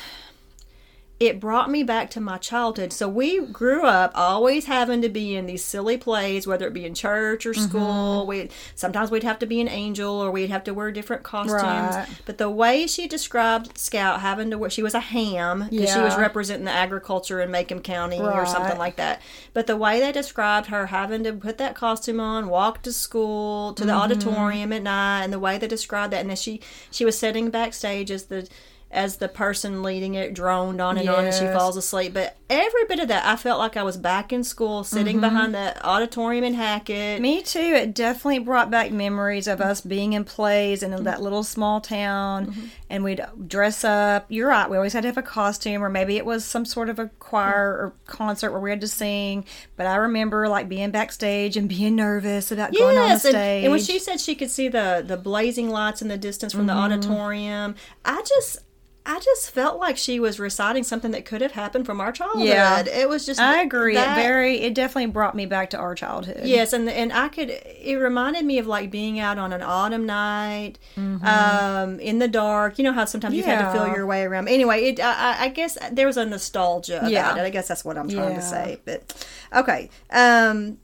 it 1.27 1.41
brought 1.41 1.71
me 1.71 1.83
back 1.83 2.11
to 2.11 2.21
my 2.21 2.39
childhood. 2.39 2.93
So 2.93 3.09
we 3.09 3.41
grew 3.41 3.85
up 3.85 4.13
always 4.15 4.67
having 4.67 5.03
to 5.03 5.09
be 5.09 5.35
in 5.35 5.47
these 5.47 5.65
silly 5.65 5.97
plays, 5.97 6.47
whether 6.47 6.67
it 6.67 6.73
be 6.73 6.85
in 6.85 6.95
church 6.95 7.47
or 7.47 7.53
mm-hmm. 7.53 7.69
school. 7.69 8.21
Mm-hmm. 8.21 8.29
We 8.29 8.51
sometimes 8.75 9.11
we'd 9.11 9.23
have 9.23 9.39
to 9.41 9.47
be 9.47 9.61
an 9.61 9.69
angel 9.69 10.13
or 10.13 10.31
we'd 10.31 10.51
have 10.51 10.65
to 10.65 10.75
wear 10.75 10.91
different 10.91 11.23
costumes. 11.23 11.97
Right. 11.97 12.09
But 12.27 12.39
the 12.39 12.51
way 12.51 12.87
she 12.87 13.07
described 13.07 13.79
Scout 13.79 14.21
having 14.21 14.51
to 14.51 14.59
wear, 14.59 14.71
she 14.71 14.83
was 14.83 14.95
a 14.95 15.01
ham 15.01 15.67
because 15.71 15.89
yeah. 15.89 15.95
she 15.95 16.01
was 16.01 16.17
representing 16.17 16.65
the 16.65 16.73
agriculture 16.73 17.41
in 17.41 17.51
Maycomb 17.51 17.83
County 17.83 18.21
right. 18.21 18.37
or 18.37 18.47
something 18.47 18.79
like 18.79 18.97
that. 18.97 19.21
But 19.53 19.67
the 19.67 19.77
way 19.77 20.01
they 20.01 20.13
described 20.13 20.69
her 20.69 20.87
having 20.87 21.25
to 21.25 21.33
put 21.33 21.59
that 21.59 21.75
costume 21.75 22.21
on, 22.21 22.49
walk 22.49 22.83
to 22.83 22.93
school, 22.93 23.73
to 23.75 23.85
the 23.85 23.93
mm-hmm. 23.93 24.01
auditorium 24.01 24.73
at 24.73 24.83
night, 24.83 25.25
and 25.25 25.33
the 25.33 25.39
way 25.39 25.59
they 25.59 25.69
described 25.69 26.13
that, 26.13 26.21
and 26.21 26.31
then 26.31 26.37
she 26.37 26.61
she 26.91 27.05
was 27.05 27.19
sitting 27.19 27.51
backstage 27.51 28.11
as 28.11 28.25
the 28.25 28.49
as 28.95 29.17
the 29.17 29.29
person 29.29 29.83
leading 29.83 30.15
it 30.15 30.33
droned 30.33 30.81
on 30.81 30.97
and 30.97 31.07
yes. 31.07 31.17
on 31.17 31.25
and 31.25 31.35
she 31.35 31.47
falls 31.47 31.77
asleep. 31.77 32.15
But 32.15 32.37
every 32.49 32.85
bit 32.85 33.01
of 33.01 33.09
that, 33.09 33.27
I 33.27 33.37
felt 33.37 33.59
like 33.59 33.77
I 33.77 33.83
was 33.83 33.97
back 33.97 34.33
in 34.33 34.45
school, 34.45 34.85
sitting 34.85 35.17
mm-hmm. 35.17 35.21
behind 35.21 35.55
the 35.55 35.85
auditorium 35.85 36.45
in 36.45 36.55
Hackett. 36.55 37.21
Me 37.21 37.43
too. 37.43 37.59
It 37.59 37.95
definitely 37.95 38.39
brought 38.39 38.71
back 38.71 38.93
memories 38.93 39.49
of 39.49 39.61
us 39.61 39.81
being 39.81 40.13
in 40.13 40.25
plays 40.25 40.83
and 40.83 40.95
in 40.95 41.05
that 41.05 41.21
little 41.21 41.43
small 41.43 41.81
town, 41.81 42.47
mm-hmm. 42.47 42.67
and 42.89 43.03
we'd 43.03 43.21
dress 43.47 43.85
up. 43.85 44.27
You're 44.29 44.49
right. 44.49 44.71
We 44.71 44.77
always 44.77 44.93
had 44.93 45.03
to 45.03 45.09
have 45.09 45.19
a 45.19 45.23
costume, 45.23 45.83
or 45.83 45.91
maybe 45.91 46.17
it 46.17 46.25
was 46.25 46.45
some 46.45 46.65
sort 46.65 46.89
of 46.89 46.99
a 47.01 47.09
choir 47.19 47.71
or 47.73 47.95
concert 48.07 48.53
where 48.53 48.61
we 48.61 48.71
had 48.71 48.81
to 48.83 48.89
sing. 48.89 49.45
But 49.77 49.87
I 49.87 49.97
remember 49.97 50.49
like 50.49 50.69
being 50.69 50.93
backstage 50.93 51.57
and 51.57 51.69
being 51.69 51.97
nervous 51.97 52.53
about 52.53 52.73
yes, 52.73 52.81
going 52.81 52.99
on 52.99 53.09
the 53.09 53.19
stage. 53.19 53.35
And, 53.35 53.65
and 53.65 53.71
when 53.73 53.83
she 53.83 53.99
said 53.99 54.21
she 54.21 54.37
could 54.37 54.51
see 54.51 54.69
the 54.69 55.03
the 55.05 55.17
blazing 55.17 55.69
lights 55.69 56.01
in 56.01 56.09
the 56.09 56.17
distance 56.17 56.53
from 56.53 56.67
mm-hmm. 56.67 56.89
the 56.89 56.95
auditorium, 56.95 57.75
I 58.05 58.23
just 58.23 58.59
I 59.07 59.21
just 59.21 59.51
felt 59.51 59.79
like 59.79 59.99
she 59.99 60.19
was 60.19 60.41
reciting 60.41 60.83
something 60.83 61.11
that 61.11 61.27
could 61.27 61.43
have 61.43 61.53
happened 61.53 61.85
from 61.85 62.01
our 62.01 62.11
childhood. 62.11 62.47
Yeah, 62.47 62.85
it 62.87 63.07
was 63.07 63.27
just. 63.27 63.39
I 63.39 63.61
agree. 63.61 63.95
That, 63.95 64.19
it 64.19 64.23
very. 64.23 64.63
It 64.63 64.73
definitely 64.73 65.11
brought 65.11 65.35
me 65.35 65.45
back 65.45 65.71
to 65.71 65.79
our 65.79 65.95
childhood. 65.95 66.41
Yes, 66.45 66.73
and 66.73 66.89
and 66.89 67.13
I 67.13 67.29
could. 67.29 67.51
It 67.51 67.99
reminded 68.01 68.47
me 68.47 68.59
of 68.59 68.67
like 68.67 68.91
being 68.91 69.21
out 69.21 69.39
on 69.39 69.53
an 69.53 69.61
autumn 69.61 70.07
night, 70.07 70.79
mm-hmm. 70.97 71.25
um, 71.27 72.01
in 72.01 72.19
the 72.19 72.29
dark. 72.29 72.79
You 72.79 72.85
know 72.85 72.93
how 72.93 73.05
sometimes 73.05 73.35
yeah. 73.35 73.41
you 73.41 73.47
had 73.47 73.73
to 73.73 73.79
feel 73.79 73.95
your 73.95 74.07
way 74.07 74.23
around. 74.23 74.49
Anyway, 74.49 74.85
it. 74.85 75.01
I, 75.01 75.45
I 75.45 75.49
guess 75.49 75.77
there 75.93 76.07
was 76.07 76.17
a 76.17 76.25
nostalgia 76.25 77.01
about 77.01 77.11
yeah. 77.11 77.37
it. 77.37 77.43
I 77.43 77.51
guess 77.51 77.69
that's 77.69 77.85
what 77.85 77.99
I'm 77.99 78.09
trying 78.09 78.31
yeah. 78.31 78.37
to 78.37 78.43
say. 78.43 78.81
But 78.87 79.27
okay. 79.55 79.91
Um, 80.11 80.79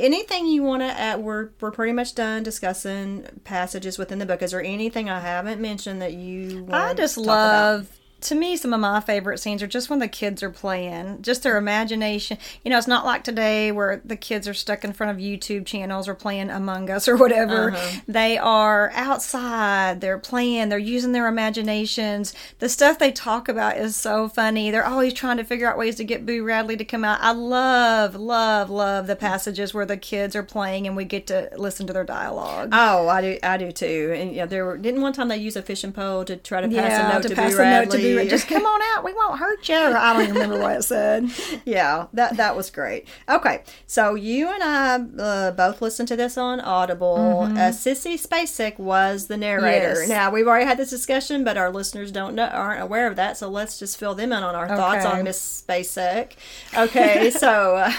anything 0.00 0.46
you 0.46 0.62
want 0.62 0.82
to 0.82 0.88
uh, 0.88 0.92
add? 0.92 1.20
We're 1.20 1.50
we're 1.60 1.70
pretty 1.70 1.92
much 1.92 2.14
done 2.14 2.42
discussing 2.42 3.26
passages 3.44 3.98
within 3.98 4.18
the 4.18 4.26
book. 4.26 4.42
Is 4.42 4.50
there 4.50 4.62
anything 4.62 5.08
I 5.08 5.20
haven't 5.20 5.60
mentioned 5.60 6.02
that 6.02 6.14
you? 6.14 6.68
I 6.70 6.94
just 6.94 7.16
love 7.16 7.82
about? 7.82 7.99
To 8.22 8.34
me, 8.34 8.56
some 8.56 8.72
of 8.72 8.80
my 8.80 9.00
favorite 9.00 9.38
scenes 9.38 9.62
are 9.62 9.66
just 9.66 9.88
when 9.88 9.98
the 9.98 10.08
kids 10.08 10.42
are 10.42 10.50
playing, 10.50 11.22
just 11.22 11.42
their 11.42 11.56
imagination. 11.56 12.38
You 12.64 12.70
know, 12.70 12.78
it's 12.78 12.86
not 12.86 13.04
like 13.04 13.24
today 13.24 13.72
where 13.72 14.00
the 14.04 14.16
kids 14.16 14.46
are 14.46 14.54
stuck 14.54 14.84
in 14.84 14.92
front 14.92 15.10
of 15.10 15.16
YouTube 15.22 15.66
channels 15.66 16.08
or 16.08 16.14
playing 16.14 16.50
Among 16.50 16.90
Us 16.90 17.08
or 17.08 17.16
whatever. 17.16 17.70
Uh-huh. 17.70 18.00
They 18.06 18.36
are 18.36 18.90
outside, 18.94 20.00
they're 20.00 20.18
playing, 20.18 20.68
they're 20.68 20.78
using 20.78 21.12
their 21.12 21.28
imaginations. 21.28 22.34
The 22.58 22.68
stuff 22.68 22.98
they 22.98 23.12
talk 23.12 23.48
about 23.48 23.78
is 23.78 23.96
so 23.96 24.28
funny. 24.28 24.70
They're 24.70 24.86
always 24.86 25.14
trying 25.14 25.38
to 25.38 25.44
figure 25.44 25.70
out 25.70 25.78
ways 25.78 25.96
to 25.96 26.04
get 26.04 26.26
Boo 26.26 26.44
Radley 26.44 26.76
to 26.76 26.84
come 26.84 27.04
out. 27.04 27.20
I 27.20 27.32
love, 27.32 28.14
love, 28.14 28.70
love 28.70 29.06
the 29.06 29.16
passages 29.16 29.72
where 29.72 29.86
the 29.86 29.96
kids 29.96 30.36
are 30.36 30.42
playing 30.42 30.86
and 30.86 30.96
we 30.96 31.04
get 31.04 31.26
to 31.28 31.50
listen 31.56 31.86
to 31.86 31.92
their 31.92 32.04
dialogue. 32.04 32.70
Oh, 32.72 33.08
I 33.08 33.20
do, 33.20 33.38
I 33.42 33.56
do 33.56 33.72
too. 33.72 34.14
And 34.16 34.34
yeah, 34.34 34.46
there 34.46 34.64
were, 34.66 34.76
didn't 34.76 35.00
one 35.00 35.12
time 35.12 35.28
they 35.28 35.36
use 35.36 35.56
a 35.56 35.62
fishing 35.62 35.92
pole 35.92 36.24
to 36.26 36.36
try 36.36 36.60
to 36.60 36.68
pass 36.68 36.90
yeah, 36.90 37.10
a 37.10 37.12
note 37.14 37.22
to, 37.22 37.28
to 37.30 37.34
Boo 37.34 37.56
Radley 37.56 38.09
just 38.28 38.48
come 38.48 38.64
on 38.66 38.80
out. 38.94 39.04
We 39.04 39.12
won't 39.12 39.38
hurt 39.38 39.68
you. 39.68 39.76
I 39.76 40.12
don't 40.12 40.22
even 40.22 40.34
remember 40.34 40.58
what 40.58 40.76
it 40.76 40.82
said. 40.82 41.30
Yeah, 41.64 42.06
that 42.14 42.36
that 42.36 42.56
was 42.56 42.70
great. 42.70 43.06
Okay, 43.28 43.62
so 43.86 44.14
you 44.14 44.48
and 44.48 44.62
I 44.62 44.94
uh, 45.22 45.50
both 45.52 45.82
listened 45.82 46.08
to 46.08 46.16
this 46.16 46.38
on 46.38 46.58
Audible. 46.60 47.16
Mm-hmm. 47.18 47.56
Uh, 47.56 47.60
Sissy 47.70 48.14
Spacek 48.14 48.78
was 48.78 49.26
the 49.26 49.36
narrator. 49.36 50.00
Yes. 50.00 50.08
Now 50.08 50.30
we've 50.30 50.46
already 50.46 50.64
had 50.64 50.78
this 50.78 50.90
discussion, 50.90 51.44
but 51.44 51.56
our 51.56 51.70
listeners 51.70 52.10
don't 52.10 52.34
know 52.34 52.46
aren't 52.46 52.82
aware 52.82 53.06
of 53.06 53.16
that. 53.16 53.36
So 53.36 53.48
let's 53.48 53.78
just 53.78 53.98
fill 53.98 54.14
them 54.14 54.32
in 54.32 54.42
on 54.42 54.54
our 54.54 54.66
okay. 54.66 54.76
thoughts 54.76 55.04
on 55.04 55.24
Miss 55.24 55.64
Spacek. 55.68 56.32
Okay, 56.76 57.30
so 57.36 57.76
uh, 57.76 57.90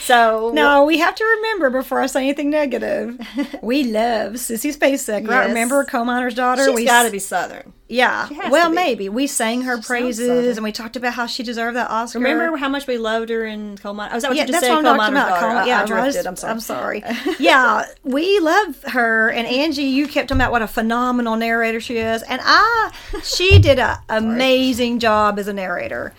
so 0.00 0.50
no, 0.54 0.84
we 0.84 0.98
have 0.98 1.14
to 1.14 1.24
remember 1.24 1.70
before 1.70 2.00
I 2.00 2.06
say 2.06 2.22
anything 2.22 2.50
negative. 2.50 3.18
We 3.62 3.84
love 3.84 4.34
Sissy 4.34 4.76
Spacek, 4.76 5.26
right? 5.28 5.46
Remember 5.46 5.84
Coal 5.84 6.04
Miner's 6.04 6.34
Daughter? 6.34 6.64
She's 6.64 6.86
got 6.86 7.04
to 7.04 7.10
be 7.10 7.18
Southern. 7.18 7.72
Yeah. 7.90 8.28
Well, 8.50 8.70
maybe. 8.70 9.08
We 9.08 9.26
sang 9.26 9.62
her 9.62 9.76
she 9.76 9.86
praises 9.86 10.56
and 10.56 10.64
we 10.64 10.70
talked 10.70 10.96
about 10.96 11.14
how 11.14 11.26
she 11.26 11.42
deserved 11.42 11.76
that 11.76 11.90
Oscar. 11.90 12.20
Remember 12.20 12.56
how 12.56 12.68
much 12.68 12.86
we 12.86 12.98
loved 12.98 13.30
her 13.30 13.44
in 13.44 13.76
Coal 13.78 13.94
Mine? 13.94 14.10
Oh, 14.12 14.14
was 14.14 14.22
that 14.22 14.28
what 14.28 14.36
yeah, 14.36 14.44
you 14.44 14.48
just 14.48 14.60
that's 14.60 14.72
said? 14.72 14.82
Talking 14.82 15.14
about. 15.14 15.40
Coal, 15.40 15.66
yeah, 15.66 15.82
I, 15.82 15.86
drifted. 15.86 16.26
I'm 16.26 16.36
sorry. 16.36 16.52
I'm 16.52 16.60
sorry. 16.60 17.02
yeah, 17.40 17.84
we 18.04 18.38
love 18.38 18.82
her. 18.84 19.30
And 19.30 19.46
Angie, 19.46 19.82
you 19.82 20.06
kept 20.06 20.28
talking 20.28 20.40
about 20.40 20.52
what 20.52 20.62
a 20.62 20.68
phenomenal 20.68 21.34
narrator 21.34 21.80
she 21.80 21.96
is. 21.96 22.22
And 22.22 22.40
I, 22.44 22.92
she 23.24 23.58
did 23.58 23.80
an 23.80 23.98
amazing 24.08 25.00
job 25.00 25.38
as 25.40 25.48
a 25.48 25.52
narrator. 25.52 26.14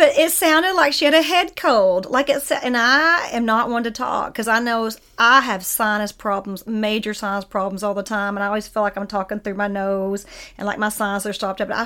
But 0.00 0.16
it 0.16 0.32
sounded 0.32 0.72
like 0.72 0.94
she 0.94 1.04
had 1.04 1.12
a 1.12 1.20
head 1.20 1.54
cold. 1.56 2.06
Like 2.06 2.30
it 2.30 2.40
said, 2.40 2.60
and 2.62 2.74
I 2.74 3.28
am 3.32 3.44
not 3.44 3.68
one 3.68 3.84
to 3.84 3.90
talk 3.90 4.32
because 4.32 4.48
I 4.48 4.58
know 4.58 4.90
I 5.18 5.42
have 5.42 5.62
sinus 5.62 6.10
problems, 6.10 6.66
major 6.66 7.12
sinus 7.12 7.44
problems 7.44 7.82
all 7.82 7.92
the 7.92 8.02
time, 8.02 8.34
and 8.34 8.42
I 8.42 8.46
always 8.46 8.66
feel 8.66 8.80
like 8.82 8.96
I'm 8.96 9.06
talking 9.06 9.40
through 9.40 9.56
my 9.56 9.68
nose 9.68 10.24
and 10.56 10.66
like 10.66 10.78
my 10.78 10.88
sinus 10.88 11.26
are 11.26 11.34
stopped 11.34 11.60
up. 11.60 11.68
But 11.68 11.76
I, 11.76 11.84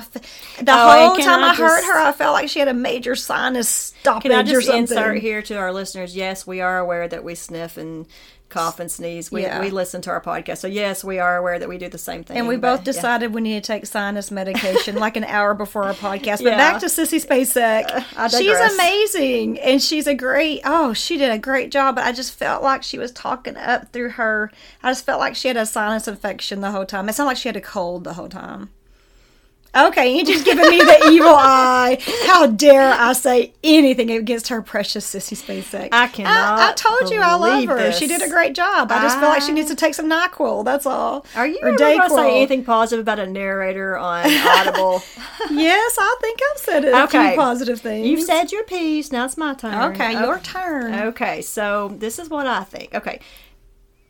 the 0.63 0.71
oh, 0.71 1.09
whole 1.09 1.17
time 1.17 1.43
I, 1.43 1.49
I 1.49 1.55
heard 1.55 1.83
her, 1.83 1.99
I 1.99 2.13
felt 2.13 2.31
like 2.31 2.47
she 2.47 2.59
had 2.59 2.69
a 2.69 2.73
major 2.73 3.17
sinus 3.17 3.67
stoppage 3.67 4.21
can 4.21 4.31
I 4.31 4.43
just 4.43 4.69
insert 4.69 5.17
here 5.17 5.41
to 5.41 5.55
our 5.55 5.73
listeners? 5.73 6.15
Yes, 6.15 6.47
we 6.47 6.61
are 6.61 6.79
aware 6.79 7.09
that 7.09 7.25
we 7.25 7.35
sniff 7.35 7.75
and 7.75 8.07
cough 8.55 8.79
and 8.79 8.89
sneeze. 8.89 9.29
We, 9.29 9.41
yeah. 9.41 9.59
we 9.59 9.69
listen 9.69 10.01
to 10.03 10.09
our 10.11 10.21
podcast. 10.21 10.59
So, 10.59 10.67
yes, 10.67 11.03
we 11.03 11.19
are 11.19 11.35
aware 11.35 11.59
that 11.59 11.67
we 11.67 11.77
do 11.77 11.89
the 11.89 11.97
same 11.97 12.23
thing. 12.23 12.37
And 12.37 12.47
we 12.47 12.55
both 12.55 12.85
decided 12.85 13.31
yeah. 13.31 13.35
we 13.35 13.41
need 13.41 13.61
to 13.61 13.67
take 13.67 13.85
sinus 13.85 14.31
medication 14.31 14.95
like 14.95 15.17
an 15.17 15.25
hour 15.25 15.53
before 15.53 15.83
our 15.83 15.93
podcast. 15.93 16.37
But 16.37 16.51
yeah. 16.51 16.57
back 16.57 16.79
to 16.79 16.85
Sissy 16.85 17.23
Spacek. 17.23 18.05
Uh, 18.15 18.29
she's 18.29 18.57
amazing. 18.57 19.59
And 19.59 19.81
she's 19.81 20.07
a 20.07 20.15
great, 20.15 20.61
oh, 20.63 20.93
she 20.93 21.17
did 21.17 21.31
a 21.31 21.37
great 21.37 21.69
job. 21.69 21.95
But 21.95 22.05
I 22.05 22.13
just 22.13 22.33
felt 22.33 22.63
like 22.63 22.81
she 22.81 22.97
was 22.97 23.11
talking 23.11 23.57
up 23.57 23.91
through 23.91 24.11
her. 24.11 24.51
I 24.81 24.91
just 24.91 25.05
felt 25.05 25.19
like 25.19 25.35
she 25.35 25.49
had 25.49 25.57
a 25.57 25.65
sinus 25.65 26.07
infection 26.07 26.61
the 26.61 26.71
whole 26.71 26.85
time. 26.85 27.09
It 27.09 27.13
sounded 27.13 27.31
like 27.31 27.37
she 27.37 27.49
had 27.49 27.57
a 27.57 27.61
cold 27.61 28.05
the 28.05 28.13
whole 28.13 28.29
time. 28.29 28.69
Okay, 29.75 30.15
you're 30.15 30.25
just 30.25 30.45
giving 30.45 30.69
me 30.69 30.79
the 30.79 31.09
evil 31.11 31.35
eye. 31.35 31.97
How 32.25 32.47
dare 32.47 32.93
I 32.93 33.11
say 33.13 33.53
anything 33.63 34.09
against 34.09 34.47
her 34.47 34.61
precious 34.61 35.13
Sissy 35.13 35.35
Spacek? 35.35 35.89
I 35.91 36.07
cannot. 36.07 36.59
I, 36.59 36.69
I 36.69 36.73
told 36.73 37.11
you 37.11 37.19
I 37.19 37.35
love 37.35 37.65
her. 37.65 37.77
This. 37.77 37.97
She 37.97 38.07
did 38.07 38.21
a 38.21 38.29
great 38.29 38.55
job. 38.55 38.89
I 38.91 39.01
just 39.01 39.17
I... 39.17 39.19
feel 39.19 39.29
like 39.29 39.41
she 39.41 39.51
needs 39.51 39.69
to 39.69 39.75
take 39.75 39.93
some 39.93 40.09
Nyquil. 40.09 40.63
That's 40.63 40.85
all. 40.85 41.25
Are 41.35 41.45
you 41.45 41.59
ever 41.61 41.75
going 41.77 41.99
to 41.99 42.09
say 42.09 42.37
anything 42.37 42.63
positive 42.63 43.03
about 43.03 43.19
a 43.19 43.27
narrator 43.27 43.97
on 43.97 44.25
Audible? 44.25 45.03
yes, 45.51 45.95
I 45.99 46.17
think 46.21 46.39
I've 46.51 46.59
said 46.59 46.85
it. 46.85 46.93
Okay. 46.93 47.25
A 47.25 47.29
few 47.31 47.37
positive 47.37 47.81
things. 47.81 48.07
You've 48.07 48.23
said 48.23 48.51
your 48.53 48.63
piece. 48.63 49.11
Now 49.11 49.25
it's 49.25 49.35
my 49.35 49.55
turn. 49.55 49.73
Okay, 49.91 50.15
okay, 50.15 50.25
your 50.25 50.39
turn. 50.39 50.93
Okay, 51.07 51.41
so 51.41 51.93
this 51.97 52.17
is 52.17 52.29
what 52.29 52.47
I 52.47 52.63
think. 52.63 52.93
Okay, 52.95 53.19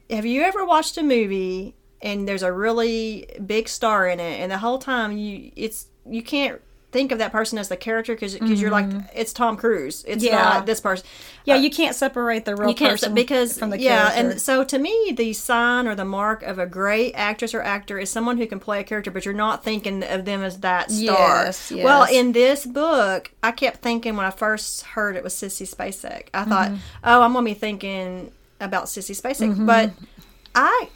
have 0.10 0.26
you 0.26 0.44
ever 0.44 0.64
watched 0.64 0.98
a 0.98 1.04
movie 1.04 1.74
and 2.02 2.28
there's 2.28 2.44
a 2.44 2.52
really 2.52 3.28
big 3.46 3.68
star 3.68 4.08
in 4.08 4.20
it, 4.20 4.40
and 4.40 4.52
the 4.52 4.58
whole 4.58 4.80
time 4.80 5.18
you 5.18 5.52
it's 5.56 5.88
you 6.06 6.22
can't 6.22 6.62
think 6.96 7.12
of 7.12 7.20
that 7.20 7.34
person 7.34 7.58
as 7.58 7.68
the 7.68 7.76
character 7.76 8.16
because 8.16 8.36
mm-hmm. 8.36 8.54
you're 8.54 8.72
like 8.72 8.86
mm-hmm. 8.86 9.06
it's 9.14 9.34
Tom 9.34 9.58
Cruise. 9.58 10.06
It's 10.08 10.24
yeah. 10.24 10.36
not 10.36 10.66
this 10.66 10.80
person. 10.80 11.06
Yeah, 11.44 11.56
uh, 11.56 11.58
you 11.58 11.70
can't 11.70 11.94
separate 11.94 12.46
the 12.46 12.56
real 12.56 12.70
you 12.70 12.76
can't, 12.76 12.92
person 12.92 13.14
because 13.14 13.60
from 13.60 13.70
the 13.70 13.78
yeah, 13.78 14.12
character. 14.12 14.30
and 14.32 14.42
so 14.42 14.64
to 14.64 14.80
me, 14.80 15.14
the 15.14 15.34
sign 15.34 15.88
or 15.88 15.96
the 15.96 16.06
mark 16.06 16.42
of 16.44 16.58
a 16.58 16.66
great 16.66 17.12
actress 17.12 17.54
or 17.54 17.62
actor 17.62 18.00
is 18.00 18.10
someone 18.10 18.38
who 18.38 18.48
can 18.48 18.62
play 18.62 18.80
a 18.80 18.86
character, 18.86 19.12
but 19.12 19.26
you're 19.26 19.34
not 19.34 19.62
thinking 19.62 20.06
of 20.06 20.24
them 20.24 20.42
as 20.42 20.62
that 20.62 20.90
star. 20.90 21.44
Yes, 21.44 21.70
yes. 21.70 21.84
Well, 21.84 22.08
in 22.10 22.32
this 22.32 22.66
book, 22.66 23.30
I 23.44 23.52
kept 23.52 23.82
thinking 23.82 24.16
when 24.16 24.26
I 24.26 24.32
first 24.32 24.84
heard 24.84 25.18
it 25.18 25.24
was 25.24 25.34
Sissy 25.34 25.68
Spacek, 25.68 26.28
I 26.34 26.46
thought, 26.46 26.70
mm-hmm. 26.70 26.78
oh, 27.04 27.24
I'm 27.24 27.34
gonna 27.34 27.44
be 27.44 27.56
thinking 27.56 28.32
about 28.62 28.86
Sissy 28.86 29.20
Spacek, 29.20 29.50
mm-hmm. 29.50 29.66
but 29.66 29.92
I 30.56 30.88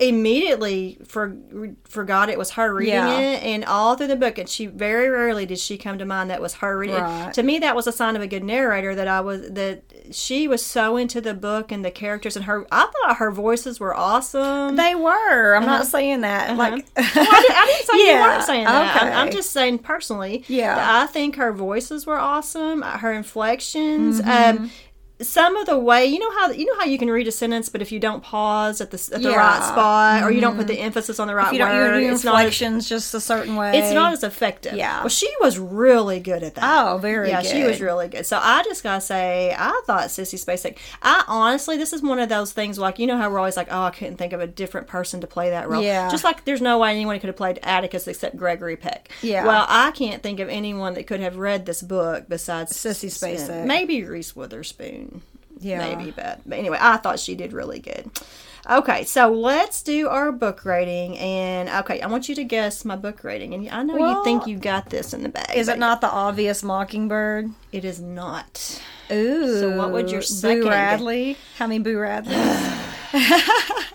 immediately 0.00 0.96
for, 1.04 1.36
forgot 1.84 2.28
it 2.28 2.38
was 2.38 2.50
her 2.50 2.72
reading 2.72 2.94
yeah. 2.94 3.18
it 3.18 3.42
and 3.42 3.64
all 3.64 3.96
through 3.96 4.06
the 4.06 4.14
book 4.14 4.38
and 4.38 4.48
she 4.48 4.66
very 4.66 5.08
rarely 5.08 5.44
did 5.44 5.58
she 5.58 5.76
come 5.76 5.98
to 5.98 6.04
mind 6.04 6.30
that 6.30 6.40
was 6.40 6.54
her 6.54 6.78
reading 6.78 6.94
right. 6.94 7.34
to 7.34 7.42
me 7.42 7.58
that 7.58 7.74
was 7.74 7.88
a 7.88 7.92
sign 7.92 8.14
of 8.14 8.22
a 8.22 8.26
good 8.28 8.44
narrator 8.44 8.94
that 8.94 9.08
i 9.08 9.20
was 9.20 9.50
that 9.50 9.82
she 10.12 10.46
was 10.46 10.64
so 10.64 10.96
into 10.96 11.20
the 11.20 11.34
book 11.34 11.72
and 11.72 11.84
the 11.84 11.90
characters 11.90 12.36
and 12.36 12.44
her 12.44 12.64
i 12.70 12.86
thought 12.86 13.16
her 13.16 13.32
voices 13.32 13.80
were 13.80 13.92
awesome 13.92 14.76
they 14.76 14.94
were 14.94 15.54
i'm 15.56 15.64
uh-huh. 15.64 15.78
not 15.78 15.86
saying 15.86 16.20
that 16.20 16.50
uh-huh. 16.50 16.58
like 16.58 16.72
well, 16.72 16.84
I, 16.96 17.40
didn't, 17.40 17.56
I, 17.56 17.66
didn't, 17.66 17.86
say 17.86 18.06
yeah. 18.06 18.14
you 18.14 18.20
weren't 18.20 18.42
saying 18.44 18.64
that 18.66 18.96
okay. 18.96 19.06
I'm, 19.08 19.26
I'm, 19.26 19.32
just 19.32 19.50
saying 19.50 19.80
personally 19.80 20.44
yeah 20.46 21.02
i 21.02 21.06
think 21.06 21.34
her 21.34 21.52
voices 21.52 22.06
were 22.06 22.18
awesome 22.18 22.82
her 22.82 23.12
inflections 23.12 24.20
mm-hmm. 24.20 24.60
um 24.60 24.70
some 25.20 25.56
of 25.56 25.66
the 25.66 25.78
way 25.78 26.06
you 26.06 26.18
know 26.18 26.30
how 26.30 26.50
you 26.50 26.64
know 26.64 26.78
how 26.78 26.84
you 26.84 26.96
can 26.96 27.10
read 27.10 27.26
a 27.26 27.32
sentence, 27.32 27.68
but 27.68 27.82
if 27.82 27.90
you 27.90 27.98
don't 27.98 28.22
pause 28.22 28.80
at 28.80 28.90
the 28.90 29.10
at 29.14 29.22
the 29.22 29.30
yeah. 29.30 29.36
right 29.36 29.64
spot 29.64 30.22
or 30.22 30.30
you 30.30 30.40
don't 30.40 30.56
put 30.56 30.68
the 30.68 30.74
mm-hmm. 30.74 30.84
emphasis 30.84 31.18
on 31.18 31.26
the 31.26 31.34
right 31.34 31.48
if 31.48 31.54
you 31.54 31.64
word, 31.64 32.00
don't, 32.00 32.12
it's 32.12 32.24
inflections 32.24 32.84
not 32.84 32.96
just 32.96 33.14
a 33.14 33.20
certain 33.20 33.56
way. 33.56 33.78
It's 33.78 33.92
not 33.92 34.12
as 34.12 34.22
effective. 34.22 34.74
Yeah. 34.74 35.00
Well, 35.00 35.08
she 35.08 35.32
was 35.40 35.58
really 35.58 36.20
good 36.20 36.42
at 36.42 36.54
that. 36.54 36.88
Oh, 36.88 36.98
very. 36.98 37.30
Yeah, 37.30 37.42
good. 37.42 37.50
she 37.50 37.64
was 37.64 37.80
really 37.80 38.08
good. 38.08 38.26
So 38.26 38.38
I 38.40 38.62
just 38.62 38.82
gotta 38.84 39.00
say, 39.00 39.54
I 39.58 39.80
thought 39.86 40.04
Sissy 40.04 40.38
Spacek. 40.38 40.76
I 41.02 41.24
honestly, 41.26 41.76
this 41.76 41.92
is 41.92 42.00
one 42.00 42.20
of 42.20 42.28
those 42.28 42.52
things 42.52 42.78
like 42.78 43.00
you 43.00 43.06
know 43.06 43.16
how 43.16 43.28
we're 43.28 43.38
always 43.38 43.56
like, 43.56 43.68
oh, 43.70 43.84
I 43.84 43.90
couldn't 43.90 44.18
think 44.18 44.32
of 44.32 44.40
a 44.40 44.46
different 44.46 44.86
person 44.86 45.20
to 45.22 45.26
play 45.26 45.50
that 45.50 45.68
role. 45.68 45.82
Yeah. 45.82 46.08
Just 46.10 46.22
like 46.22 46.44
there's 46.44 46.62
no 46.62 46.78
way 46.78 46.92
anyone 46.92 47.18
could 47.18 47.28
have 47.28 47.36
played 47.36 47.58
Atticus 47.64 48.06
except 48.06 48.36
Gregory 48.36 48.76
Peck. 48.76 49.10
Yeah. 49.22 49.44
Well, 49.44 49.66
I 49.68 49.90
can't 49.90 50.22
think 50.22 50.38
of 50.38 50.48
anyone 50.48 50.94
that 50.94 51.08
could 51.08 51.20
have 51.20 51.38
read 51.38 51.66
this 51.66 51.82
book 51.82 52.26
besides 52.28 52.72
Sissy 52.72 53.08
Spacek. 53.08 53.66
Maybe 53.66 54.04
Reese 54.04 54.36
Witherspoon 54.36 55.07
yeah. 55.60 55.78
maybe, 55.78 56.10
but, 56.10 56.40
but 56.46 56.58
anyway, 56.58 56.78
I 56.80 56.96
thought 56.98 57.18
she 57.18 57.34
did 57.34 57.52
really 57.52 57.78
good. 57.78 58.10
Okay, 58.68 59.04
so 59.04 59.32
let's 59.32 59.82
do 59.82 60.08
our 60.08 60.30
book 60.30 60.64
rating, 60.64 61.16
and 61.16 61.70
okay, 61.70 62.02
I 62.02 62.06
want 62.06 62.28
you 62.28 62.34
to 62.34 62.44
guess 62.44 62.84
my 62.84 62.96
book 62.96 63.24
rating, 63.24 63.54
and 63.54 63.68
I 63.70 63.82
know 63.82 63.96
well, 63.96 64.18
you 64.18 64.24
think 64.24 64.46
you 64.46 64.58
got 64.58 64.90
this 64.90 65.14
in 65.14 65.22
the 65.22 65.30
bag. 65.30 65.56
Is 65.56 65.68
it 65.68 65.78
not 65.78 66.02
the 66.02 66.10
obvious 66.10 66.62
Mockingbird? 66.62 67.50
It 67.72 67.86
is 67.86 67.98
not. 68.00 68.80
Ooh. 69.10 69.60
So 69.60 69.76
what 69.76 69.92
would 69.92 70.10
your 70.10 70.20
second? 70.20 70.64
Boo 70.64 70.68
Radley. 70.68 71.38
How 71.56 71.66
many 71.66 71.78
Boo 71.78 71.96
Radleys? 71.96 72.84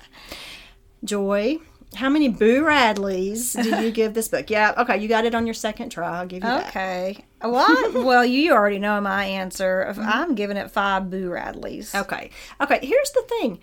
Joy. 1.03 1.59
How 1.95 2.09
many 2.09 2.29
Boo 2.29 2.63
Radleys 2.63 3.61
do 3.61 3.83
you 3.83 3.91
give 3.91 4.13
this 4.13 4.27
book? 4.27 4.49
Yeah, 4.49 4.73
okay, 4.77 4.97
you 4.97 5.07
got 5.07 5.25
it 5.25 5.35
on 5.35 5.45
your 5.47 5.53
second 5.53 5.89
try. 5.89 6.19
I'll 6.19 6.25
give 6.25 6.43
you 6.43 6.49
that. 6.49 6.69
Okay. 6.69 7.23
Well, 7.41 7.91
well, 8.05 8.25
you 8.25 8.51
already 8.53 8.79
know 8.79 8.99
my 9.01 9.25
answer. 9.25 9.85
Mm-hmm. 9.89 10.01
I'm 10.01 10.35
giving 10.35 10.57
it 10.57 10.71
five 10.71 11.09
Boo 11.09 11.29
Radleys. 11.29 11.93
Okay. 11.93 12.29
Okay, 12.61 12.79
here's 12.81 13.11
the 13.11 13.23
thing 13.29 13.59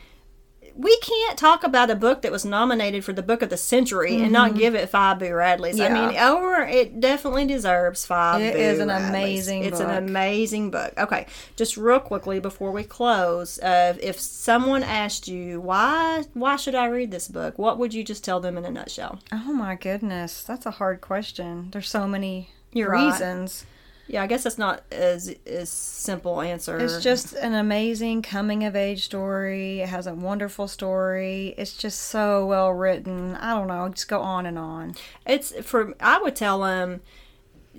we 0.80 0.96
can't 0.98 1.38
talk 1.38 1.62
about 1.62 1.90
a 1.90 1.94
book 1.94 2.22
that 2.22 2.32
was 2.32 2.44
nominated 2.44 3.04
for 3.04 3.12
the 3.12 3.22
book 3.22 3.42
of 3.42 3.50
the 3.50 3.56
century 3.56 4.12
mm-hmm. 4.12 4.24
and 4.24 4.32
not 4.32 4.50
mm-hmm. 4.50 4.58
give 4.58 4.74
it 4.74 4.88
five 4.88 5.18
Boo 5.18 5.26
Radleys. 5.26 5.76
Yeah. 5.76 5.86
I 5.86 5.92
mean, 5.92 6.70
it 6.74 7.00
definitely 7.00 7.46
deserves 7.46 8.06
five. 8.06 8.40
It 8.40 8.54
Boo 8.54 8.60
is 8.60 8.78
an 8.78 8.88
Radleys. 8.88 9.08
amazing. 9.08 9.64
It's 9.64 9.78
book. 9.78 9.88
an 9.88 9.96
amazing 9.96 10.70
book. 10.70 10.94
Okay, 10.96 11.26
just 11.56 11.76
real 11.76 12.00
quickly 12.00 12.40
before 12.40 12.72
we 12.72 12.82
close, 12.82 13.58
uh, 13.58 13.96
if 14.00 14.18
someone 14.18 14.82
asked 14.82 15.28
you 15.28 15.60
why 15.60 16.24
why 16.32 16.56
should 16.56 16.74
I 16.74 16.86
read 16.86 17.10
this 17.10 17.28
book, 17.28 17.58
what 17.58 17.78
would 17.78 17.92
you 17.92 18.02
just 18.02 18.24
tell 18.24 18.40
them 18.40 18.56
in 18.56 18.64
a 18.64 18.70
nutshell? 18.70 19.20
Oh 19.32 19.52
my 19.52 19.74
goodness, 19.74 20.42
that's 20.42 20.64
a 20.64 20.70
hard 20.72 21.00
question. 21.00 21.68
There's 21.72 21.90
so 21.90 22.06
many 22.06 22.50
You're 22.72 22.92
reasons. 22.92 23.64
Right. 23.64 23.76
Yeah, 24.10 24.24
I 24.24 24.26
guess 24.26 24.42
that's 24.42 24.58
not 24.58 24.82
as 24.90 25.32
as 25.46 25.70
simple 25.70 26.40
answer. 26.40 26.78
It's 26.78 27.00
just 27.00 27.32
an 27.34 27.54
amazing 27.54 28.22
coming 28.22 28.64
of 28.64 28.74
age 28.74 29.04
story. 29.04 29.82
It 29.82 29.88
has 29.88 30.08
a 30.08 30.14
wonderful 30.14 30.66
story. 30.66 31.54
It's 31.56 31.76
just 31.76 32.00
so 32.00 32.44
well 32.44 32.72
written. 32.72 33.36
I 33.36 33.54
don't 33.54 33.68
know, 33.68 33.88
just 33.88 34.08
go 34.08 34.20
on 34.20 34.46
and 34.46 34.58
on. 34.58 34.96
It's 35.26 35.52
for 35.62 35.94
I 36.00 36.20
would 36.20 36.34
tell 36.34 36.60
them 36.60 37.02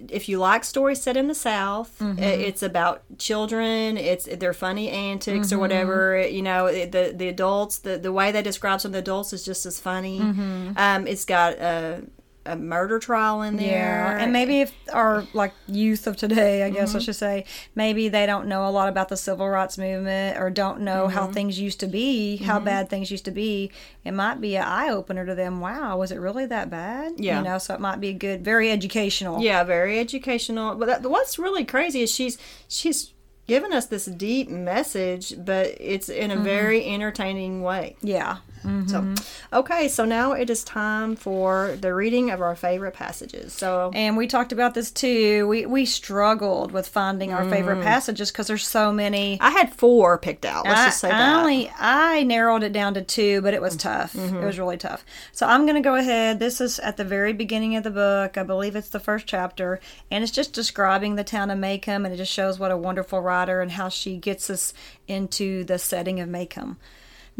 if 0.09 0.29
you 0.29 0.37
like 0.37 0.63
stories 0.63 1.01
set 1.01 1.17
in 1.17 1.27
the 1.27 1.35
South, 1.35 1.99
mm-hmm. 1.99 2.17
it's 2.17 2.63
about 2.63 3.03
children. 3.17 3.97
It's 3.97 4.25
they're 4.25 4.53
funny 4.53 4.89
antics 4.89 5.47
mm-hmm. 5.47 5.57
or 5.57 5.59
whatever. 5.59 6.25
You 6.25 6.43
know, 6.43 6.67
the 6.71 7.13
the 7.13 7.27
adults, 7.27 7.79
the 7.79 7.97
the 7.97 8.13
way 8.13 8.31
they 8.31 8.41
describe 8.41 8.79
some 8.79 8.89
of 8.89 8.93
the 8.93 8.99
adults 8.99 9.33
is 9.33 9.43
just 9.43 9.65
as 9.65 9.81
funny. 9.81 10.21
Mm-hmm. 10.21 10.71
Um, 10.77 11.07
it's 11.07 11.25
got 11.25 11.53
a 11.59 12.03
a 12.45 12.55
murder 12.55 12.97
trial 12.99 13.41
in 13.41 13.57
there. 13.57 13.67
Yeah, 13.67 14.17
and 14.17 14.33
maybe 14.33 14.61
if 14.61 14.73
our 14.91 15.25
like 15.33 15.53
youth 15.67 16.07
of 16.07 16.17
today, 16.17 16.63
I 16.63 16.69
guess 16.69 16.89
mm-hmm. 16.89 16.97
I 16.97 17.01
should 17.01 17.15
say, 17.15 17.45
maybe 17.75 18.09
they 18.09 18.25
don't 18.25 18.47
know 18.47 18.67
a 18.67 18.71
lot 18.71 18.89
about 18.89 19.09
the 19.09 19.17
civil 19.17 19.47
rights 19.47 19.77
movement 19.77 20.37
or 20.39 20.49
don't 20.49 20.81
know 20.81 21.07
mm-hmm. 21.07 21.13
how 21.13 21.27
things 21.27 21.59
used 21.59 21.79
to 21.81 21.87
be, 21.87 22.37
how 22.37 22.55
mm-hmm. 22.55 22.65
bad 22.65 22.89
things 22.89 23.11
used 23.11 23.25
to 23.25 23.31
be. 23.31 23.71
It 24.03 24.11
might 24.11 24.41
be 24.41 24.55
an 24.55 24.63
eye 24.63 24.89
opener 24.89 25.25
to 25.25 25.35
them. 25.35 25.59
Wow, 25.59 25.97
was 25.97 26.11
it 26.11 26.17
really 26.17 26.45
that 26.47 26.69
bad? 26.69 27.13
Yeah, 27.17 27.37
you 27.37 27.43
know, 27.43 27.57
so 27.57 27.75
it 27.75 27.79
might 27.79 27.99
be 27.99 28.09
a 28.09 28.13
good, 28.13 28.43
very 28.43 28.71
educational. 28.71 29.41
Yeah, 29.41 29.63
very 29.63 29.99
educational. 29.99 30.75
But 30.75 30.85
that, 30.87 31.09
what's 31.09 31.37
really 31.37 31.65
crazy 31.65 32.01
is 32.01 32.11
she's 32.11 32.37
she's 32.67 33.13
given 33.47 33.73
us 33.73 33.85
this 33.87 34.05
deep 34.05 34.49
message, 34.49 35.33
but 35.37 35.75
it's 35.79 36.09
in 36.09 36.31
a 36.31 36.35
mm-hmm. 36.35 36.43
very 36.43 36.85
entertaining 36.85 37.61
way. 37.61 37.97
Yeah, 38.01 38.37
Mm-hmm. 38.63 39.15
So, 39.15 39.23
okay, 39.53 39.87
so 39.87 40.05
now 40.05 40.33
it 40.33 40.49
is 40.49 40.63
time 40.63 41.15
for 41.15 41.77
the 41.79 41.93
reading 41.93 42.31
of 42.31 42.41
our 42.41 42.55
favorite 42.55 42.93
passages. 42.93 43.53
So, 43.53 43.91
and 43.93 44.17
we 44.17 44.27
talked 44.27 44.51
about 44.51 44.73
this 44.73 44.91
too. 44.91 45.47
We 45.47 45.65
we 45.65 45.85
struggled 45.85 46.71
with 46.71 46.87
finding 46.87 47.33
our 47.33 47.43
mm. 47.43 47.49
favorite 47.49 47.83
passages 47.83 48.31
because 48.31 48.47
there's 48.47 48.67
so 48.67 48.91
many. 48.91 49.39
I 49.41 49.51
had 49.51 49.73
four 49.73 50.17
picked 50.17 50.45
out. 50.45 50.65
Let's 50.65 50.79
I, 50.79 50.85
just 50.85 50.99
say 50.99 51.09
I 51.09 51.17
that. 51.17 51.39
Only 51.39 51.71
I 51.77 52.23
narrowed 52.23 52.63
it 52.63 52.73
down 52.73 52.93
to 52.95 53.01
two, 53.01 53.41
but 53.41 53.53
it 53.53 53.61
was 53.61 53.75
tough. 53.75 54.13
Mm-hmm. 54.13 54.37
It 54.37 54.45
was 54.45 54.59
really 54.59 54.77
tough. 54.77 55.05
So 55.31 55.45
I'm 55.45 55.65
going 55.65 55.75
to 55.75 55.87
go 55.87 55.95
ahead. 55.95 56.39
This 56.39 56.61
is 56.61 56.79
at 56.79 56.97
the 56.97 57.03
very 57.03 57.33
beginning 57.33 57.75
of 57.75 57.83
the 57.83 57.91
book. 57.91 58.37
I 58.37 58.43
believe 58.43 58.75
it's 58.75 58.89
the 58.89 58.99
first 58.99 59.27
chapter, 59.27 59.79
and 60.09 60.23
it's 60.23 60.31
just 60.31 60.53
describing 60.53 61.15
the 61.15 61.23
town 61.23 61.49
of 61.49 61.57
Maycomb, 61.57 62.05
and 62.05 62.13
it 62.13 62.17
just 62.17 62.31
shows 62.31 62.59
what 62.59 62.71
a 62.71 62.77
wonderful 62.77 63.21
writer 63.21 63.61
and 63.61 63.71
how 63.71 63.89
she 63.89 64.17
gets 64.17 64.49
us 64.49 64.73
into 65.07 65.63
the 65.63 65.79
setting 65.79 66.19
of 66.19 66.29
Maycomb. 66.29 66.77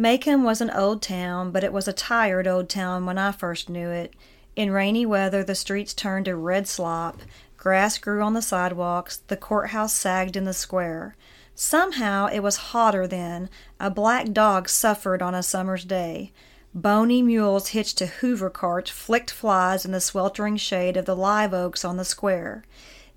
Maycomb 0.01 0.43
was 0.43 0.61
an 0.61 0.71
old 0.71 1.03
town, 1.03 1.51
but 1.51 1.63
it 1.63 1.71
was 1.71 1.87
a 1.87 1.93
tired 1.93 2.47
old 2.47 2.69
town 2.69 3.05
when 3.05 3.19
I 3.19 3.31
first 3.31 3.69
knew 3.69 3.91
it. 3.91 4.15
In 4.55 4.71
rainy 4.71 5.05
weather, 5.05 5.43
the 5.43 5.53
streets 5.53 5.93
turned 5.93 6.25
to 6.25 6.35
red 6.35 6.67
slop. 6.67 7.21
Grass 7.55 7.99
grew 7.99 8.23
on 8.23 8.33
the 8.33 8.41
sidewalks. 8.41 9.17
The 9.27 9.37
courthouse 9.37 9.93
sagged 9.93 10.35
in 10.35 10.45
the 10.45 10.55
square. 10.55 11.15
Somehow 11.53 12.25
it 12.25 12.39
was 12.39 12.71
hotter 12.71 13.05
then. 13.05 13.47
A 13.79 13.91
black 13.91 14.31
dog 14.31 14.69
suffered 14.69 15.21
on 15.21 15.35
a 15.35 15.43
summer's 15.43 15.85
day. 15.85 16.31
Bony 16.73 17.21
mules 17.21 17.67
hitched 17.67 17.99
to 17.99 18.07
Hoover 18.07 18.49
carts 18.49 18.89
flicked 18.89 19.29
flies 19.29 19.85
in 19.85 19.91
the 19.91 20.01
sweltering 20.01 20.57
shade 20.57 20.97
of 20.97 21.05
the 21.05 21.15
live 21.15 21.53
oaks 21.53 21.85
on 21.85 21.97
the 21.97 22.05
square. 22.05 22.63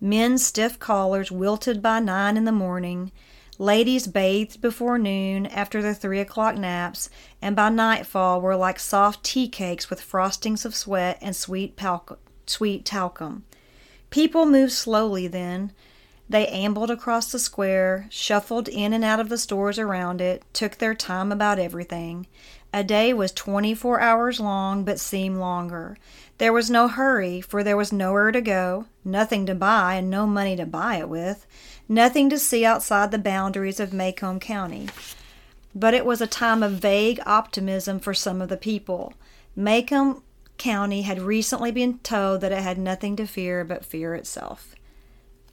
Men's 0.03 0.45
stiff 0.45 0.79
collars 0.79 1.33
wilted 1.33 1.81
by 1.81 2.01
nine 2.01 2.37
in 2.37 2.45
the 2.45 2.53
morning. 2.53 3.11
Ladies 3.59 4.09
bathed 4.09 4.61
before 4.61 4.99
noon 4.99 5.47
after 5.47 5.81
their 5.81 5.95
three 5.95 6.19
o'clock 6.19 6.57
naps, 6.57 7.09
and 7.41 7.55
by 7.55 7.69
nightfall 7.69 8.41
were 8.41 8.57
like 8.57 8.81
soft 8.81 9.23
tea 9.23 9.49
cakes 9.49 9.89
with 9.89 10.01
frostings 10.01 10.65
of 10.65 10.75
sweat 10.75 11.19
and 11.23 11.37
sweet, 11.37 11.77
pal- 11.77 12.19
sweet 12.47 12.85
talcum. 12.85 13.45
People 14.11 14.45
moved 14.45 14.73
slowly 14.73 15.29
then. 15.29 15.71
They 16.29 16.49
ambled 16.49 16.91
across 16.91 17.31
the 17.31 17.39
square, 17.39 18.07
shuffled 18.11 18.69
in 18.69 18.93
and 18.93 19.05
out 19.05 19.21
of 19.21 19.29
the 19.29 19.39
stores 19.39 19.79
around 19.79 20.21
it, 20.21 20.43
took 20.53 20.79
their 20.79 20.95
time 20.95 21.31
about 21.31 21.61
everything. 21.61 22.27
A 22.73 22.83
day 22.83 23.15
was 23.15 23.31
twenty 23.31 23.73
four 23.73 24.01
hours 24.01 24.41
long, 24.41 24.85
but 24.85 24.99
seemed 24.99 25.37
longer. 25.37 25.97
There 26.39 26.53
was 26.53 26.68
no 26.68 26.89
hurry, 26.89 27.41
for 27.41 27.62
there 27.62 27.76
was 27.76 27.93
nowhere 27.93 28.32
to 28.32 28.41
go, 28.41 28.87
nothing 29.05 29.47
to 29.47 29.55
buy, 29.55 29.95
and 29.95 30.11
no 30.11 30.26
money 30.26 30.57
to 30.57 30.66
buy 30.66 30.97
it 30.97 31.09
with, 31.09 31.47
nothing 31.89 32.28
to 32.30 32.39
see 32.39 32.64
outside 32.64 33.11
the 33.11 33.18
boundaries 33.18 33.78
of 33.78 33.91
Maycomb 33.91 34.41
County. 34.41 34.89
But 35.74 35.95
it 35.95 36.05
was 36.05 36.20
a 36.20 36.26
time 36.26 36.62
of 36.62 36.72
vague 36.72 37.20
optimism 37.24 38.01
for 38.01 38.14
some 38.14 38.43
of 38.43 38.49
the 38.49 38.57
people. 38.57 39.14
Maycomb 39.57 40.22
County 40.59 41.03
had 41.03 41.20
recently 41.20 41.70
been 41.70 41.99
told 41.99 42.41
that 42.41 42.53
it 42.53 42.62
had 42.62 42.78
nothing 42.78 43.16
to 43.16 43.26
fear 43.26 43.64
but 43.64 43.85
fear 43.85 44.14
itself. 44.14 44.74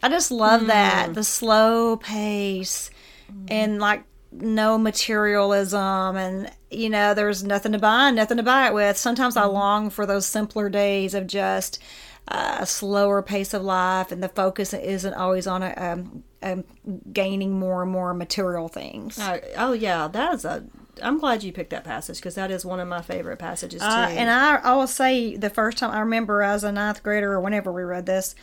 I 0.03 0.09
just 0.09 0.31
love 0.31 0.61
mm. 0.61 0.67
that 0.67 1.13
the 1.13 1.23
slow 1.23 1.97
pace 1.97 2.89
mm. 3.31 3.45
and 3.49 3.79
like 3.79 4.03
no 4.31 4.77
materialism 4.77 6.15
and 6.15 6.51
you 6.69 6.89
know 6.89 7.13
there's 7.13 7.43
nothing 7.43 7.73
to 7.73 7.79
buy 7.79 8.09
nothing 8.11 8.37
to 8.37 8.43
buy 8.43 8.67
it 8.67 8.73
with 8.73 8.97
sometimes 8.97 9.35
i 9.35 9.43
mm-hmm. 9.43 9.53
long 9.53 9.89
for 9.89 10.05
those 10.05 10.25
simpler 10.25 10.69
days 10.69 11.13
of 11.13 11.27
just 11.27 11.79
uh, 12.27 12.57
a 12.59 12.65
slower 12.65 13.21
pace 13.21 13.53
of 13.53 13.61
life 13.61 14.11
and 14.11 14.23
the 14.23 14.29
focus 14.29 14.73
isn't 14.73 15.15
always 15.15 15.47
on 15.47 15.63
a, 15.63 15.73
um, 15.73 16.23
um, 16.43 16.63
gaining 17.11 17.59
more 17.59 17.83
and 17.83 17.91
more 17.91 18.13
material 18.13 18.69
things 18.69 19.19
uh, 19.19 19.39
oh 19.57 19.73
yeah 19.73 20.07
that 20.07 20.33
is 20.33 20.45
a 20.45 20.63
I'm 21.01 21.19
glad 21.19 21.43
you 21.43 21.51
picked 21.51 21.71
that 21.71 21.83
passage 21.83 22.17
because 22.17 22.35
that 22.35 22.51
is 22.51 22.65
one 22.65 22.79
of 22.79 22.87
my 22.87 23.01
favorite 23.01 23.37
passages 23.37 23.81
uh, 23.81 24.07
too. 24.07 24.13
Uh, 24.13 24.15
and 24.15 24.29
I, 24.29 24.57
I 24.57 24.75
will 24.75 24.87
say 24.87 25.35
the 25.35 25.49
first 25.49 25.77
time 25.77 25.91
I 25.91 25.99
remember 25.99 26.41
as 26.43 26.63
a 26.63 26.71
ninth 26.71 27.03
grader 27.03 27.33
or 27.33 27.39
whenever 27.39 27.71
we 27.71 27.83
read 27.83 28.05
this, 28.05 28.35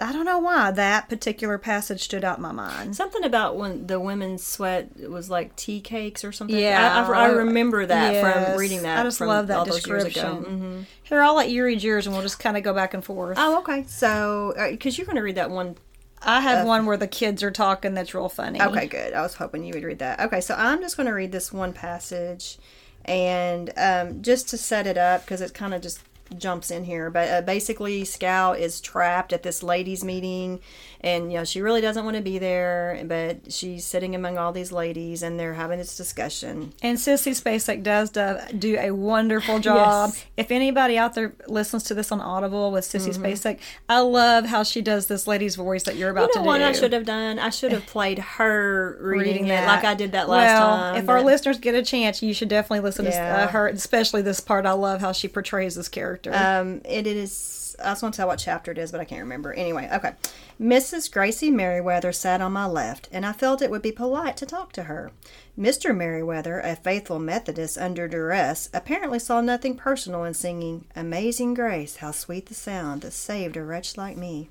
I 0.00 0.12
don't 0.12 0.24
know 0.24 0.38
why 0.38 0.70
that 0.72 1.08
particular 1.08 1.58
passage 1.58 2.02
stood 2.02 2.24
out 2.24 2.38
in 2.38 2.42
my 2.42 2.52
mind. 2.52 2.96
Something 2.96 3.24
about 3.24 3.56
when 3.56 3.86
the 3.86 3.98
women's 3.98 4.44
sweat 4.44 4.90
was 5.08 5.30
like 5.30 5.56
tea 5.56 5.80
cakes 5.80 6.24
or 6.24 6.32
something. 6.32 6.58
Yeah, 6.58 7.06
I, 7.08 7.12
I, 7.12 7.24
I 7.24 7.28
remember 7.28 7.86
that 7.86 8.12
yes. 8.12 8.46
from 8.46 8.58
reading 8.58 8.82
that. 8.82 8.98
I 8.98 9.02
just 9.02 9.20
love 9.20 9.46
that 9.48 9.64
description. 9.64 10.44
Mm-hmm. 10.44 10.80
Here, 11.02 11.22
I'll 11.22 11.36
let 11.36 11.50
you 11.50 11.64
read 11.64 11.82
yours, 11.82 12.06
and 12.06 12.14
we'll 12.14 12.22
just 12.22 12.38
kind 12.38 12.56
of 12.56 12.62
go 12.62 12.74
back 12.74 12.94
and 12.94 13.04
forth. 13.04 13.36
Oh, 13.40 13.58
okay. 13.60 13.84
So, 13.88 14.54
because 14.70 14.94
uh, 14.94 14.96
you're 14.98 15.06
going 15.06 15.16
to 15.16 15.22
read 15.22 15.36
that 15.36 15.50
one. 15.50 15.76
I 16.22 16.40
have 16.40 16.64
uh, 16.64 16.68
one 16.68 16.86
where 16.86 16.96
the 16.96 17.06
kids 17.06 17.42
are 17.42 17.50
talking 17.50 17.94
that's 17.94 18.14
real 18.14 18.28
funny. 18.28 18.60
Okay, 18.60 18.86
good. 18.86 19.12
I 19.14 19.22
was 19.22 19.34
hoping 19.34 19.64
you 19.64 19.74
would 19.74 19.84
read 19.84 20.00
that. 20.00 20.20
Okay, 20.20 20.40
so 20.40 20.54
I'm 20.54 20.80
just 20.80 20.96
going 20.96 21.06
to 21.06 21.12
read 21.12 21.32
this 21.32 21.52
one 21.52 21.72
passage, 21.72 22.58
and 23.04 23.72
um, 23.76 24.22
just 24.22 24.48
to 24.50 24.58
set 24.58 24.86
it 24.86 24.98
up 24.98 25.22
because 25.22 25.40
it 25.40 25.54
kind 25.54 25.74
of 25.74 25.80
just 25.80 26.00
jumps 26.36 26.70
in 26.70 26.84
here. 26.84 27.10
But 27.10 27.28
uh, 27.28 27.42
basically, 27.42 28.04
Scout 28.04 28.58
is 28.58 28.80
trapped 28.80 29.32
at 29.32 29.42
this 29.42 29.62
ladies' 29.62 30.04
meeting, 30.04 30.60
and 31.00 31.32
you 31.32 31.38
know 31.38 31.44
she 31.44 31.60
really 31.60 31.80
doesn't 31.80 32.04
want 32.04 32.16
to 32.16 32.22
be 32.22 32.38
there, 32.38 33.00
but 33.04 33.52
she's 33.52 33.84
sitting 33.84 34.14
among 34.14 34.36
all 34.36 34.52
these 34.52 34.72
ladies, 34.72 35.22
and 35.22 35.38
they're 35.38 35.54
having 35.54 35.78
this 35.78 35.96
discussion. 35.96 36.72
And 36.82 36.98
Sissy 36.98 37.32
Spacek 37.32 37.82
does 37.82 38.10
do 38.10 38.76
a 38.78 38.90
wonderful 38.90 39.58
job. 39.60 40.10
yes. 40.10 40.24
If 40.36 40.50
anybody 40.50 40.98
out 40.98 41.14
there 41.14 41.34
listens 41.46 41.84
to 41.84 41.94
this 41.94 42.12
on 42.12 42.20
Audible 42.20 42.72
with 42.72 42.84
Sissy 42.84 43.10
mm-hmm. 43.10 43.24
Spacek, 43.24 43.58
I 43.88 44.00
love 44.00 44.46
how 44.46 44.62
she 44.62 44.82
does 44.82 45.06
this 45.06 45.26
lady's 45.26 45.56
voice 45.56 45.84
that 45.84 45.96
you're 45.96 46.10
about 46.10 46.30
you 46.34 46.40
know 46.40 46.42
to 46.42 46.46
what 46.46 46.62
I 46.62 46.72
should 46.72 46.92
have 46.92 47.04
done? 47.04 47.38
I 47.38 47.50
should 47.50 47.72
have 47.72 47.86
played 47.86 48.18
her 48.18 48.98
reading, 49.00 49.44
reading 49.44 49.48
it 49.48 49.66
like 49.66 49.84
I 49.84 49.94
did 49.94 50.12
that 50.12 50.28
last 50.28 50.60
well, 50.60 50.76
time. 50.76 50.96
If 50.96 51.06
but... 51.06 51.12
our 51.12 51.22
listeners 51.22 51.58
get 51.58 51.74
a 51.74 51.82
chance, 51.82 52.22
you 52.22 52.34
should 52.34 52.48
definitely 52.48 52.80
listen 52.80 53.04
yeah. 53.04 53.36
to 53.36 53.42
uh, 53.44 53.46
her, 53.48 53.68
especially 53.68 54.22
this 54.22 54.40
part. 54.40 54.66
I 54.66 54.72
love 54.72 55.00
how 55.00 55.12
she 55.12 55.28
portrays 55.28 55.74
this 55.74 55.88
character. 55.88 56.17
Um, 56.26 56.80
it, 56.84 57.06
is 57.06 57.76
I 57.82 57.90
just 57.90 58.02
want 58.02 58.14
to 58.14 58.16
tell 58.18 58.26
what 58.26 58.38
chapter 58.38 58.72
it 58.72 58.78
is, 58.78 58.90
but 58.90 59.00
I 59.00 59.04
can't 59.04 59.22
remember. 59.22 59.52
Anyway, 59.52 59.88
okay. 59.92 60.14
Mrs. 60.60 61.10
Gracie 61.10 61.50
Merriweather 61.50 62.12
sat 62.12 62.40
on 62.40 62.52
my 62.52 62.66
left, 62.66 63.08
and 63.12 63.24
I 63.24 63.32
felt 63.32 63.62
it 63.62 63.70
would 63.70 63.82
be 63.82 63.92
polite 63.92 64.36
to 64.38 64.46
talk 64.46 64.72
to 64.72 64.84
her. 64.84 65.12
Mr. 65.56 65.96
Merriweather, 65.96 66.60
a 66.60 66.74
faithful 66.74 67.18
Methodist 67.18 67.78
under 67.78 68.08
duress, 68.08 68.68
apparently 68.74 69.20
saw 69.20 69.40
nothing 69.40 69.76
personal 69.76 70.24
in 70.24 70.34
singing 70.34 70.84
Amazing 70.96 71.54
Grace, 71.54 71.96
how 71.96 72.10
sweet 72.10 72.46
the 72.46 72.54
sound 72.54 73.02
that 73.02 73.12
saved 73.12 73.56
a 73.56 73.62
wretch 73.62 73.96
like 73.96 74.16
me. 74.16 74.50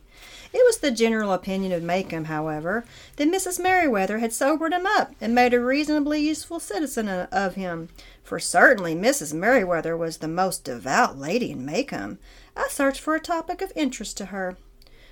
It 0.53 0.63
was 0.65 0.77
the 0.77 0.91
general 0.91 1.33
opinion 1.33 1.71
of 1.73 1.83
Maycomb, 1.83 2.25
however, 2.25 2.85
that 3.17 3.27
Mrs. 3.27 3.59
Merriweather 3.59 4.19
had 4.19 4.33
sobered 4.33 4.73
him 4.73 4.85
up 4.85 5.13
and 5.21 5.35
made 5.35 5.53
a 5.53 5.59
reasonably 5.59 6.21
useful 6.21 6.59
citizen 6.59 7.07
of 7.07 7.55
him, 7.55 7.89
for 8.27 8.39
certainly 8.39 8.93
Mrs. 8.93 9.33
Merriweather 9.33 9.95
was 9.95 10.17
the 10.17 10.27
most 10.27 10.65
devout 10.65 11.17
lady 11.17 11.51
in 11.51 11.65
Maycomb. 11.65 12.17
I 12.57 12.67
searched 12.67 12.99
for 12.99 13.15
a 13.15 13.21
topic 13.21 13.61
of 13.61 13.71
interest 13.73 14.17
to 14.17 14.25
her. 14.25 14.57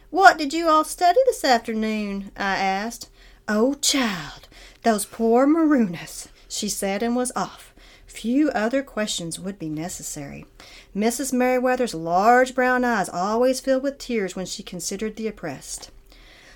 What 0.09 0.37
did 0.37 0.53
you 0.53 0.67
all 0.67 0.83
study 0.83 1.19
this 1.25 1.45
afternoon? 1.45 2.31
I 2.35 2.57
asked. 2.57 3.09
Oh, 3.47 3.75
child, 3.75 4.49
those 4.83 5.05
poor 5.05 5.47
Mrunas, 5.47 6.27
she 6.49 6.67
said, 6.67 7.01
and 7.01 7.15
was 7.15 7.31
off. 7.37 7.73
Few 8.05 8.49
other 8.49 8.83
questions 8.83 9.39
would 9.39 9.57
be 9.57 9.69
necessary. 9.69 10.45
Mrs. 10.93 11.31
Merriweather's 11.31 11.93
large 11.93 12.53
brown 12.53 12.83
eyes 12.83 13.07
always 13.07 13.61
filled 13.61 13.83
with 13.83 13.97
tears 13.97 14.35
when 14.35 14.45
she 14.45 14.61
considered 14.61 15.15
the 15.15 15.27
oppressed. 15.27 15.89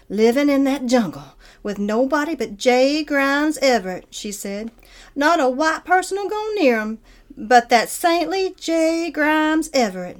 Living 0.09 0.49
in 0.49 0.63
that 0.63 0.87
jungle 0.87 1.35
with 1.61 1.77
nobody 1.77 2.35
but 2.35 2.57
J. 2.57 3.03
Grimes 3.03 3.59
Everett, 3.59 4.07
she 4.09 4.31
said. 4.31 4.71
Not 5.15 5.39
a 5.39 5.47
white 5.47 5.85
person'll 5.85 6.27
go 6.27 6.49
near 6.55 6.79
'em, 6.79 6.97
but 7.37 7.69
that 7.69 7.89
saintly 7.89 8.55
J. 8.59 9.11
Grimes 9.11 9.69
Everett. 9.71 10.17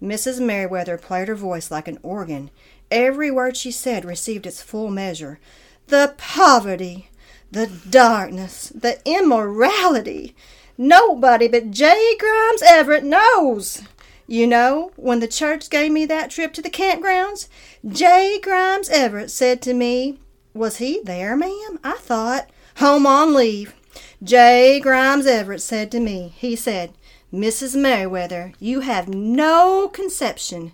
Mrs. 0.00 0.40
Merriweather 0.40 0.96
played 0.96 1.28
her 1.28 1.34
voice 1.34 1.70
like 1.70 1.88
an 1.88 1.98
organ. 2.02 2.50
Every 2.90 3.30
word 3.30 3.56
she 3.56 3.72
said 3.72 4.04
received 4.04 4.46
its 4.46 4.62
full 4.62 4.90
measure. 4.90 5.40
The 5.88 6.14
poverty, 6.16 7.08
the 7.50 7.66
darkness, 7.66 8.72
the 8.74 9.00
immorality. 9.04 10.36
Nobody 10.78 11.48
but 11.48 11.70
J. 11.70 12.16
Grimes 12.18 12.62
Everett 12.62 13.04
knows. 13.04 13.82
You 14.26 14.46
know, 14.46 14.92
when 14.96 15.20
the 15.20 15.28
church 15.28 15.68
gave 15.68 15.92
me 15.92 16.06
that 16.06 16.30
trip 16.30 16.52
to 16.54 16.62
the 16.62 16.70
campgrounds, 16.70 17.48
J. 17.86 18.40
Grimes 18.42 18.88
Everett 18.88 19.30
said 19.30 19.60
to 19.62 19.74
me, 19.74 20.18
Was 20.54 20.78
he 20.78 21.00
there, 21.04 21.36
ma'am? 21.36 21.78
I 21.84 21.98
thought, 21.98 22.48
Home 22.78 23.06
on 23.06 23.34
leave. 23.34 23.74
J. 24.22 24.80
Grimes 24.80 25.26
Everett 25.26 25.60
said 25.60 25.90
to 25.92 26.00
me, 26.00 26.34
He 26.36 26.56
said, 26.56 26.92
Mrs. 27.32 27.78
Merriweather, 27.78 28.52
you 28.58 28.80
have 28.80 29.08
no 29.08 29.88
conception, 29.88 30.72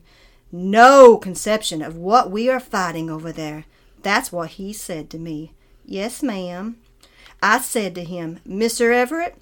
no 0.52 1.16
conception 1.16 1.82
of 1.82 1.96
what 1.96 2.30
we 2.30 2.48
are 2.48 2.60
fighting 2.60 3.10
over 3.10 3.32
there. 3.32 3.64
That's 4.02 4.30
what 4.30 4.50
he 4.50 4.72
said 4.72 5.10
to 5.10 5.18
me. 5.18 5.52
Yes, 5.84 6.22
ma'am. 6.22 6.76
I 7.42 7.60
said 7.60 7.94
to 7.96 8.04
him, 8.04 8.40
Mr. 8.46 8.92
Everett, 8.92 9.36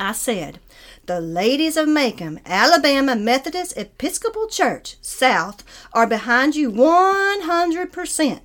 I 0.00 0.12
said, 0.12 0.60
the 1.04 1.20
ladies 1.20 1.76
of 1.76 1.86
Maycomb, 1.86 2.40
Alabama 2.46 3.14
Methodist 3.14 3.76
Episcopal 3.76 4.46
Church, 4.46 4.96
South, 5.02 5.62
are 5.92 6.06
behind 6.06 6.56
you 6.56 6.70
100%. 6.70 8.40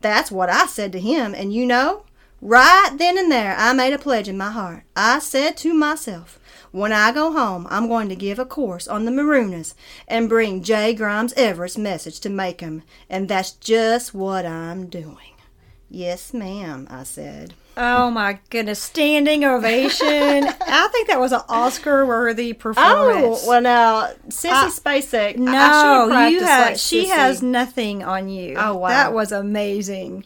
That's 0.00 0.32
what 0.32 0.48
I 0.48 0.64
said 0.64 0.92
to 0.92 1.00
him, 1.00 1.34
and 1.34 1.52
you 1.52 1.66
know, 1.66 2.04
right 2.40 2.90
then 2.96 3.18
and 3.18 3.30
there, 3.30 3.54
I 3.58 3.74
made 3.74 3.92
a 3.92 3.98
pledge 3.98 4.28
in 4.28 4.38
my 4.38 4.50
heart. 4.50 4.84
I 4.96 5.18
said 5.18 5.58
to 5.58 5.74
myself, 5.74 6.40
when 6.72 6.90
I 6.90 7.12
go 7.12 7.32
home, 7.32 7.66
I'm 7.68 7.86
going 7.86 8.08
to 8.08 8.16
give 8.16 8.38
a 8.38 8.46
course 8.46 8.88
on 8.88 9.04
the 9.04 9.10
Mrunas 9.10 9.74
and 10.08 10.26
bring 10.26 10.62
J. 10.62 10.94
Grimes 10.94 11.34
Everett's 11.34 11.76
message 11.76 12.18
to 12.20 12.30
Maycomb, 12.30 12.82
and 13.10 13.28
that's 13.28 13.52
just 13.52 14.14
what 14.14 14.46
I'm 14.46 14.86
doing. 14.86 15.36
Yes, 15.90 16.32
ma'am, 16.32 16.86
I 16.88 17.02
said. 17.02 17.52
Oh 17.76 18.10
my 18.10 18.38
goodness! 18.50 18.78
Standing 18.80 19.44
ovation. 19.44 20.06
I 20.06 20.88
think 20.92 21.08
that 21.08 21.18
was 21.18 21.32
an 21.32 21.40
Oscar-worthy 21.48 22.52
performance. 22.52 23.40
Oh 23.44 23.48
well, 23.48 23.60
now 23.60 24.10
Sissy 24.28 24.80
Spacek. 24.80 25.36
No, 25.36 26.10
I, 26.12 26.28
you 26.28 26.44
have. 26.44 26.68
Like 26.68 26.78
she 26.78 27.06
Sissy. 27.06 27.10
has 27.10 27.42
nothing 27.42 28.02
on 28.04 28.28
you. 28.28 28.56
Oh 28.56 28.76
wow, 28.76 28.88
that 28.88 29.12
was 29.12 29.32
amazing. 29.32 30.24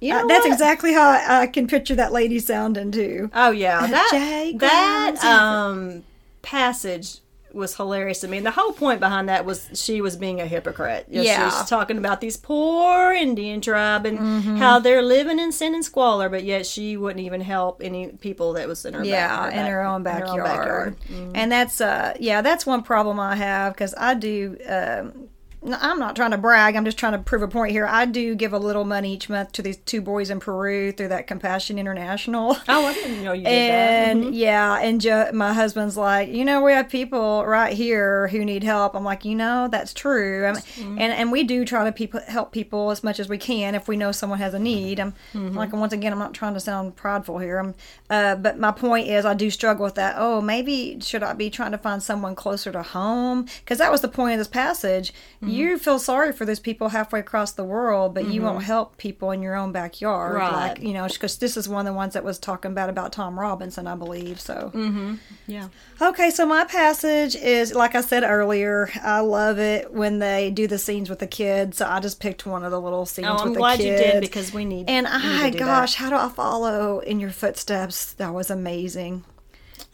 You 0.00 0.12
know 0.12 0.24
uh, 0.24 0.26
that's 0.26 0.46
exactly 0.46 0.92
how 0.92 1.10
I, 1.10 1.42
I, 1.42 1.46
can 1.46 1.66
picture 1.66 1.94
that 1.94 2.12
lady 2.12 2.38
sounding 2.38 2.92
too. 2.92 3.30
Oh 3.34 3.50
yeah, 3.50 3.86
that 3.86 4.52
that 4.58 5.24
um 5.24 6.04
passage 6.42 7.20
was 7.54 7.76
hilarious 7.76 8.20
to 8.20 8.28
me. 8.28 8.38
And 8.38 8.46
the 8.46 8.50
whole 8.50 8.72
point 8.72 9.00
behind 9.00 9.28
that 9.28 9.44
was 9.44 9.68
she 9.74 10.00
was 10.00 10.16
being 10.16 10.40
a 10.40 10.46
hypocrite. 10.46 11.06
You 11.08 11.18
know, 11.18 11.22
yeah, 11.22 11.36
she 11.36 11.44
was 11.44 11.68
talking 11.68 11.98
about 11.98 12.20
these 12.20 12.36
poor 12.36 13.12
Indian 13.12 13.60
tribe 13.60 14.06
and 14.06 14.18
mm-hmm. 14.18 14.56
how 14.56 14.78
they're 14.78 15.02
living 15.02 15.38
in 15.38 15.52
sin 15.52 15.74
and 15.74 15.84
squalor, 15.84 16.28
but 16.28 16.44
yet 16.44 16.66
she 16.66 16.96
wouldn't 16.96 17.24
even 17.24 17.40
help 17.40 17.80
any 17.82 18.08
people 18.08 18.54
that 18.54 18.68
was 18.68 18.84
in 18.84 18.94
her 18.94 19.04
yeah 19.04 19.28
back, 19.28 19.52
her 19.52 19.60
in 19.60 19.66
her 19.66 19.82
own 19.82 20.02
backyard. 20.02 20.38
Her 20.38 20.44
own 20.44 20.56
backyard. 20.56 20.96
Mm-hmm. 21.08 21.32
And 21.34 21.52
that's 21.52 21.80
uh 21.80 22.14
yeah 22.20 22.42
that's 22.42 22.66
one 22.66 22.82
problem 22.82 23.20
I 23.20 23.36
have 23.36 23.74
because 23.74 23.94
I 23.96 24.14
do. 24.14 24.56
Um, 24.68 25.28
I'm 25.66 25.98
not 25.98 26.14
trying 26.14 26.32
to 26.32 26.38
brag. 26.38 26.76
I'm 26.76 26.84
just 26.84 26.98
trying 26.98 27.12
to 27.12 27.18
prove 27.18 27.42
a 27.42 27.48
point 27.48 27.72
here. 27.72 27.86
I 27.86 28.04
do 28.04 28.34
give 28.34 28.52
a 28.52 28.58
little 28.58 28.84
money 28.84 29.14
each 29.14 29.28
month 29.28 29.52
to 29.52 29.62
these 29.62 29.78
two 29.78 30.02
boys 30.02 30.28
in 30.28 30.40
Peru 30.40 30.92
through 30.92 31.08
that 31.08 31.26
Compassion 31.26 31.78
International. 31.78 32.56
Oh, 32.66 32.86
I 32.86 32.94
didn't 32.94 33.22
know 33.22 33.32
you 33.32 33.44
did 33.44 33.52
and, 33.52 34.22
that. 34.22 34.26
Mm-hmm. 34.26 34.34
yeah, 34.34 34.78
and 34.80 35.00
jo- 35.00 35.30
my 35.32 35.52
husband's 35.52 35.96
like, 35.96 36.28
you 36.28 36.44
know, 36.44 36.60
we 36.62 36.72
have 36.72 36.88
people 36.88 37.44
right 37.44 37.72
here 37.72 38.26
who 38.28 38.44
need 38.44 38.64
help. 38.64 38.96
I'm 38.96 39.04
like, 39.04 39.24
you 39.24 39.34
know, 39.34 39.68
that's 39.70 39.94
true. 39.94 40.42
Mm-hmm. 40.42 40.98
And 40.98 41.12
and 41.12 41.30
we 41.30 41.44
do 41.44 41.64
try 41.64 41.84
to 41.84 41.92
people 41.92 42.20
help 42.26 42.52
people 42.52 42.90
as 42.90 43.04
much 43.04 43.20
as 43.20 43.28
we 43.28 43.38
can 43.38 43.74
if 43.74 43.86
we 43.86 43.96
know 43.96 44.12
someone 44.12 44.38
has 44.40 44.54
a 44.54 44.58
need. 44.58 44.98
I'm 44.98 45.12
mm-hmm. 45.32 45.56
like, 45.56 45.72
once 45.72 45.92
again, 45.92 46.12
I'm 46.12 46.18
not 46.18 46.34
trying 46.34 46.54
to 46.54 46.60
sound 46.60 46.96
prideful 46.96 47.38
here. 47.38 47.58
I'm, 47.58 47.74
uh, 48.10 48.34
but 48.36 48.58
my 48.58 48.72
point 48.72 49.08
is, 49.08 49.24
I 49.24 49.34
do 49.34 49.50
struggle 49.50 49.84
with 49.84 49.94
that. 49.94 50.16
Oh, 50.18 50.40
maybe 50.40 50.98
should 51.00 51.22
I 51.22 51.34
be 51.34 51.50
trying 51.50 51.72
to 51.72 51.78
find 51.78 52.02
someone 52.02 52.34
closer 52.34 52.72
to 52.72 52.82
home? 52.82 53.46
Because 53.60 53.78
that 53.78 53.92
was 53.92 54.00
the 54.00 54.08
point 54.08 54.32
of 54.32 54.38
this 54.38 54.48
passage. 54.48 55.12
Mm-hmm. 55.12 55.53
You 55.54 55.78
feel 55.78 55.98
sorry 55.98 56.32
for 56.32 56.44
those 56.44 56.60
people 56.60 56.88
halfway 56.88 57.20
across 57.20 57.52
the 57.52 57.64
world, 57.64 58.14
but 58.14 58.24
mm-hmm. 58.24 58.32
you 58.32 58.42
won't 58.42 58.58
mm-hmm. 58.58 58.66
help 58.66 58.96
people 58.96 59.30
in 59.30 59.42
your 59.42 59.54
own 59.54 59.72
backyard. 59.72 60.34
Right. 60.34 60.52
Like, 60.52 60.82
you 60.82 60.92
know, 60.92 61.06
because 61.08 61.38
this 61.38 61.56
is 61.56 61.68
one 61.68 61.86
of 61.86 61.92
the 61.92 61.96
ones 61.96 62.14
that 62.14 62.24
was 62.24 62.38
talking 62.38 62.70
about 62.70 62.88
about 62.90 63.12
Tom 63.12 63.38
Robinson, 63.38 63.86
I 63.86 63.94
believe. 63.94 64.40
So, 64.40 64.70
mm-hmm. 64.74 65.14
yeah. 65.46 65.68
Okay, 66.00 66.30
so 66.30 66.46
my 66.46 66.64
passage 66.64 67.36
is, 67.36 67.74
like 67.74 67.94
I 67.94 68.00
said 68.00 68.22
earlier, 68.22 68.90
I 69.02 69.20
love 69.20 69.58
it 69.58 69.92
when 69.92 70.18
they 70.18 70.50
do 70.50 70.66
the 70.66 70.78
scenes 70.78 71.08
with 71.08 71.18
the 71.18 71.26
kids. 71.26 71.78
So 71.78 71.86
I 71.86 72.00
just 72.00 72.20
picked 72.20 72.46
one 72.46 72.64
of 72.64 72.70
the 72.70 72.80
little 72.80 73.06
scenes 73.06 73.28
oh, 73.30 73.36
I'm 73.36 73.50
with 73.50 73.58
glad 73.58 73.78
the 73.78 73.84
kids. 73.84 74.00
you 74.00 74.12
did 74.12 74.20
because 74.20 74.52
we 74.52 74.64
need. 74.64 74.88
And 74.88 75.06
I, 75.06 75.50
gosh, 75.50 75.92
that. 75.92 75.98
how 75.98 76.10
do 76.10 76.16
I 76.16 76.28
follow 76.28 77.00
in 77.00 77.20
your 77.20 77.30
footsteps? 77.30 78.12
That 78.14 78.34
was 78.34 78.50
amazing. 78.50 79.24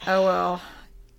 Oh 0.07 0.25
well. 0.25 0.63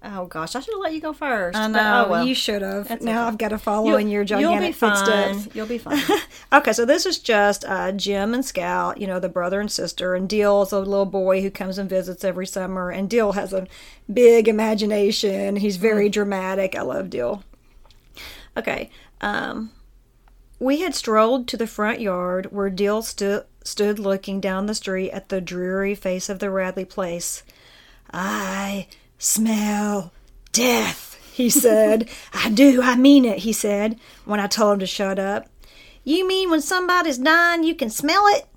Oh 0.04 0.26
gosh, 0.26 0.56
I 0.56 0.62
should 0.62 0.74
have 0.74 0.82
let 0.82 0.94
you 0.94 1.02
go 1.02 1.14
first. 1.14 1.56
I 1.56 1.68
know 1.68 2.06
oh, 2.06 2.10
well. 2.10 2.26
you 2.26 2.34
should 2.34 2.64
have. 2.64 2.90
now 2.90 2.96
okay. 2.96 3.12
I've 3.12 3.38
got 3.38 3.50
to 3.50 3.60
follow 3.60 3.90
you'll, 3.90 3.98
in 3.98 4.08
your 4.08 4.24
gigantic 4.24 4.74
footsteps. 4.74 5.48
You'll 5.54 5.68
be 5.68 5.78
fine. 5.78 6.02
okay, 6.54 6.74
so 6.74 6.86
this 6.86 7.06
is 7.06 7.20
just 7.20 7.66
uh, 7.66 7.92
Jem 7.92 8.34
and 8.34 8.44
Scout, 8.44 9.00
you 9.00 9.06
know, 9.06 9.20
the 9.20 9.30
brother 9.30 9.62
and 9.62 9.72
sister, 9.72 10.16
and 10.16 10.28
Dill 10.28 10.64
is 10.64 10.72
a 10.72 10.80
little 10.80 11.06
boy 11.06 11.44
who 11.44 11.52
comes 11.52 11.78
and 11.78 11.88
visits 11.88 12.24
every 12.24 12.48
summer. 12.48 12.90
And 12.90 13.12
Dill 13.12 13.34
has 13.34 13.54
a 13.54 13.68
big 14.12 14.48
imagination. 14.48 15.58
He's 15.58 15.78
very 15.78 16.10
mm. 16.10 16.14
dramatic. 16.14 16.76
I 16.76 16.82
love 16.82 17.12
Dill. 17.12 17.44
Okay, 18.58 18.90
um, 19.22 19.70
we 20.60 20.82
had 20.82 20.96
strolled 20.96 21.48
to 21.50 21.58
the 21.58 21.68
front 21.68 22.02
yard 22.02 22.48
where 22.52 22.72
Dill 22.72 23.04
stu- 23.04 23.44
stood 23.64 24.00
looking 24.00 24.42
down 24.42 24.66
the 24.66 24.74
street 24.74 25.12
at 25.12 25.30
the 25.30 25.42
dreary 25.42 25.94
face 25.94 26.28
of 26.28 26.40
the 26.40 26.50
Radley 26.50 26.86
place. 26.86 27.44
I 28.12 28.88
smell 29.22 30.12
death, 30.52 31.16
he 31.34 31.50
said. 31.50 32.10
I 32.34 32.50
do, 32.50 32.82
I 32.82 32.96
mean 32.96 33.24
it, 33.24 33.40
he 33.40 33.54
said, 33.54 34.00
when 34.26 34.40
I 34.40 34.48
told 34.48 34.74
him 34.74 34.80
to 34.80 34.88
shut 34.88 35.20
up. 35.20 35.48
You 36.04 36.28
mean 36.28 36.50
when 36.50 36.62
somebody's 36.62 37.20
dying, 37.20 37.64
you 37.64 37.76
can 37.76 37.90
smell 37.90 38.24
it? 38.28 38.48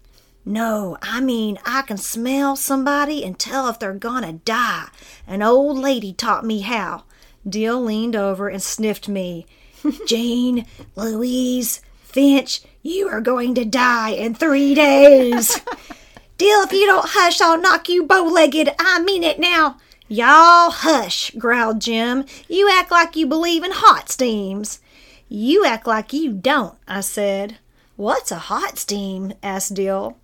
No, 0.46 0.96
I 1.02 1.20
mean 1.20 1.58
I 1.64 1.82
can 1.82 1.98
smell 1.98 2.56
somebody 2.56 3.24
and 3.24 3.38
tell 3.38 3.68
if 3.68 3.78
they're 3.78 3.94
gonna 3.94 4.32
die. 4.32 4.88
An 5.26 5.42
old 5.42 5.78
lady 5.78 6.12
taught 6.12 6.44
me 6.44 6.60
how. 6.60 7.04
Dill 7.48 7.82
leaned 7.82 8.16
over 8.16 8.48
and 8.48 8.62
sniffed 8.62 9.08
me. 9.08 9.46
Jean, 10.06 10.66
Louise, 10.96 11.82
Finch, 12.02 12.62
you 12.82 13.08
are 13.08 13.20
going 13.20 13.54
to 13.54 13.64
die 13.64 14.10
in 14.10 14.34
three 14.34 14.74
days. 14.74 15.60
Dill, 16.38 16.62
if 16.62 16.72
you 16.72 16.86
don't 16.86 17.08
hush, 17.10 17.40
I'll 17.40 17.60
knock 17.60 17.88
you 17.88 18.04
bow 18.06 18.24
legged. 18.24 18.70
I 18.78 19.00
mean 19.02 19.22
it 19.22 19.38
now. 19.38 19.78
Y'all 20.07 20.70
hush, 20.70 21.30
growled 21.38 21.80
Jem. 21.80 22.26
You 22.46 22.70
act 22.70 22.90
like 22.90 23.16
you 23.16 23.26
believe 23.26 23.64
in 23.64 23.70
hot 23.72 24.11
steams. 24.11 24.80
You 25.30 25.64
act 25.64 25.86
like 25.86 26.12
you 26.12 26.32
don't, 26.32 26.76
I 26.86 27.00
said. 27.00 27.57
What's 27.96 28.30
a 28.30 28.36
hot 28.36 28.76
steam? 28.76 29.32
asked 29.42 29.72
Dill. 29.72 30.18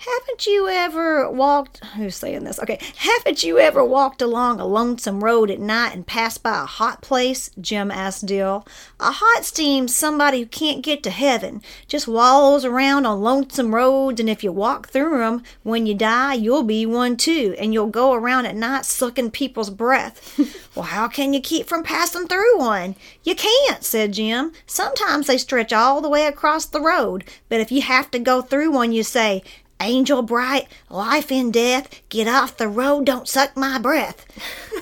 Haven't 0.00 0.46
you 0.46 0.66
ever 0.66 1.30
walked? 1.30 1.84
Who's 1.84 2.16
saying 2.16 2.44
this? 2.44 2.58
Okay. 2.58 2.78
Haven't 2.96 3.44
you 3.44 3.58
ever 3.58 3.84
walked 3.84 4.22
along 4.22 4.58
a 4.58 4.64
lonesome 4.64 5.22
road 5.22 5.50
at 5.50 5.60
night 5.60 5.94
and 5.94 6.06
passed 6.06 6.42
by 6.42 6.62
a 6.62 6.64
hot 6.64 7.02
place? 7.02 7.50
Jem 7.60 7.90
asked 7.90 8.24
Dill. 8.24 8.66
A 8.98 9.10
hot 9.12 9.44
steam's 9.44 9.94
somebody 9.94 10.40
who 10.40 10.46
can't 10.46 10.82
get 10.82 11.02
to 11.02 11.10
heaven, 11.10 11.60
just 11.86 12.08
wallows 12.08 12.64
around 12.64 13.04
on 13.04 13.20
lonesome 13.20 13.74
roads, 13.74 14.18
and 14.20 14.30
if 14.30 14.42
you 14.42 14.52
walk 14.52 14.88
through 14.88 15.22
'em, 15.22 15.42
when 15.64 15.84
you 15.84 15.92
die, 15.92 16.32
you'll 16.32 16.62
be 16.62 16.86
one 16.86 17.18
too, 17.18 17.54
and 17.58 17.74
you'll 17.74 17.86
go 17.86 18.14
around 18.14 18.46
at 18.46 18.56
night 18.56 18.86
sucking 18.86 19.32
people's 19.32 19.68
breath. 19.68 20.40
well, 20.74 20.86
how 20.86 21.08
can 21.08 21.34
you 21.34 21.42
keep 21.42 21.66
from 21.66 21.82
passing 21.82 22.26
through 22.26 22.58
one? 22.58 22.94
You 23.22 23.34
can't, 23.34 23.84
said 23.84 24.12
Jem. 24.12 24.52
Sometimes 24.64 25.26
they 25.26 25.36
stretch 25.36 25.74
all 25.74 26.00
the 26.00 26.08
way 26.08 26.24
across 26.24 26.64
the 26.64 26.80
road, 26.80 27.24
but 27.50 27.60
if 27.60 27.70
you 27.70 27.82
have 27.82 28.10
to 28.12 28.18
go 28.18 28.40
through 28.40 28.70
one, 28.70 28.92
you 28.92 29.02
say, 29.02 29.42
Angel 29.80 30.22
bright, 30.22 30.68
life 30.90 31.32
in 31.32 31.50
death, 31.50 32.02
get 32.10 32.28
off 32.28 32.58
the 32.58 32.68
road, 32.68 33.06
don't 33.06 33.26
suck 33.26 33.56
my 33.56 33.78
breath. 33.78 34.26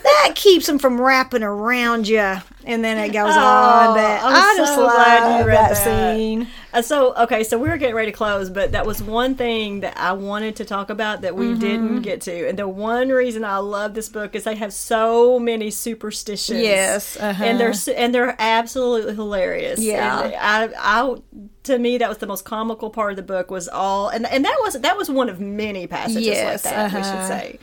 that 0.02 0.32
keeps 0.34 0.66
them 0.66 0.78
from 0.78 1.00
wrapping 1.00 1.44
around 1.44 2.08
you. 2.08 2.38
And 2.64 2.84
then 2.84 2.98
it 2.98 3.12
goes 3.12 3.34
oh, 3.34 3.40
on. 3.40 3.94
But 3.94 4.22
I'm 4.22 4.34
I 4.34 4.54
just 4.56 4.74
so 4.74 4.84
glad 4.84 5.40
you 5.40 5.46
read 5.46 5.56
that, 5.56 5.84
that, 5.84 6.14
scene. 6.14 6.48
Uh, 6.72 6.82
so, 6.82 7.14
okay, 7.16 7.44
so 7.44 7.58
we 7.58 7.68
were 7.68 7.78
getting 7.78 7.94
ready 7.94 8.10
to 8.10 8.16
close, 8.16 8.50
but 8.50 8.72
that 8.72 8.84
was 8.84 9.02
one 9.02 9.36
thing 9.36 9.80
that 9.80 9.96
I 9.96 10.12
wanted 10.12 10.56
to 10.56 10.64
talk 10.64 10.90
about 10.90 11.22
that 11.22 11.34
we 11.34 11.46
mm-hmm. 11.46 11.60
didn't 11.60 12.02
get 12.02 12.20
to. 12.22 12.48
And 12.48 12.58
the 12.58 12.68
one 12.68 13.08
reason 13.08 13.44
I 13.44 13.58
love 13.58 13.94
this 13.94 14.08
book 14.08 14.34
is 14.34 14.44
they 14.44 14.56
have 14.56 14.72
so 14.72 15.38
many 15.38 15.70
superstitions. 15.70 16.60
Yes. 16.60 17.16
Uh-huh. 17.16 17.42
And 17.42 17.58
they're 17.58 17.74
and 17.96 18.14
they're 18.14 18.36
absolutely 18.38 19.14
hilarious. 19.14 19.80
Yeah. 19.80 20.24
And 20.24 20.34
I, 20.34 20.70
I 20.76 21.16
to 21.64 21.78
me 21.78 21.98
that 21.98 22.08
was 22.08 22.18
the 22.18 22.26
most 22.26 22.44
comical 22.44 22.90
part 22.90 23.12
of 23.12 23.16
the 23.16 23.22
book 23.22 23.50
was 23.50 23.68
all 23.68 24.08
and 24.08 24.26
and 24.26 24.44
that 24.44 24.56
was 24.60 24.80
that 24.80 24.96
was 24.96 25.10
one 25.10 25.28
of 25.28 25.38
many 25.40 25.86
passages 25.86 26.26
yes, 26.26 26.64
like 26.64 26.72
that 26.72 26.86
uh-huh. 26.86 26.96
we 26.96 27.04
should 27.04 27.12
uh-huh. 27.12 27.28
say 27.28 27.58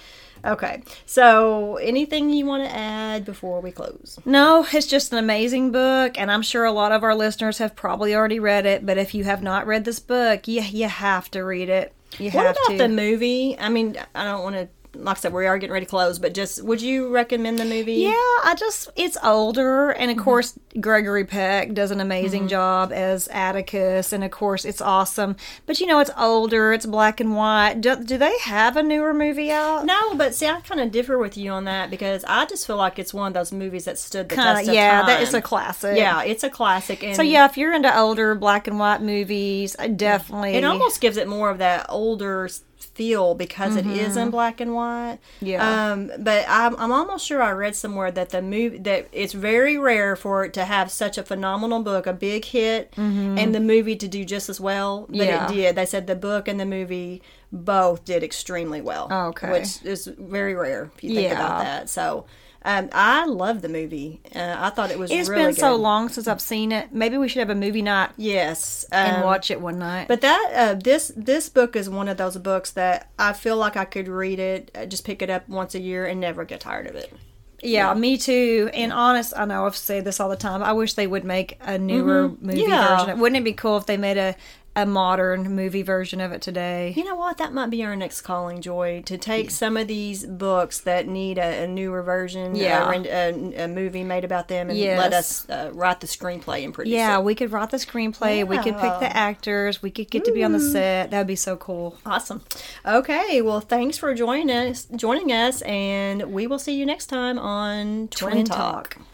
okay 0.45 0.81
so 1.05 1.75
anything 1.77 2.29
you 2.29 2.45
want 2.45 2.63
to 2.63 2.75
add 2.75 3.25
before 3.25 3.61
we 3.61 3.71
close? 3.71 4.19
No 4.25 4.65
it's 4.71 4.87
just 4.87 5.11
an 5.11 5.17
amazing 5.17 5.71
book 5.71 6.17
and 6.19 6.31
i'm 6.31 6.41
sure 6.41 6.65
a 6.65 6.71
lot 6.71 6.91
of 6.91 7.03
our 7.03 7.15
listeners 7.15 7.57
have 7.57 7.75
probably 7.75 8.13
already 8.15 8.39
read 8.39 8.65
it 8.65 8.85
but 8.85 8.97
if 8.97 9.13
you 9.13 9.23
have 9.23 9.41
not 9.41 9.67
read 9.67 9.85
this 9.85 9.99
book 9.99 10.47
you, 10.47 10.61
you 10.61 10.87
have 10.87 11.29
to 11.31 11.41
read 11.41 11.69
it. 11.69 11.93
You 12.19 12.31
what 12.31 12.45
have 12.45 12.55
about 12.55 12.71
to. 12.71 12.77
the 12.77 12.89
movie? 12.89 13.57
I 13.59 13.69
mean 13.69 13.97
i 14.13 14.23
don't 14.23 14.43
want 14.43 14.55
to 14.55 14.67
like 14.97 15.17
I 15.17 15.19
said, 15.19 15.33
we 15.33 15.45
are 15.45 15.57
getting 15.57 15.73
ready 15.73 15.85
to 15.85 15.89
close, 15.89 16.19
but 16.19 16.33
just 16.33 16.63
would 16.63 16.81
you 16.81 17.09
recommend 17.13 17.59
the 17.59 17.65
movie? 17.65 17.93
Yeah, 17.93 18.11
I 18.11 18.55
just 18.57 18.89
it's 18.95 19.17
older, 19.23 19.91
and 19.91 20.11
of 20.11 20.17
mm-hmm. 20.17 20.23
course 20.23 20.57
Gregory 20.79 21.25
Peck 21.25 21.73
does 21.73 21.91
an 21.91 22.01
amazing 22.01 22.41
mm-hmm. 22.41 22.49
job 22.49 22.91
as 22.91 23.27
Atticus, 23.29 24.13
and 24.13 24.23
of 24.23 24.31
course 24.31 24.65
it's 24.65 24.81
awesome. 24.81 25.35
But 25.65 25.79
you 25.79 25.87
know, 25.87 25.99
it's 25.99 26.11
older, 26.17 26.73
it's 26.73 26.85
black 26.85 27.19
and 27.19 27.35
white. 27.35 27.81
Do, 27.81 28.03
do 28.03 28.17
they 28.17 28.37
have 28.39 28.77
a 28.77 28.83
newer 28.83 29.13
movie 29.13 29.51
out? 29.51 29.85
No, 29.85 30.15
but 30.15 30.35
see, 30.35 30.47
I 30.47 30.59
kind 30.61 30.81
of 30.81 30.91
differ 30.91 31.17
with 31.17 31.37
you 31.37 31.51
on 31.51 31.65
that 31.65 31.89
because 31.89 32.23
I 32.27 32.45
just 32.45 32.67
feel 32.67 32.77
like 32.77 32.99
it's 32.99 33.13
one 33.13 33.27
of 33.27 33.33
those 33.33 33.51
movies 33.51 33.85
that 33.85 33.97
stood 33.97 34.29
the 34.29 34.35
kinda, 34.35 34.53
test 34.55 34.69
of 34.69 34.75
yeah, 34.75 34.99
time. 34.99 35.07
that 35.07 35.21
is 35.21 35.33
a 35.33 35.41
classic. 35.41 35.97
Yeah, 35.97 36.23
it's 36.23 36.43
a 36.43 36.49
classic. 36.49 37.03
And 37.03 37.15
so 37.15 37.21
yeah, 37.21 37.45
if 37.45 37.57
you're 37.57 37.73
into 37.73 37.95
older 37.97 38.35
black 38.35 38.67
and 38.67 38.79
white 38.79 39.01
movies, 39.01 39.75
definitely 39.95 40.55
it 40.55 40.63
almost 40.63 41.01
gives 41.01 41.17
it 41.17 41.27
more 41.27 41.49
of 41.49 41.59
that 41.59 41.85
older 41.89 42.49
feel 42.85 43.35
because 43.35 43.75
mm-hmm. 43.75 43.89
it 43.89 43.97
is 43.97 44.15
in 44.15 44.23
mm-hmm. 44.23 44.31
black 44.31 44.61
and 44.61 44.73
white. 44.73 45.19
Yeah. 45.41 45.91
Um, 45.91 46.11
but 46.19 46.45
I'm, 46.47 46.75
I'm 46.77 46.91
almost 46.91 47.25
sure 47.25 47.41
I 47.41 47.51
read 47.51 47.75
somewhere 47.75 48.11
that 48.11 48.29
the 48.29 48.41
movie 48.41 48.77
that 48.79 49.07
it's 49.11 49.33
very 49.33 49.77
rare 49.77 50.15
for 50.15 50.45
it 50.45 50.53
to 50.53 50.65
have 50.65 50.91
such 50.91 51.17
a 51.17 51.23
phenomenal 51.23 51.81
book, 51.81 52.07
a 52.07 52.13
big 52.13 52.45
hit, 52.45 52.91
mm-hmm. 52.91 53.37
and 53.37 53.53
the 53.53 53.59
movie 53.59 53.95
to 53.95 54.07
do 54.07 54.23
just 54.23 54.49
as 54.49 54.59
well. 54.59 55.07
But 55.09 55.17
yeah. 55.17 55.49
it 55.49 55.53
did. 55.53 55.75
They 55.75 55.85
said 55.85 56.07
the 56.07 56.15
book 56.15 56.47
and 56.47 56.59
the 56.59 56.65
movie 56.65 57.21
both 57.51 58.05
did 58.05 58.23
extremely 58.23 58.81
well. 58.81 59.11
Okay. 59.11 59.51
Which 59.51 59.83
is 59.83 60.07
very 60.07 60.55
rare 60.55 60.91
if 60.95 61.03
you 61.03 61.15
think 61.15 61.29
yeah. 61.29 61.33
about 61.33 61.63
that. 61.63 61.89
So 61.89 62.25
um, 62.65 62.89
I 62.91 63.25
love 63.25 63.61
the 63.61 63.69
movie. 63.69 64.19
Uh, 64.35 64.55
I 64.57 64.71
thought 64.71 64.89
it 64.89 64.97
was. 64.97 65.11
It's 65.11 65.29
really 65.29 65.43
been 65.43 65.51
good. 65.51 65.59
so 65.59 65.75
long 65.75 66.09
since 66.09 66.27
I've 66.27 66.41
seen 66.41 66.71
it. 66.71 66.91
Maybe 66.91 67.15
we 67.15 67.27
should 67.27 67.39
have 67.39 67.51
a 67.51 67.55
movie 67.55 67.83
night. 67.83 68.09
Yes, 68.17 68.85
um, 68.91 68.97
and 68.97 69.23
watch 69.23 69.51
it 69.51 69.61
one 69.61 69.77
night. 69.77 70.07
But 70.07 70.21
that 70.21 70.51
uh, 70.55 70.73
this 70.73 71.11
this 71.15 71.47
book 71.47 71.75
is 71.75 71.87
one 71.91 72.07
of 72.07 72.17
those 72.17 72.37
books 72.37 72.71
that 72.71 73.11
I 73.19 73.33
feel 73.33 73.55
like 73.55 73.77
I 73.77 73.85
could 73.85 74.07
read 74.07 74.39
it, 74.39 74.71
uh, 74.73 74.87
just 74.87 75.05
pick 75.05 75.21
it 75.21 75.29
up 75.29 75.47
once 75.47 75.75
a 75.75 75.79
year, 75.79 76.07
and 76.07 76.19
never 76.19 76.43
get 76.43 76.59
tired 76.59 76.87
of 76.87 76.95
it. 76.95 77.13
Yeah, 77.61 77.89
yeah, 77.89 77.93
me 77.93 78.17
too. 78.17 78.71
And 78.73 78.91
honest, 78.91 79.33
I 79.37 79.45
know 79.45 79.67
I've 79.67 79.75
said 79.75 80.03
this 80.03 80.19
all 80.19 80.29
the 80.29 80.35
time. 80.35 80.63
I 80.63 80.73
wish 80.73 80.93
they 80.93 81.07
would 81.07 81.23
make 81.23 81.59
a 81.61 81.77
newer 81.77 82.29
mm-hmm. 82.29 82.47
movie 82.47 82.61
yeah. 82.61 82.97
version. 82.97 83.19
Wouldn't 83.19 83.39
it 83.39 83.43
be 83.43 83.53
cool 83.53 83.77
if 83.77 83.85
they 83.85 83.97
made 83.97 84.17
a 84.17 84.35
a 84.75 84.85
modern 84.85 85.55
movie 85.55 85.81
version 85.83 86.19
of 86.19 86.31
it 86.33 86.41
today. 86.41 86.93
You 86.97 87.05
know 87.05 87.15
what? 87.15 87.37
That 87.37 87.53
might 87.53 87.69
be 87.69 87.83
our 87.85 87.95
next 87.95 88.21
calling, 88.21 88.61
Joy, 88.61 89.03
to 89.05 89.17
take 89.17 89.49
some 89.51 89.77
of 89.77 89.87
these 89.87 90.25
books 90.25 90.81
that 90.81 91.07
need 91.07 91.37
a, 91.37 91.63
a 91.63 91.67
newer 91.67 92.03
version, 92.03 92.55
Yeah. 92.55 92.91
a, 92.91 92.99
a, 93.31 93.63
a 93.63 93.67
movie 93.69 94.03
made 94.03 94.25
about 94.25 94.49
them, 94.49 94.69
and 94.69 94.77
Yes. 94.77 94.99
let 94.99 95.13
us 95.13 95.49
uh, 95.49 95.71
write 95.73 96.01
the 96.01 96.07
screenplay 96.07 96.65
and 96.65 96.73
produce 96.73 96.91
Yeah, 96.93 97.17
it. 97.19 97.23
we 97.23 97.35
could 97.35 97.51
write 97.53 97.69
the 97.69 97.77
screenplay. 97.77 98.45
We 98.45 98.57
could 98.57 98.73
pick 98.77 98.99
the 98.99 99.09
actors. 99.15 99.81
We 99.81 99.91
could 99.91 100.11
get 100.11 100.25
to 100.25 100.33
be 100.33 100.43
on 100.43 100.51
the 100.51 100.59
set. 100.59 101.11
That 101.11 101.19
would 101.19 101.27
be 101.27 101.35
so 101.37 101.55
cool. 101.55 101.97
Awesome. 102.05 102.41
Okay, 102.85 103.41
well, 103.41 103.61
thanks 103.61 103.97
for 103.97 104.13
joining 104.13 104.51
us, 104.51 104.87
joining 104.95 105.31
us, 105.31 105.61
and 105.61 106.33
we 106.33 106.47
will 106.47 106.59
see 106.59 106.75
you 106.77 106.85
next 106.85 107.05
time 107.07 107.39
on 107.39 108.09
Twin, 108.09 108.31
Twin 108.31 108.45
Talk. 108.45 108.95
Talk. 108.95 109.05